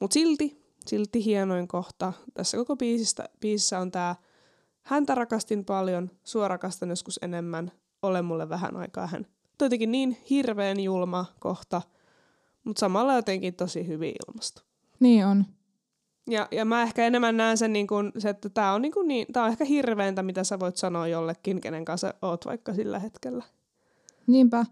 Mutta 0.00 0.14
silti, 0.14 0.64
silti 0.86 1.24
hienoin 1.24 1.68
kohta 1.68 2.12
tässä 2.34 2.56
koko 2.56 2.76
biisistä, 2.76 3.28
biisissä 3.40 3.78
on 3.78 3.90
tämä 3.90 4.14
Häntä 4.84 5.14
rakastin 5.14 5.64
paljon, 5.64 6.10
sua 6.24 6.48
rakastan 6.48 6.88
joskus 6.88 7.18
enemmän. 7.22 7.72
ole 8.02 8.22
mulle 8.22 8.48
vähän 8.48 8.76
aikaa 8.76 9.06
hän. 9.06 9.26
Jotenkin 9.62 9.92
niin 9.92 10.16
hirveän 10.30 10.80
julma 10.80 11.26
kohta, 11.40 11.82
mutta 12.64 12.80
samalla 12.80 13.14
jotenkin 13.14 13.54
tosi 13.54 13.86
hyvin 13.86 14.14
ilmastu. 14.28 14.62
Niin 15.00 15.26
on. 15.26 15.44
Ja, 16.30 16.48
ja 16.50 16.64
mä 16.64 16.82
ehkä 16.82 17.06
enemmän 17.06 17.36
näen 17.36 17.58
sen, 17.58 17.72
niin 17.72 17.86
kuin, 17.86 18.12
se, 18.18 18.28
että 18.28 18.48
tämä 18.48 18.72
on, 18.72 18.82
niin 18.82 18.92
kuin 18.92 19.08
niin, 19.08 19.26
tää 19.32 19.44
on 19.44 19.50
ehkä 19.50 19.64
hirveintä, 19.64 20.22
mitä 20.22 20.44
sä 20.44 20.58
voit 20.58 20.76
sanoa 20.76 21.08
jollekin, 21.08 21.60
kenen 21.60 21.84
kanssa 21.84 22.14
oot 22.22 22.46
vaikka 22.46 22.74
sillä 22.74 22.98
hetkellä. 22.98 23.44
Niinpä. 24.26 24.66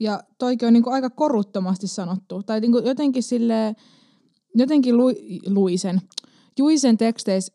Ja 0.00 0.22
toikin 0.38 0.66
on 0.66 0.72
niinku 0.72 0.90
aika 0.90 1.10
koruttomasti 1.10 1.86
sanottu. 1.86 2.42
Tai 2.42 2.60
niinku 2.60 2.78
jotenkin 2.78 3.22
sille 3.22 3.76
jotenkin 4.54 4.96
lu, 4.96 5.04
Luisen, 5.46 6.00
Juisen 6.58 6.98
teksteissä 6.98 7.52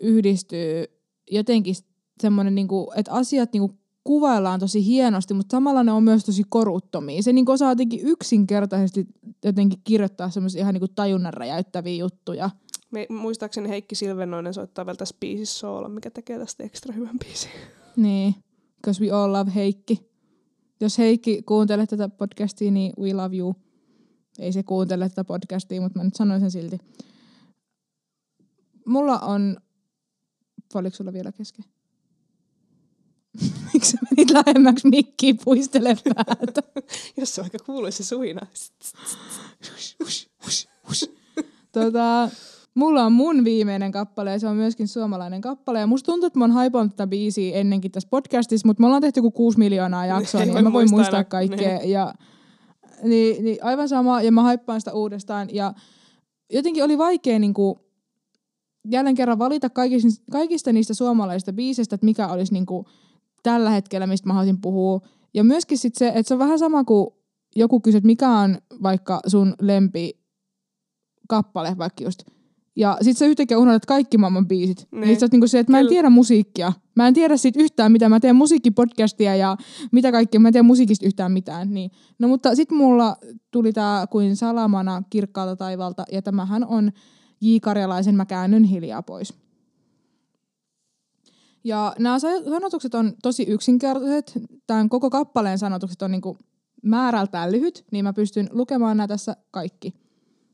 yhdistyy 0.00 0.84
jotenkin 1.30 1.74
semmoinen, 2.20 2.54
niinku, 2.54 2.92
että 2.96 3.12
asiat 3.12 3.52
niinku 3.52 3.74
kuvaillaan 4.06 4.60
tosi 4.60 4.86
hienosti, 4.86 5.34
mutta 5.34 5.56
samalla 5.56 5.84
ne 5.84 5.92
on 5.92 6.02
myös 6.02 6.24
tosi 6.24 6.42
koruttomia. 6.48 7.22
Se 7.22 7.32
niinku 7.32 7.52
osaa 7.52 7.72
jotenkin 7.72 8.00
yksinkertaisesti 8.02 9.06
jotenkin 9.44 9.80
kirjoittaa 9.84 10.30
semmoisia 10.30 10.60
ihan 10.60 10.74
niinku 10.74 10.88
tajunnan 10.88 11.34
räjäyttäviä 11.34 11.94
juttuja. 11.94 12.50
Me, 12.90 13.06
muistaakseni 13.10 13.68
Heikki 13.68 13.94
Silvenoinen 13.94 14.54
soittaa 14.54 14.86
vielä 14.86 14.96
tässä 14.96 15.16
biisissä 15.20 15.58
soola, 15.58 15.88
mikä 15.88 16.10
tekee 16.10 16.38
tästä 16.38 16.64
ekstra 16.64 16.94
hyvän 16.94 17.18
biisin. 17.18 17.50
Niin, 17.96 18.34
because 18.76 19.04
we 19.04 19.10
all 19.10 19.32
love 19.32 19.52
Heikki. 19.54 20.10
Jos 20.80 20.98
Heikki 20.98 21.42
kuuntelee 21.42 21.86
tätä 21.86 22.08
podcastia, 22.08 22.70
niin 22.70 22.92
we 23.00 23.14
love 23.14 23.36
you. 23.36 23.56
Ei 24.38 24.52
se 24.52 24.62
kuuntele 24.62 25.08
tätä 25.08 25.24
podcastia, 25.24 25.80
mutta 25.80 25.98
mä 25.98 26.04
nyt 26.04 26.14
sanoin 26.14 26.40
sen 26.40 26.50
silti. 26.50 26.78
Mulla 28.86 29.18
on... 29.18 29.56
Oliko 30.74 30.96
sulla 30.96 31.12
vielä 31.12 31.32
kesken? 31.32 31.64
Miksi 33.74 33.90
sä 33.90 33.98
menit 34.10 34.30
lähemmäksi 34.30 34.88
mikkiin 34.88 35.38
puistele 35.44 35.96
päätä? 36.04 36.62
Jos 37.16 37.34
se 37.34 37.42
vaikka 37.42 37.58
kuuluisi 37.66 38.02
se 38.02 38.08
suhina. 38.08 38.40
tota, 41.72 42.30
mulla 42.74 43.04
on 43.04 43.12
mun 43.12 43.44
viimeinen 43.44 43.92
kappale 43.92 44.30
ja 44.30 44.38
se 44.38 44.46
on 44.46 44.56
myöskin 44.56 44.88
suomalainen 44.88 45.40
kappale. 45.40 45.80
Ja 45.80 45.86
musta 45.86 46.12
tuntuu, 46.12 46.26
että 46.26 46.38
mä 46.38 46.44
oon 46.44 46.52
haipannut 46.52 46.96
tätä 46.96 47.06
biisiä 47.06 47.56
ennenkin 47.56 47.90
tässä 47.90 48.08
podcastissa, 48.10 48.66
mutta 48.68 48.80
me 48.80 48.86
ollaan 48.86 49.02
tehty 49.02 49.18
joku 49.18 49.30
kuusi 49.30 49.58
miljoonaa 49.58 50.06
jaksoa, 50.06 50.40
niin 50.40 50.52
voi 50.52 50.58
en 50.58 50.64
mä 50.64 50.72
voi 50.72 50.82
muistaa 50.82 50.98
muistaa 50.98 51.24
kaikkea. 51.24 51.80
Ja, 51.84 52.14
niin, 53.02 53.44
niin 53.44 53.64
aivan 53.64 53.88
sama, 53.88 54.22
ja 54.22 54.32
mä 54.32 54.42
haippaan 54.42 54.80
sitä 54.80 54.92
uudestaan. 54.92 55.48
Ja 55.52 55.74
jotenkin 56.52 56.84
oli 56.84 56.98
vaikea 56.98 57.38
niin 57.38 57.54
kuin, 57.54 57.78
jälleen 58.90 59.14
kerran 59.14 59.38
valita 59.38 59.70
kaikista, 59.70 60.22
kaikista 60.32 60.72
niistä 60.72 60.94
suomalaisista 60.94 61.52
biisistä, 61.52 61.94
että 61.94 62.04
mikä 62.04 62.28
olisi 62.28 62.52
niin 62.52 62.66
kuin, 62.66 62.86
tällä 63.46 63.70
hetkellä, 63.70 64.06
mistä 64.06 64.26
mä 64.26 64.32
haluaisin 64.32 64.60
puhua. 64.60 65.00
Ja 65.34 65.44
myöskin 65.44 65.78
sit 65.78 65.94
se, 65.94 66.08
että 66.08 66.22
se 66.22 66.34
on 66.34 66.38
vähän 66.38 66.58
sama 66.58 66.84
kuin 66.84 67.08
joku 67.56 67.80
kysyy, 67.80 67.98
että 67.98 68.06
mikä 68.06 68.30
on 68.30 68.58
vaikka 68.82 69.20
sun 69.26 69.54
lempi 69.60 70.20
kappale 71.28 71.78
vaikka 71.78 72.04
just. 72.04 72.22
Ja 72.76 72.98
sit 73.02 73.16
sä 73.16 73.26
yhtäkkiä 73.26 73.58
unohdat 73.58 73.86
kaikki 73.86 74.18
maailman 74.18 74.48
biisit. 74.48 74.88
Niin. 74.90 75.00
Niin. 75.00 75.10
Sit 75.10 75.20
sä 75.20 75.26
oot 75.26 75.32
niinku 75.32 75.46
se, 75.46 75.58
että 75.58 75.72
mä 75.72 75.80
en 75.80 75.88
tiedä 75.88 76.10
musiikkia. 76.10 76.72
Mä 76.96 77.08
en 77.08 77.14
tiedä 77.14 77.36
siitä 77.36 77.60
yhtään 77.60 77.92
mitä. 77.92 78.08
Mä 78.08 78.20
teen 78.20 78.36
musiikkipodcastia 78.36 79.36
ja 79.36 79.56
mitä 79.92 80.12
kaikkea. 80.12 80.40
Mä 80.40 80.48
en 80.48 80.52
tiedä 80.52 80.62
musiikista 80.62 81.06
yhtään 81.06 81.32
mitään. 81.32 81.74
Niin. 81.74 81.90
No 82.18 82.28
mutta 82.28 82.54
sit 82.54 82.70
mulla 82.70 83.16
tuli 83.50 83.72
tää 83.72 84.06
kuin 84.06 84.36
salamana 84.36 85.02
kirkkaalta 85.10 85.56
taivalta. 85.56 86.04
Ja 86.12 86.22
tämähän 86.22 86.64
on 86.64 86.92
J. 87.40 87.56
Karjalaisen 87.62 88.14
Mä 88.14 88.26
käännyn 88.26 88.64
hiljaa 88.64 89.02
pois. 89.02 89.45
Ja 91.66 91.94
nämä 91.98 92.18
sanotukset 92.18 92.94
on 92.94 93.12
tosi 93.22 93.42
yksinkertaiset. 93.42 94.32
Tämän 94.66 94.88
koko 94.88 95.10
kappaleen 95.10 95.58
sanotukset 95.58 96.02
on 96.02 96.10
niinku 96.10 96.38
määrältään 96.82 97.52
lyhyt, 97.52 97.84
niin 97.92 98.04
mä 98.04 98.12
pystyn 98.12 98.48
lukemaan 98.52 98.96
nämä 98.96 99.08
tässä 99.08 99.36
kaikki. 99.50 99.94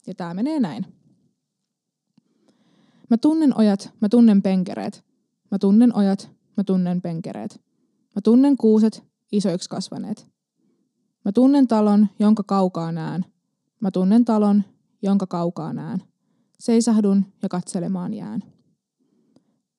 Ja 0.06 0.14
tämä 0.14 0.34
menee 0.34 0.60
näin. 0.60 0.86
Mä 3.10 3.16
tunnen 3.16 3.58
ojat, 3.58 3.90
mä 4.00 4.08
tunnen 4.08 4.42
penkereet. 4.42 5.04
Mä 5.50 5.58
tunnen 5.58 5.96
ojat, 5.96 6.30
mä 6.56 6.64
tunnen 6.64 7.02
penkereet. 7.02 7.60
Mä 8.14 8.20
tunnen 8.24 8.56
kuuset, 8.56 9.04
isoiksi 9.32 9.68
kasvaneet. 9.68 10.26
Mä 11.24 11.32
tunnen 11.32 11.68
talon, 11.68 12.08
jonka 12.18 12.42
kaukaa 12.42 12.92
näen. 12.92 13.24
Mä 13.80 13.90
tunnen 13.90 14.24
talon, 14.24 14.64
jonka 15.02 15.26
kaukaa 15.26 15.72
näen. 15.72 16.02
Seisahdun 16.58 17.24
ja 17.42 17.48
katselemaan 17.48 18.14
jään. 18.14 18.42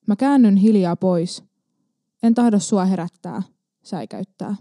Mä 0.06 0.16
käännyn 0.16 0.56
hiljaa 0.56 0.96
pois. 0.96 1.44
En 2.22 2.34
tahdo 2.34 2.58
sua 2.58 2.84
herättää, 2.84 3.42
säikäyttää. 3.82 4.56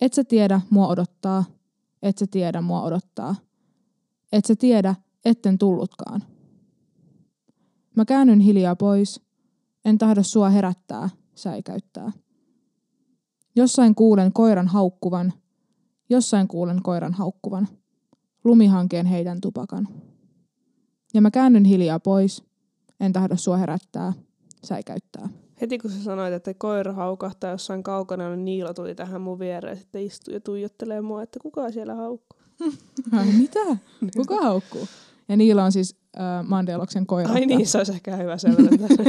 Et 0.00 0.12
sä 0.12 0.24
tiedä, 0.24 0.60
mua 0.70 0.88
odottaa. 0.88 1.44
Et 2.02 2.18
sä 2.18 2.26
tiedä, 2.26 2.60
mua 2.60 2.82
odottaa. 2.82 3.34
Et 4.32 4.44
sä 4.44 4.56
tiedä, 4.56 4.94
etten 5.24 5.58
tullutkaan. 5.58 6.22
Mä 7.96 8.04
käännyn 8.04 8.40
hiljaa 8.40 8.76
pois. 8.76 9.20
En 9.84 9.98
tahdo 9.98 10.22
sua 10.22 10.50
herättää, 10.50 11.10
säikäyttää. 11.34 12.12
Jossain 13.56 13.94
kuulen 13.94 14.32
koiran 14.32 14.68
haukkuvan. 14.68 15.32
Jossain 16.10 16.48
kuulen 16.48 16.82
koiran 16.82 17.12
haukkuvan. 17.12 17.68
Lumihankeen 18.44 19.06
heidän 19.06 19.40
tupakan. 19.40 19.88
Ja 21.14 21.20
mä 21.20 21.30
käännyn 21.30 21.64
hiljaa 21.64 22.00
pois. 22.00 22.49
En 23.00 23.12
tahdo 23.12 23.36
sua 23.36 23.56
herättää, 23.56 24.12
säikäyttää. 24.64 25.28
Heti 25.60 25.78
kun 25.78 25.90
sä 25.90 26.02
sanoit, 26.02 26.34
että 26.34 26.54
koira 26.54 26.92
haukahtaa 26.92 27.50
jossain 27.50 27.82
kaukana, 27.82 28.28
niin 28.28 28.44
Niilo 28.44 28.74
tuli 28.74 28.94
tähän 28.94 29.20
mun 29.20 29.38
viereen 29.38 29.72
ja 29.72 29.76
sitten 29.76 30.02
istui 30.02 30.34
ja 30.34 30.40
tuijottelee 30.40 31.00
mua, 31.00 31.22
että 31.22 31.38
kuka 31.42 31.70
siellä 31.70 31.94
haukkuu. 31.94 32.40
Ai, 33.18 33.26
mitä? 33.26 33.60
Kuka 34.16 34.36
haukkuu? 34.36 34.88
Ja 35.28 35.36
niillä 35.36 35.64
on 35.64 35.72
siis 35.72 35.96
äh, 36.16 36.46
Mandeloksen 36.48 37.06
koira. 37.06 37.32
Ai 37.32 37.46
niin, 37.46 37.66
se 37.66 37.78
olisi 37.78 37.92
ehkä 37.92 38.16
hyvä 38.16 38.38
selventää. 38.38 38.88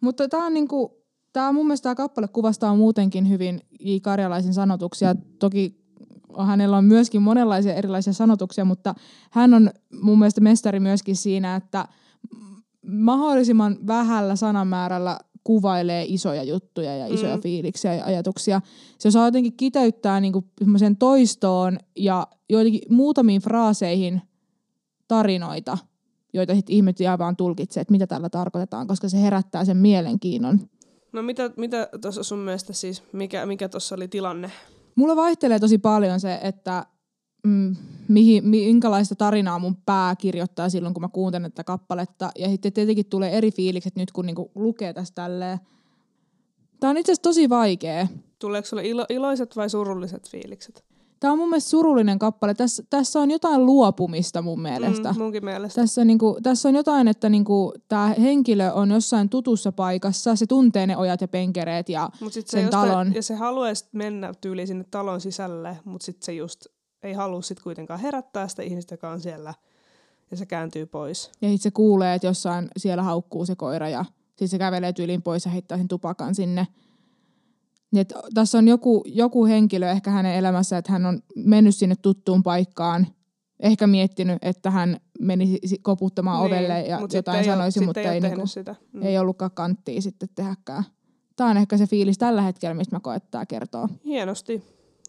Mutta 0.00 0.28
tämä 0.28 0.46
on 0.46 0.54
niinku, 0.54 1.04
tää 1.32 1.52
mun 1.52 1.66
mielestä 1.66 1.82
tämä 1.82 1.94
kappale 1.94 2.28
kuvastaa 2.28 2.76
muutenkin 2.76 3.28
hyvin 3.28 3.60
J. 3.80 3.96
Karjalaisen 4.02 4.54
sanotuksia. 4.54 5.14
Toki 5.38 5.83
hänellä 6.46 6.76
on 6.76 6.84
myöskin 6.84 7.22
monenlaisia 7.22 7.74
erilaisia 7.74 8.12
sanotuksia, 8.12 8.64
mutta 8.64 8.94
hän 9.30 9.54
on 9.54 9.70
mun 10.02 10.18
mielestä 10.18 10.40
mestari 10.40 10.80
myöskin 10.80 11.16
siinä, 11.16 11.56
että 11.56 11.88
mahdollisimman 12.86 13.76
vähällä 13.86 14.36
sanamäärällä 14.36 15.18
kuvailee 15.44 16.04
isoja 16.08 16.42
juttuja 16.42 16.96
ja 16.96 17.06
isoja 17.06 17.36
Mm. 17.36 17.42
fiiliksiä 17.42 17.94
ja 17.94 18.04
ajatuksia. 18.04 18.60
Se 18.98 19.08
osaa 19.08 19.24
jotenkin 19.26 19.56
kiteyttää 19.56 20.20
niinku 20.20 20.44
semmoisen 20.58 20.96
toistoon 20.96 21.78
ja 21.96 22.26
joitakin 22.50 22.80
muutamiin 22.90 23.40
fraaseihin 23.42 24.22
tarinoita, 25.08 25.78
joita 26.32 26.54
sitten 26.54 26.76
ihmiset 26.76 27.00
jää 27.00 27.18
vaan 27.18 27.36
tulkitsee, 27.36 27.80
että 27.80 27.92
mitä 27.92 28.06
tällä 28.06 28.28
tarkoitetaan, 28.28 28.86
koska 28.86 29.08
se 29.08 29.22
herättää 29.22 29.64
sen 29.64 29.76
mielenkiinnon. 29.76 30.60
no 31.12 31.22
mitä, 31.22 31.50
mitä 31.56 31.88
tuossa 32.02 32.22
sun 32.22 32.38
mielestä 32.38 32.72
siis, 32.72 33.02
mikä, 33.12 33.46
mikä 33.46 33.68
tuossa 33.68 33.94
oli 33.94 34.08
tilanne? 34.08 34.50
Mulla 34.96 35.16
vaihtelee 35.16 35.58
tosi 35.58 35.78
paljon 35.78 36.20
se, 36.20 36.38
että 36.42 36.86
mm, 37.44 37.76
mihin, 38.08 38.48
minkälaista 38.48 39.14
tarinaa 39.14 39.58
mun 39.58 39.76
pää 39.76 40.16
kirjoittaa 40.16 40.68
silloin, 40.68 40.94
kun 40.94 41.02
mä 41.02 41.08
kuuntelen 41.08 41.52
tätä 41.52 41.64
kappaletta. 41.64 42.30
Ja 42.38 42.48
sitten 42.48 42.72
tietenkin 42.72 43.06
tulee 43.06 43.30
eri 43.30 43.50
fiilikset 43.50 43.96
nyt, 43.96 44.12
kun 44.12 44.26
niinku 44.26 44.50
lukee 44.54 44.92
tästä 44.92 45.14
tälleen. 45.14 45.58
Tää 46.80 46.90
on 46.90 46.96
itse 46.96 47.12
asiassa 47.12 47.22
tosi 47.22 47.48
vaikea. 47.48 48.06
Tuleeko 48.38 48.68
sulle 48.68 48.86
ilo, 48.86 49.06
iloiset 49.08 49.56
vai 49.56 49.70
surulliset 49.70 50.30
fiilikset? 50.30 50.84
Tää 51.20 51.32
on 51.32 51.38
mun 51.38 51.48
mielestä 51.48 51.70
surullinen 51.70 52.18
kappale. 52.18 52.54
Tässä, 52.54 52.82
tässä 52.90 53.20
on 53.20 53.30
jotain 53.30 53.66
luopumista 53.66 54.42
mun 54.42 54.60
mielestä. 54.62 55.12
Mm, 55.12 55.18
munkin 55.18 55.44
mielestä. 55.44 55.80
Tässä, 55.80 56.04
niinku, 56.04 56.38
tässä 56.42 56.68
on 56.68 56.74
jotain, 56.74 57.08
että 57.08 57.28
niinku, 57.28 57.72
tämä 57.88 58.14
henkilö 58.20 58.72
on 58.72 58.90
jossain 58.90 59.28
tutussa 59.28 59.72
paikassa, 59.72 60.36
se 60.36 60.46
tuntee 60.46 60.86
ne 60.86 60.96
ojat 60.96 61.20
ja 61.20 61.28
penkereet 61.28 61.88
ja 61.88 62.10
Mut 62.20 62.32
sit 62.32 62.48
sen 62.48 62.62
jostain- 62.62 62.88
talon. 62.88 63.14
Ja 63.14 63.22
se 63.22 63.34
haluaisi 63.34 63.84
mennä 63.92 64.32
tyyliin 64.40 64.68
sinne 64.68 64.84
talon 64.90 65.20
sisälle, 65.20 65.78
mutta 65.84 66.04
sitten 66.04 66.24
se 66.24 66.32
just 66.32 66.66
ei 67.02 67.12
halua 67.12 67.42
sit 67.42 67.60
kuitenkaan 67.60 68.00
herättää 68.00 68.48
sitä 68.48 68.62
ihmistä, 68.62 68.92
joka 68.94 69.10
on 69.10 69.20
siellä. 69.20 69.54
Ja 70.30 70.36
se 70.36 70.46
kääntyy 70.46 70.86
pois. 70.86 71.26
Ja 71.26 71.48
sitten 71.48 71.58
se 71.58 71.70
kuulee, 71.70 72.14
että 72.14 72.26
jossain 72.26 72.68
siellä 72.76 73.02
haukkuu 73.02 73.46
se 73.46 73.56
koira 73.56 73.88
ja 73.88 74.04
sitten 74.28 74.48
se 74.48 74.58
kävelee 74.58 74.92
tyyliin 74.92 75.22
pois 75.22 75.44
ja 75.44 75.50
heittää 75.50 75.78
sen 75.78 75.88
tupakan 75.88 76.34
sinne. 76.34 76.66
Niin 77.94 78.00
et 78.00 78.14
tässä 78.34 78.58
on 78.58 78.68
joku, 78.68 79.02
joku 79.06 79.46
henkilö 79.46 79.90
ehkä 79.90 80.10
hänen 80.10 80.34
elämässä, 80.34 80.78
että 80.78 80.92
hän 80.92 81.06
on 81.06 81.20
mennyt 81.36 81.76
sinne 81.76 81.94
tuttuun 82.02 82.42
paikkaan, 82.42 83.06
ehkä 83.60 83.86
miettinyt, 83.86 84.38
että 84.42 84.70
hän 84.70 85.00
menisi 85.20 85.58
si- 85.64 85.78
koputtamaan 85.78 86.42
niin, 86.42 86.46
ovelle 86.46 86.80
ja 86.80 87.00
mut 87.00 87.12
jotain 87.12 87.38
ei 87.38 87.44
sanoisi, 87.44 87.78
sit 87.78 87.86
mutta 87.86 88.00
ei, 88.00 88.06
ei, 88.06 88.20
niinku, 88.20 88.46
sitä. 88.46 88.74
Mm. 88.92 89.02
ei 89.02 89.18
ollutkaan 89.18 89.50
kanttia 89.50 90.02
sitten 90.02 90.28
tehäkään. 90.34 90.84
Tämä 91.36 91.50
on 91.50 91.56
ehkä 91.56 91.76
se 91.76 91.86
fiilis 91.86 92.18
tällä 92.18 92.42
hetkellä, 92.42 92.74
mistä 92.74 92.96
mä 92.96 93.00
koettaa 93.00 93.46
kertoa. 93.46 93.88
Hienosti 94.04 94.62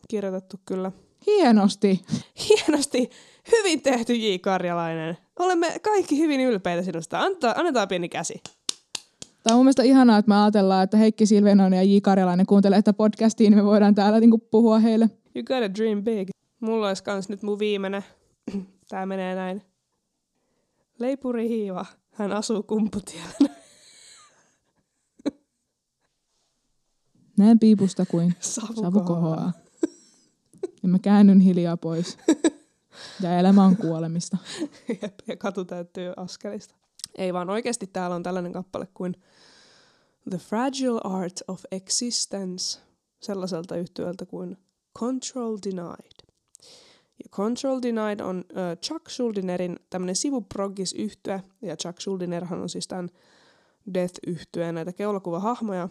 kirjoitettu 0.08 0.60
kyllä. 0.66 0.92
Hienosti. 1.28 2.02
Hienosti. 2.50 3.10
Hyvin 3.52 3.82
tehty 3.82 4.16
J. 4.16 4.38
Karjalainen. 4.42 5.18
Olemme 5.40 5.80
kaikki 5.82 6.18
hyvin 6.18 6.42
ylpeitä 6.42 6.84
sinusta. 6.84 7.20
Anta, 7.20 7.54
annetaan 7.58 7.88
pieni 7.88 8.10
käsi. 8.10 8.42
Tämä 9.46 9.56
on 9.56 9.58
mun 9.58 9.66
mielestä 9.66 9.84
ihanaa, 9.84 10.18
että 10.18 10.30
me 10.30 10.36
ajatellaan, 10.41 10.84
että 10.84 10.98
Heikki 10.98 11.26
Silvenon 11.26 11.74
ja 11.74 11.84
J. 11.84 11.98
Karjalainen 12.02 12.46
kuuntelee 12.46 12.82
tätä 12.82 12.93
podcastia, 12.93 13.50
niin 13.50 13.58
me 13.58 13.66
voidaan 13.66 13.96
täällä 13.96 14.20
niinku 14.20 14.38
puhua 14.38 14.80
heille. 14.80 15.10
You 15.36 15.43
gotta 15.43 15.74
dream 15.74 16.04
big. 16.04 16.30
Mulla 16.60 16.88
olisi 16.88 17.04
kans 17.04 17.30
nyt 17.30 17.43
mun 17.43 17.60
viimeinen. 17.60 18.06
Tää 18.89 19.06
menee 19.06 19.36
näin. 19.36 19.62
Leipuri 21.00 21.50
Hiiva. 21.50 21.86
Hän 22.12 22.32
asuu 22.32 22.64
kumputiellä. 22.64 23.50
Näen 27.38 27.60
piipusta 27.60 28.06
kuin 28.06 28.34
Savu, 28.39 28.82
savu 28.82 29.02
kohoaa. 29.02 29.52
Ja 30.84 30.89
mä 30.89 31.00
käännyn 31.00 31.39
hiljaa 31.39 31.78
pois. 31.78 32.18
Ja 33.22 33.39
elämä 33.39 33.64
on 33.64 33.78
kuolemista. 33.78 34.38
Jep, 35.02 35.14
ja 35.28 35.38
katu 35.38 35.66
täyttyy 35.66 36.14
askelista. 36.18 36.76
Ei 37.18 37.34
vaan 37.34 37.49
oikeasti 37.49 37.88
täällä 37.88 38.16
on 38.16 38.24
tällainen 38.24 38.53
kappale 38.53 38.88
kuin 38.93 39.16
The 40.30 40.38
Fragile 40.38 40.99
Art 41.03 41.41
of 41.47 41.63
Existence 41.72 42.80
sellaiselta 43.22 43.78
yhtyöltä 43.78 44.26
kuin 44.26 44.57
Control 44.99 45.57
Denied. 45.66 46.26
Ja 47.24 47.30
Control 47.30 47.80
Denied 47.82 48.20
on 48.20 48.45
äh, 48.57 48.78
Chuck 48.78 49.09
Schuldinerin 49.09 49.80
tämmöinen 49.89 50.16
sivuproggis 50.16 50.93
yhtye 50.93 51.43
ja 51.61 51.78
Chuck 51.78 51.99
Schuldinerhan 52.01 52.61
on 52.61 52.70
siis 52.70 52.88
tämän 52.88 53.09
death 53.93 54.20
yhtyeen 54.28 54.76
näitä 54.76 54.93
keulakuvahahmoja. 54.93 55.89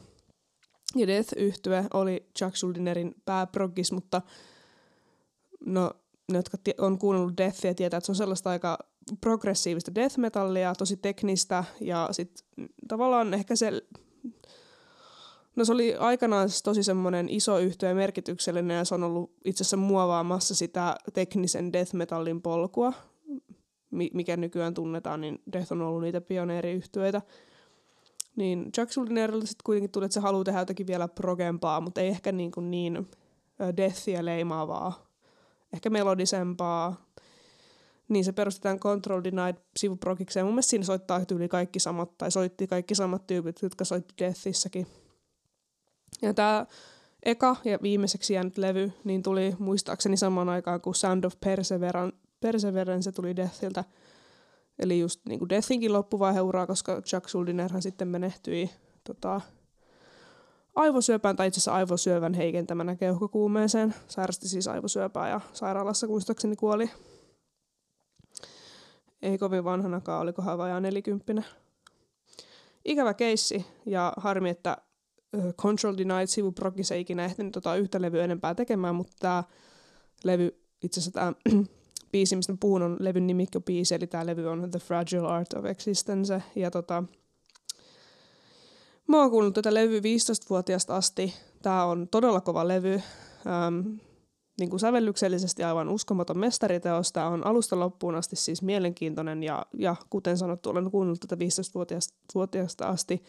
Ja 0.97 1.07
death 1.07 1.33
yhtye 1.37 1.85
oli 1.95 2.29
Chuck 2.39 2.57
Schuldinerin 2.57 3.15
pääproggis, 3.25 3.93
mutta 3.93 4.23
no 5.67 5.91
ne, 6.33 6.39
jotka 6.39 6.59
on 6.79 6.99
kuunnellut 6.99 7.37
Deathia, 7.37 7.75
tietää, 7.75 7.99
että 7.99 8.07
se 8.07 8.13
on 8.13 8.17
sellaista 8.17 8.51
aika 8.51 8.79
progressiivista 9.21 9.95
death 9.95 10.19
metallia, 10.19 10.75
tosi 10.75 10.97
teknistä 10.97 11.65
ja 11.81 12.09
sitten 12.11 12.69
tavallaan 12.89 13.35
ehkä 13.35 13.57
se, 13.57 13.83
no 15.57 15.65
se 15.65 15.73
oli 15.73 15.95
aikanaan 15.97 16.49
tosi 16.65 16.83
semmoinen 16.83 17.29
iso 17.29 17.59
yhtiö 17.59 17.89
ja 17.89 17.95
merkityksellinen 17.95 18.77
ja 18.77 18.85
se 18.85 18.95
on 18.95 19.05
ollut 19.05 19.33
itse 19.45 19.63
asiassa 19.63 19.77
muovaamassa 19.77 20.55
sitä 20.55 20.97
teknisen 21.13 21.73
death 21.73 21.95
metallin 21.95 22.43
polkua, 22.43 22.93
mikä 23.91 24.37
nykyään 24.37 24.75
tunnetaan, 24.75 25.21
niin 25.21 25.43
Death 25.53 25.73
on 25.73 25.83
ollut 25.83 26.03
niitä 26.03 26.21
pioneeriyhtiöitä. 26.21 27.23
Niin 28.37 28.73
Chuck 28.73 28.93
Schuldinerille 28.93 29.47
sitten 29.47 29.65
kuitenkin 29.65 29.91
tuli, 29.91 30.05
että 30.05 30.15
se 30.15 30.21
haluaa 30.21 30.45
tehdä 30.45 30.59
jotakin 30.59 30.87
vielä 30.87 31.09
progempaa, 31.09 31.81
mutta 31.81 32.01
ei 32.01 32.09
ehkä 32.09 32.33
niin, 32.33 32.53
kuin 32.53 32.71
niin 32.71 33.09
deathia 33.77 34.25
leimaavaa 34.25 35.07
ehkä 35.73 35.91
melodisempaa. 35.91 37.07
Niin 38.09 38.25
se 38.25 38.33
perustetaan 38.33 38.81
Control 38.81 39.25
Denied 39.25 39.57
sivuprokikseen. 39.77 40.47
Mun 40.47 40.55
mielestä 40.55 40.71
siinä 40.71 40.85
soittaa 40.85 41.25
tyyli 41.25 41.49
kaikki 41.49 41.81
samat, 41.81 42.19
tai 42.19 42.31
soitti 42.31 42.67
kaikki 42.67 42.95
samat 42.95 43.27
tyypit, 43.27 43.63
jotka 43.63 43.85
soitti 43.85 44.15
Deathissäkin. 44.19 44.87
Ja 46.23 46.35
tämä 46.35 46.67
eka 47.23 47.57
ja 47.65 47.79
viimeiseksi 47.83 48.35
jäänyt 48.35 48.59
levy, 48.59 48.93
niin 49.05 49.23
tuli 49.23 49.57
muistaakseni 49.59 50.17
samaan 50.17 50.49
aikaan 50.49 50.81
kuin 50.81 50.95
Sound 50.95 51.25
of 51.25 51.35
Perseverance, 51.41 52.17
Perseverance 52.41 53.13
tuli 53.13 53.37
Deathiltä. 53.37 53.85
Eli 54.79 55.01
just 55.01 55.21
niin 55.29 55.39
kuin 55.39 55.49
Deathinkin 55.49 55.93
loppuvaihe 55.93 56.41
uraa, 56.41 56.67
koska 56.67 57.03
Chuck 57.03 57.29
Schuldinerhan 57.29 57.83
sitten 57.83 58.09
menehtyi 58.09 58.71
tota, 59.05 59.41
aivosyöpään, 60.75 61.37
tai 61.37 61.47
itse 61.47 61.59
asiassa 61.59 61.75
aivosyövän 61.75 62.35
heikentämänä 62.35 62.97
keuhkokuumeeseen. 62.97 63.95
Sairasti 64.09 64.49
siis 64.49 64.69
aivosyöpää 64.69 65.29
ja 65.29 65.41
sairaalassa 65.53 66.07
muistaakseni 66.07 66.57
kuoli. 66.57 66.91
Ei 69.25 69.39
kovin 69.39 69.65
vanhanakaan, 69.65 70.23
olikohan 70.23 70.59
vajaa 70.59 70.81
nelikymppinen. 70.81 71.45
Ikävä 72.85 73.15
keissi 73.15 73.67
ja 73.87 74.13
harmi, 74.17 74.51
että 74.51 74.77
Control 75.57 75.97
Denied 75.99 76.27
sivuprogis 76.27 76.93
ei 76.93 77.01
ikinä 77.01 77.25
ehtinyt 77.25 77.53
tota 77.53 77.77
yhtä 77.77 78.03
levyä 78.03 78.25
enempää 78.25 78.55
tekemään, 78.55 78.95
mutta 78.95 79.17
tämä 79.19 79.45
levy, 80.25 80.61
itse 80.83 81.01
asiassa 81.01 81.11
tämä 81.21 81.33
biisi, 82.13 82.37
mistä 82.37 82.55
puhun, 82.61 82.83
on 82.83 82.97
levyn 83.01 83.27
nimikkobiisi, 83.27 83.95
eli 83.95 84.07
tämä 84.07 84.27
levy 84.27 84.47
on 84.47 84.71
The 84.71 84.79
Fragile 84.79 85.29
Art 85.29 85.53
of 85.53 85.65
Existence, 85.65 86.43
ja 86.57 86.71
tota, 86.71 87.05
Mä 89.07 89.21
oon 89.21 89.31
kuunnellut 89.31 89.55
tätä 89.55 89.75
levyä 89.75 90.01
15-vuotiaasta 90.01 90.97
asti. 90.97 91.35
Tää 91.63 91.85
on 91.85 92.09
todella 92.11 92.41
kova 92.41 92.69
levy. 92.69 92.95
Ähm, 92.95 93.97
niin 94.59 94.71
kuin 94.71 94.81
sävellyksellisesti 94.81 95.65
aivan 95.65 95.89
uskomaton 95.89 96.39
mestariteos. 96.39 97.13
Tää 97.13 97.29
on 97.29 97.47
alusta 97.47 97.81
loppuun 97.81 98.15
asti 98.15 98.37
siis 98.37 98.63
mielenkiintoinen 98.63 99.43
ja, 99.43 99.67
ja 99.79 99.97
kuten 100.11 100.39
sanottu, 100.39 100.71
olen 100.71 100.91
kuunnellut 100.91 101.21
tätä 101.21 101.37
15-vuotiaasta 101.37 102.89
asti. 102.89 103.25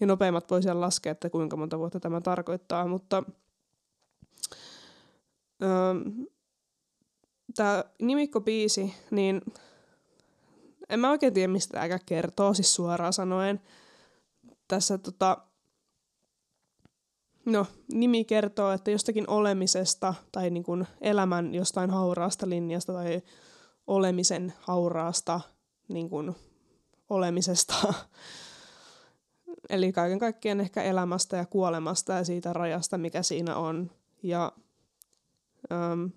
Ja 0.00 0.06
nopeimmat 0.06 0.50
voi 0.50 0.62
siellä 0.62 0.80
laskea, 0.80 1.12
että 1.12 1.30
kuinka 1.30 1.56
monta 1.56 1.78
vuotta 1.78 2.00
tämä 2.00 2.20
tarkoittaa, 2.20 2.86
mutta 2.86 3.22
ähm, 5.62 6.22
tämä 7.56 7.84
nimikkobiisi, 8.00 8.94
niin 9.10 9.42
en 10.88 11.00
mä 11.00 11.10
oikein 11.10 11.34
tiedä, 11.34 11.52
mistä 11.52 11.72
tämä 11.72 11.98
kertoo, 12.06 12.54
siis 12.54 12.74
suoraan 12.74 13.12
sanoen 13.12 13.60
tässä 14.68 14.98
tota, 14.98 15.38
no, 17.44 17.66
nimi 17.92 18.24
kertoo, 18.24 18.72
että 18.72 18.90
jostakin 18.90 19.30
olemisesta 19.30 20.14
tai 20.32 20.50
niin 20.50 20.62
kuin 20.62 20.86
elämän 21.00 21.54
jostain 21.54 21.90
hauraasta 21.90 22.48
linjasta 22.48 22.92
tai 22.92 23.22
olemisen 23.86 24.52
hauraasta 24.60 25.40
niin 25.88 26.10
kuin 26.10 26.36
olemisesta. 27.10 27.94
Eli 29.70 29.92
kaiken 29.92 30.18
kaikkiaan 30.18 30.60
ehkä 30.60 30.82
elämästä 30.82 31.36
ja 31.36 31.46
kuolemasta 31.46 32.12
ja 32.12 32.24
siitä 32.24 32.52
rajasta, 32.52 32.98
mikä 32.98 33.22
siinä 33.22 33.56
on. 33.56 33.90
Ja 34.22 34.52
um, 35.92 36.10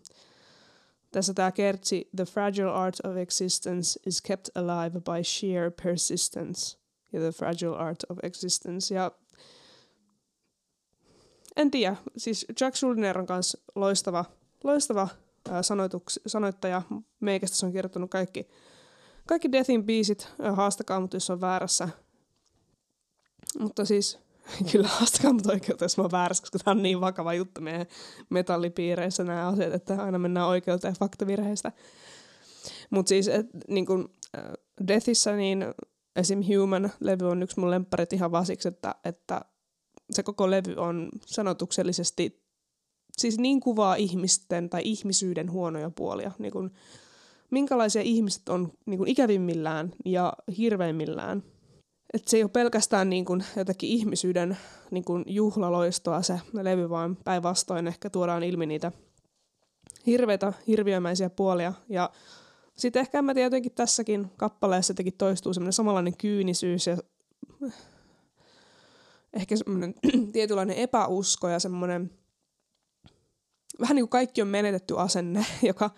tässä 1.12 1.34
tämä 1.34 1.52
kertsi, 1.52 2.10
The 2.16 2.26
fragile 2.26 2.72
art 2.72 2.96
of 3.06 3.18
existence 3.18 4.00
is 4.06 4.22
kept 4.22 4.50
alive 4.56 5.00
by 5.00 5.24
sheer 5.24 5.72
persistence– 5.84 6.78
ja 7.16 7.22
The 7.22 7.32
Fragile 7.32 7.78
Art 7.78 8.04
of 8.10 8.18
Existence. 8.24 8.96
Ja 8.96 9.12
en 11.58 11.72
tiedä, 11.72 11.96
siis 12.18 12.46
Jack 12.62 12.76
Schuldiner 12.76 13.18
on 13.18 13.26
kanssa 13.26 13.58
loistava, 13.76 14.26
loistava 14.64 15.08
ää, 15.50 15.64
sanoituks, 15.64 16.20
sanoittaja. 16.28 16.82
Meikästä 17.20 17.66
on 17.66 17.72
kirjoittanut 17.72 18.12
kaikki, 18.12 18.48
kaikki 19.28 19.52
Deathin 19.52 19.86
biisit. 19.86 20.28
Haastakaa 20.54 21.00
mut, 21.00 21.14
jos 21.14 21.30
on 21.30 21.42
väärässä. 21.42 21.90
Mutta 23.60 23.86
siis 23.86 24.20
kyllä 24.72 24.88
haastakaa 24.88 25.34
mut 25.34 25.46
oikeuteen, 25.46 25.86
jos 25.86 25.98
mä 25.98 26.04
oon 26.04 26.12
väärässä, 26.12 26.42
koska 26.42 26.60
tämä 26.60 26.78
on 26.78 26.84
niin 26.84 27.02
vakava 27.02 27.34
juttu 27.34 27.62
meidän 27.62 27.86
metallipiireissä 28.30 29.24
nämä 29.24 29.48
asiat, 29.48 29.74
että 29.74 30.04
aina 30.04 30.20
mennään 30.20 30.48
oikeuteen 30.48 30.96
faktavirheistä. 31.00 31.72
Mutta 32.90 33.10
siis, 33.10 33.28
et, 33.28 33.48
niin 33.68 33.86
kun, 33.86 34.10
Deathissä 34.88 35.36
niin 35.36 35.66
esim. 36.16 36.40
Human-levy 36.40 37.30
on 37.30 37.44
yksi 37.44 37.60
mun 37.60 37.72
lempparit 37.72 38.14
ihan 38.14 38.32
vasiksi, 38.32 38.68
että, 38.68 38.96
että 39.06 39.42
se 40.12 40.24
koko 40.24 40.52
levy 40.52 40.74
on 40.78 41.10
sanotuksellisesti 41.26 42.46
siis 43.18 43.40
niin 43.40 43.60
kuvaa 43.60 43.96
ihmisten 43.96 44.70
tai 44.70 44.82
ihmisyyden 44.84 45.52
huonoja 45.52 45.90
puolia. 45.90 46.32
Niin 46.40 46.52
kuin, 46.52 46.72
minkälaisia 47.52 48.02
ihmiset 48.02 48.50
on 48.50 48.72
niin 48.86 48.98
kuin 48.98 49.10
ikävimmillään 49.10 49.94
ja 50.06 50.34
hirveimmillään. 50.58 51.44
Että 52.14 52.30
se 52.30 52.38
ei 52.38 52.44
ole 52.44 52.52
pelkästään 52.52 53.10
niin 53.10 53.26
kuin 53.26 53.44
jotakin 53.56 53.90
ihmisyyden 53.90 54.58
niin 54.92 55.04
kuin 55.04 55.24
juhlaloistoa 55.28 56.22
se 56.22 56.40
levy, 56.54 56.90
vaan 56.90 57.18
päinvastoin 57.24 57.88
ehkä 57.88 58.10
tuodaan 58.10 58.44
ilmi 58.44 58.66
niitä 58.66 58.92
hirveitä, 60.06 60.54
hirviömäisiä 60.68 61.30
puolia. 61.30 61.74
Ja 61.90 62.10
sitten 62.78 63.00
ehkä 63.00 63.22
mä 63.22 63.34
tiedän, 63.34 63.48
jotenkin 63.48 63.72
tässäkin 63.72 64.32
kappaleessa 64.38 64.92
jotenkin 64.92 65.18
toistuu 65.18 65.54
semmoinen 65.54 65.74
samanlainen 65.74 66.18
kyynisyys 66.18 66.88
ja 66.88 66.98
ehkä 69.36 69.56
semmoinen 69.56 69.94
tietynlainen 70.34 70.78
epäusko 70.78 71.50
ja 71.50 71.60
semmoinen 71.60 72.12
vähän 73.80 73.96
niin 73.96 74.04
kuin 74.04 74.10
kaikki 74.10 74.42
on 74.42 74.48
menetetty 74.48 75.00
asenne, 75.00 75.46
joka, 75.70 75.90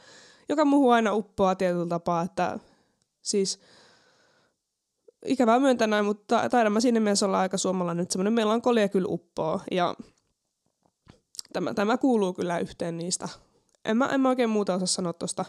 joka 0.49 0.65
muuhun 0.65 0.93
aina 0.93 1.13
uppoaa 1.13 1.55
tietyllä 1.55 1.87
tapaa, 1.87 2.21
että 2.21 2.59
siis 3.21 3.59
ikävää 5.25 5.59
myöntää 5.59 5.87
näin, 5.87 6.05
mutta 6.05 6.49
taidan 6.49 6.73
mä 6.73 6.79
siinä 6.79 6.99
mielessä 6.99 7.25
olla 7.25 7.39
aika 7.39 7.57
suomalainen, 7.57 8.03
että 8.03 8.13
semmoinen 8.13 8.33
melankolia 8.33 8.89
kyllä 8.89 9.07
uppoo 9.09 9.61
ja 9.71 9.95
tämä, 11.53 11.73
tämä 11.73 11.97
kuuluu 11.97 12.33
kyllä 12.33 12.59
yhteen 12.59 12.97
niistä. 12.97 13.29
En 13.85 13.97
mä, 13.97 14.05
en 14.05 14.21
mä 14.21 14.29
oikein 14.29 14.49
muuta 14.49 14.73
osaa 14.73 14.87
sanoa 14.87 15.13
tuosta 15.13 15.45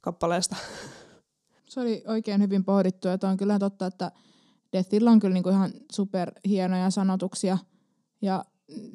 kappaleesta. 0.00 0.56
Se 1.64 1.80
oli 1.80 2.02
oikein 2.06 2.42
hyvin 2.42 2.64
pohdittu, 2.64 3.08
että 3.08 3.28
on 3.28 3.36
kyllä 3.36 3.58
totta, 3.58 3.86
että 3.86 4.12
Deathilla 4.72 5.10
on 5.10 5.20
kyllä 5.20 5.34
niinku 5.34 5.48
ihan 5.48 5.70
super 5.92 6.32
hienoja 6.48 6.90
sanotuksia. 6.90 7.58
Ja 8.22 8.44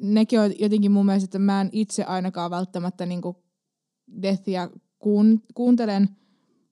nekin 0.00 0.40
on 0.40 0.52
jotenkin 0.58 0.92
mun 0.92 1.06
mielestä, 1.06 1.24
että 1.24 1.38
mä 1.38 1.60
en 1.60 1.68
itse 1.72 2.04
ainakaan 2.04 2.50
välttämättä 2.50 3.06
niinku 3.06 3.44
Deathia 4.22 4.70
kuun, 4.98 5.42
kuuntelen 5.54 6.08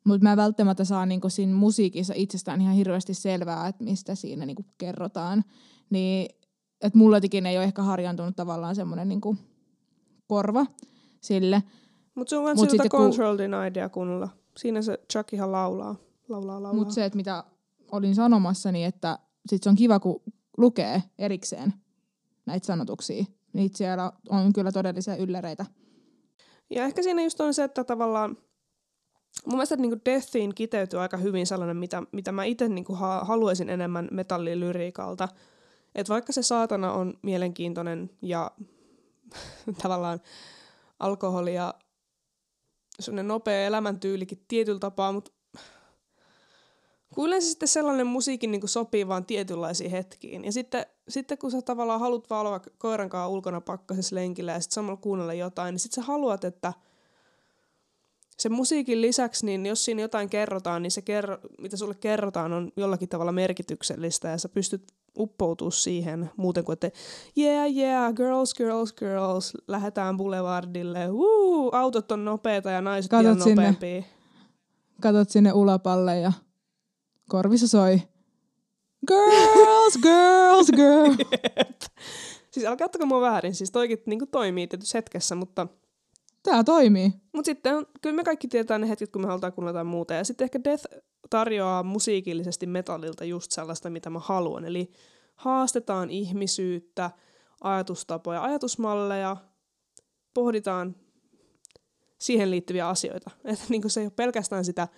Mutta 0.05 0.22
mä 0.22 0.32
en 0.32 0.36
välttämättä 0.36 0.84
saa 0.84 1.07
niinku 1.07 1.28
siinä 1.28 1.55
musiikissa 1.55 2.14
itsestään 2.16 2.61
ihan 2.61 2.74
hirveästi 2.74 3.14
selvää, 3.14 3.68
että 3.68 3.84
mistä 3.84 4.14
siinä 4.14 4.46
niinku 4.46 4.64
kerrotaan. 4.78 5.44
Niin, 5.90 6.28
että 6.80 6.98
mulla 6.98 7.16
jotenkin 7.16 7.46
ei 7.46 7.57
ole 7.57 7.64
ehkä 7.64 7.82
harjantunut 7.82 8.36
tavallaan 8.36 8.74
semmoinen 8.74 9.09
niinku 9.09 9.36
korva 10.26 10.66
sille. 11.20 11.62
Mutta 12.14 12.30
sun 12.30 12.50
on 12.50 12.57
Mut 12.57 12.70
siltä 12.70 12.88
Control 12.88 13.38
Denied 13.38 13.88
kunnolla. 13.88 14.28
Siinä 14.57 14.82
se 14.82 14.98
Chuck 15.12 15.32
ihan 15.32 15.53
laulaa. 15.53 15.96
Laulaa, 16.28 16.62
laulaa. 16.62 16.72
Mutta 16.72 16.94
se, 16.94 17.05
että 17.05 17.16
mitä 17.16 17.44
olin 17.93 18.14
sanomassa, 18.14 18.72
niin 18.72 18.86
että 18.86 19.18
sit 19.49 19.62
se 19.62 19.68
on 19.68 19.76
kiva, 19.76 20.01
kun 20.01 20.22
lukee 20.57 21.03
erikseen 21.18 21.74
näitä 22.47 22.66
sanotuksia. 22.66 23.24
Niitä 23.53 23.78
siellä 23.78 24.12
on 24.28 24.53
kyllä 24.53 24.72
todellisia 24.72 25.16
ylläreitä. 25.16 25.66
Ja 26.70 26.84
ehkä 26.84 27.03
siinä 27.03 27.22
just 27.22 27.40
on 27.40 27.55
se, 27.55 27.64
että 27.64 27.84
tavallaan 27.84 28.36
mun 29.47 29.55
mielestä 29.55 29.76
niinku 29.76 29.99
Deathiin 30.05 30.55
kiteytyy 30.55 31.01
aika 31.01 31.16
hyvin 31.16 31.47
sellainen, 31.47 31.76
mitä, 31.76 32.03
mitä 32.12 32.32
mä 32.32 32.45
itse 32.45 32.68
ha- 32.93 33.24
haluaisin 33.24 33.68
enemmän 33.68 34.09
metallilyriikalta. 34.11 35.28
Että 35.95 36.12
vaikka 36.12 36.32
se 36.32 36.43
saatana 36.43 36.93
on 36.93 37.14
mielenkiintoinen 37.22 38.11
ja 38.22 38.51
tavallaan 39.82 40.20
alkoholi 40.99 41.55
ja 41.55 41.74
sellainen 43.01 43.28
nopea 43.28 43.66
elämäntyylikin 43.66 44.45
tietyllä 44.49 44.78
tapaa, 44.78 45.12
mutta 45.12 45.32
kun 47.14 47.26
yleensä 47.26 47.48
sitten 47.48 47.68
sellainen 47.68 48.06
musiikin 48.06 48.50
niin 48.50 48.68
sopii 48.68 49.08
vaan 49.08 49.24
tietynlaisiin 49.24 49.90
hetkiin. 49.90 50.44
Ja 50.44 50.52
sitten, 50.52 50.86
sitten 51.08 51.38
kun 51.38 51.50
sä 51.50 51.62
tavallaan 51.62 52.00
haluat 52.00 52.30
vaan 52.30 52.46
olla 52.46 52.60
koiran 52.78 53.08
kanssa 53.08 53.28
ulkona 53.28 53.60
pakkasessa 53.60 54.16
lenkillä 54.16 54.52
ja 54.52 54.60
sitten 54.60 54.74
samalla 54.74 54.96
kuunnella 54.96 55.34
jotain, 55.34 55.72
niin 55.72 55.80
sitten 55.80 56.04
sä 56.04 56.08
haluat, 56.08 56.44
että 56.44 56.72
sen 58.38 58.52
musiikin 58.52 59.00
lisäksi, 59.00 59.46
niin 59.46 59.66
jos 59.66 59.84
siinä 59.84 60.02
jotain 60.02 60.28
kerrotaan, 60.28 60.82
niin 60.82 60.90
se, 60.90 61.02
kerro, 61.02 61.38
mitä 61.60 61.76
sulle 61.76 61.94
kerrotaan, 61.94 62.52
on 62.52 62.72
jollakin 62.76 63.08
tavalla 63.08 63.32
merkityksellistä 63.32 64.28
ja 64.28 64.38
sä 64.38 64.48
pystyt 64.48 64.92
uppoutua 65.18 65.70
siihen 65.70 66.30
muuten 66.36 66.64
kuin, 66.64 66.72
että 66.74 66.90
yeah, 67.38 67.76
yeah, 67.76 68.14
girls, 68.14 68.54
girls, 68.54 68.92
girls, 68.92 69.52
lähdetään 69.68 70.16
boulevardille, 70.16 71.08
woo, 71.08 71.70
autot 71.72 72.12
on 72.12 72.24
nopeita 72.24 72.70
ja 72.70 72.80
naiset 72.80 73.10
Katot 73.10 73.24
vielä 73.24 73.44
sinne. 73.44 73.54
nopeampia. 73.54 74.02
Katot 75.00 75.30
sinne 75.30 75.52
ulapalle 75.52 76.18
ja 76.18 76.32
korvissa 77.32 77.68
soi. 77.68 78.02
Girls, 79.08 79.98
girls, 80.02 80.70
girls. 80.76 81.16
siis 82.52 82.66
älkää 82.66 82.84
ottako 82.84 83.06
mua 83.06 83.20
väärin, 83.20 83.54
siis 83.54 83.70
toikin 83.70 83.98
niin 84.06 84.28
toimii 84.30 84.66
tietyssä 84.66 84.98
hetkessä, 84.98 85.34
mutta, 85.34 85.66
Tää 86.42 86.64
toimii. 86.64 87.12
mutta 87.32 87.46
sitten 87.46 87.86
kyllä 88.02 88.16
me 88.16 88.24
kaikki 88.24 88.48
tietää 88.48 88.78
ne 88.78 88.88
hetket, 88.88 89.12
kun 89.12 89.22
me 89.22 89.26
halutaan 89.26 89.52
kuunnella 89.52 89.78
jotain 89.78 89.86
muuta. 89.86 90.14
Ja 90.14 90.24
sitten 90.24 90.44
ehkä 90.44 90.64
Death 90.64 90.84
tarjoaa 91.30 91.82
musiikillisesti 91.82 92.66
metallilta 92.66 93.24
just 93.24 93.52
sellaista, 93.52 93.90
mitä 93.90 94.10
mä 94.10 94.18
haluan. 94.18 94.64
Eli 94.64 94.92
haastetaan 95.34 96.10
ihmisyyttä, 96.10 97.10
ajatustapoja, 97.60 98.42
ajatusmalleja, 98.42 99.36
pohditaan 100.34 100.96
siihen 102.18 102.50
liittyviä 102.50 102.88
asioita. 102.88 103.30
Että 103.44 103.64
niin 103.68 103.90
se 103.90 104.00
ei 104.00 104.06
ole 104.06 104.12
pelkästään 104.16 104.64
sitä 104.64 104.88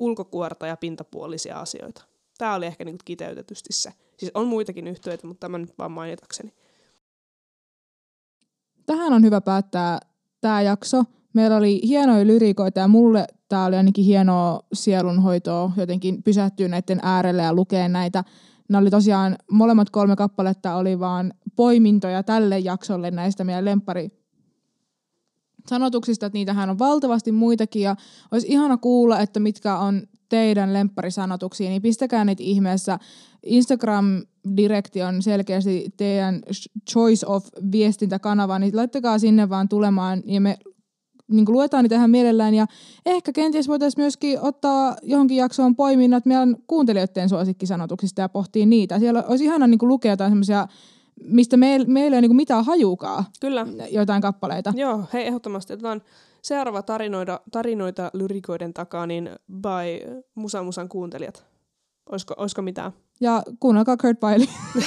ulkokuorta 0.00 0.66
ja 0.66 0.76
pintapuolisia 0.76 1.60
asioita. 1.60 2.04
Tämä 2.38 2.54
oli 2.54 2.66
ehkä 2.66 2.84
niin 2.84 2.98
kiteytetysti 3.04 3.72
se. 3.72 3.92
Siis 4.16 4.32
on 4.34 4.46
muitakin 4.46 4.86
yhtiöitä, 4.86 5.26
mutta 5.26 5.40
tämä 5.40 5.58
nyt 5.58 5.78
vaan 5.78 5.92
mainitakseni. 5.92 6.52
Tähän 8.86 9.12
on 9.12 9.24
hyvä 9.24 9.40
päättää 9.40 9.98
tämä 10.40 10.62
jakso. 10.62 11.04
Meillä 11.32 11.56
oli 11.56 11.80
hienoja 11.84 12.26
lyrikoita 12.26 12.80
ja 12.80 12.88
mulle 12.88 13.26
tämä 13.48 13.64
oli 13.64 13.76
ainakin 13.76 14.04
hienoa 14.04 14.60
sielunhoitoa 14.72 15.72
jotenkin 15.76 16.22
pysähtyä 16.22 16.68
näiden 16.68 17.00
äärelle 17.02 17.42
ja 17.42 17.54
lukea 17.54 17.88
näitä. 17.88 18.24
Ne 18.68 18.78
oli 18.78 18.90
tosiaan, 18.90 19.36
molemmat 19.50 19.90
kolme 19.90 20.16
kappaletta 20.16 20.74
oli 20.74 21.00
vaan 21.00 21.32
poimintoja 21.56 22.22
tälle 22.22 22.58
jaksolle 22.58 23.10
näistä 23.10 23.44
meidän 23.44 23.64
lemppari 23.64 24.19
sanotuksista, 25.70 26.26
että 26.26 26.36
niitähän 26.38 26.70
on 26.70 26.78
valtavasti 26.78 27.32
muitakin 27.32 27.82
ja 27.82 27.96
olisi 28.30 28.46
ihana 28.48 28.76
kuulla, 28.76 29.20
että 29.20 29.40
mitkä 29.40 29.78
on 29.78 30.02
teidän 30.28 30.72
lempparisanotuksia, 30.72 31.70
niin 31.70 31.82
pistäkää 31.82 32.24
niitä 32.24 32.42
ihmeessä. 32.42 32.98
Instagram-direkti 33.42 35.02
on 35.02 35.22
selkeästi 35.22 35.92
teidän 35.96 36.42
choice 36.90 37.26
of 37.26 37.46
viestintäkanava, 37.72 38.58
niin 38.58 38.76
laittakaa 38.76 39.18
sinne 39.18 39.48
vaan 39.48 39.68
tulemaan 39.68 40.22
ja 40.24 40.40
me 40.40 40.58
niin 41.30 41.46
kuin 41.46 41.54
luetaan 41.54 41.84
niitä 41.84 41.94
ihan 41.94 42.10
mielellään 42.10 42.54
ja 42.54 42.66
ehkä 43.06 43.32
kenties 43.32 43.68
voitaisiin 43.68 44.02
myöskin 44.02 44.40
ottaa 44.40 44.96
johonkin 45.02 45.36
jaksoon 45.36 45.76
poiminnat 45.76 46.26
meidän 46.26 46.56
kuuntelijoiden 46.66 47.28
suosikkisanotuksista 47.28 48.20
ja 48.20 48.28
pohtia 48.28 48.66
niitä. 48.66 48.98
Siellä 48.98 49.22
olisi 49.22 49.44
ihana 49.44 49.66
niin 49.66 49.78
kuin 49.78 49.88
lukea 49.88 50.12
jotain 50.12 50.30
semmoisia, 50.30 50.68
mistä 51.24 51.56
meillä, 51.56 51.86
meillä 51.86 52.14
ei 52.14 52.18
ole 52.18 52.20
niin 52.20 52.28
kuin 52.28 52.36
mitään 52.36 52.64
hajuukaan 52.64 53.24
Kyllä. 53.40 53.66
jotain 53.90 54.22
kappaleita. 54.22 54.72
Joo, 54.76 55.04
hei 55.12 55.26
ehdottomasti. 55.26 55.72
Otetaan 55.72 56.02
seuraava 56.42 56.82
tarinoida, 56.82 57.40
tarinoita 57.50 58.10
lyrikoiden 58.12 58.74
takaa, 58.74 59.06
niin 59.06 59.30
by 59.52 60.22
Musa 60.34 60.62
Musan 60.62 60.88
kuuntelijat. 60.88 61.44
Olisiko, 62.10 62.34
olisiko 62.36 62.62
mitään? 62.62 62.92
Ja 63.20 63.42
kuunnelkaa 63.60 63.96
Kurt 63.96 64.20
Bailey. 64.20 64.46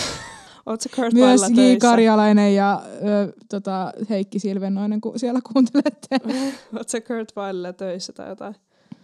Oletko 0.65 0.89
Kurt 0.95 1.13
Myös 1.13 1.41
J. 1.41 1.55
töissä? 1.55 1.87
Karjalainen 1.87 2.55
ja 2.55 2.81
ö, 2.85 3.33
tota, 3.49 3.91
Heikki 4.09 4.39
Silvennoinen, 4.39 5.01
kun 5.01 5.19
siellä 5.19 5.39
kuuntelette. 5.53 6.17
Oletko 6.73 6.97
Kurt 7.07 7.31
Bailella 7.35 7.73
töissä 7.73 8.13
tai 8.13 8.29
jotain? 8.29 8.55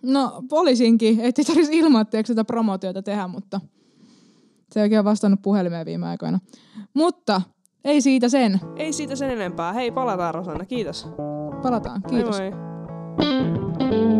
No 0.01 0.43
poliisinkin, 0.49 1.19
ettei 1.19 1.45
tarvitsisi 1.45 1.77
ilmoitteeksi 1.77 2.31
sitä 2.31 2.43
promotiota 2.43 3.01
tehdä, 3.01 3.27
mutta 3.27 3.61
se 4.71 4.79
ei 4.79 4.83
oikein 4.83 5.03
vastannut 5.05 5.41
puhelimeen 5.41 5.85
viime 5.85 6.07
aikoina. 6.07 6.39
Mutta 6.93 7.41
ei 7.83 8.01
siitä 8.01 8.29
sen. 8.29 8.59
Ei 8.75 8.93
siitä 8.93 9.15
sen 9.15 9.31
enempää. 9.31 9.73
Hei, 9.73 9.91
palataan 9.91 10.33
Rosanna. 10.33 10.65
Kiitos. 10.65 11.07
Palataan. 11.61 12.01
Kiitos. 12.09 12.39
Moi 12.39 12.51
moi. 12.51 14.18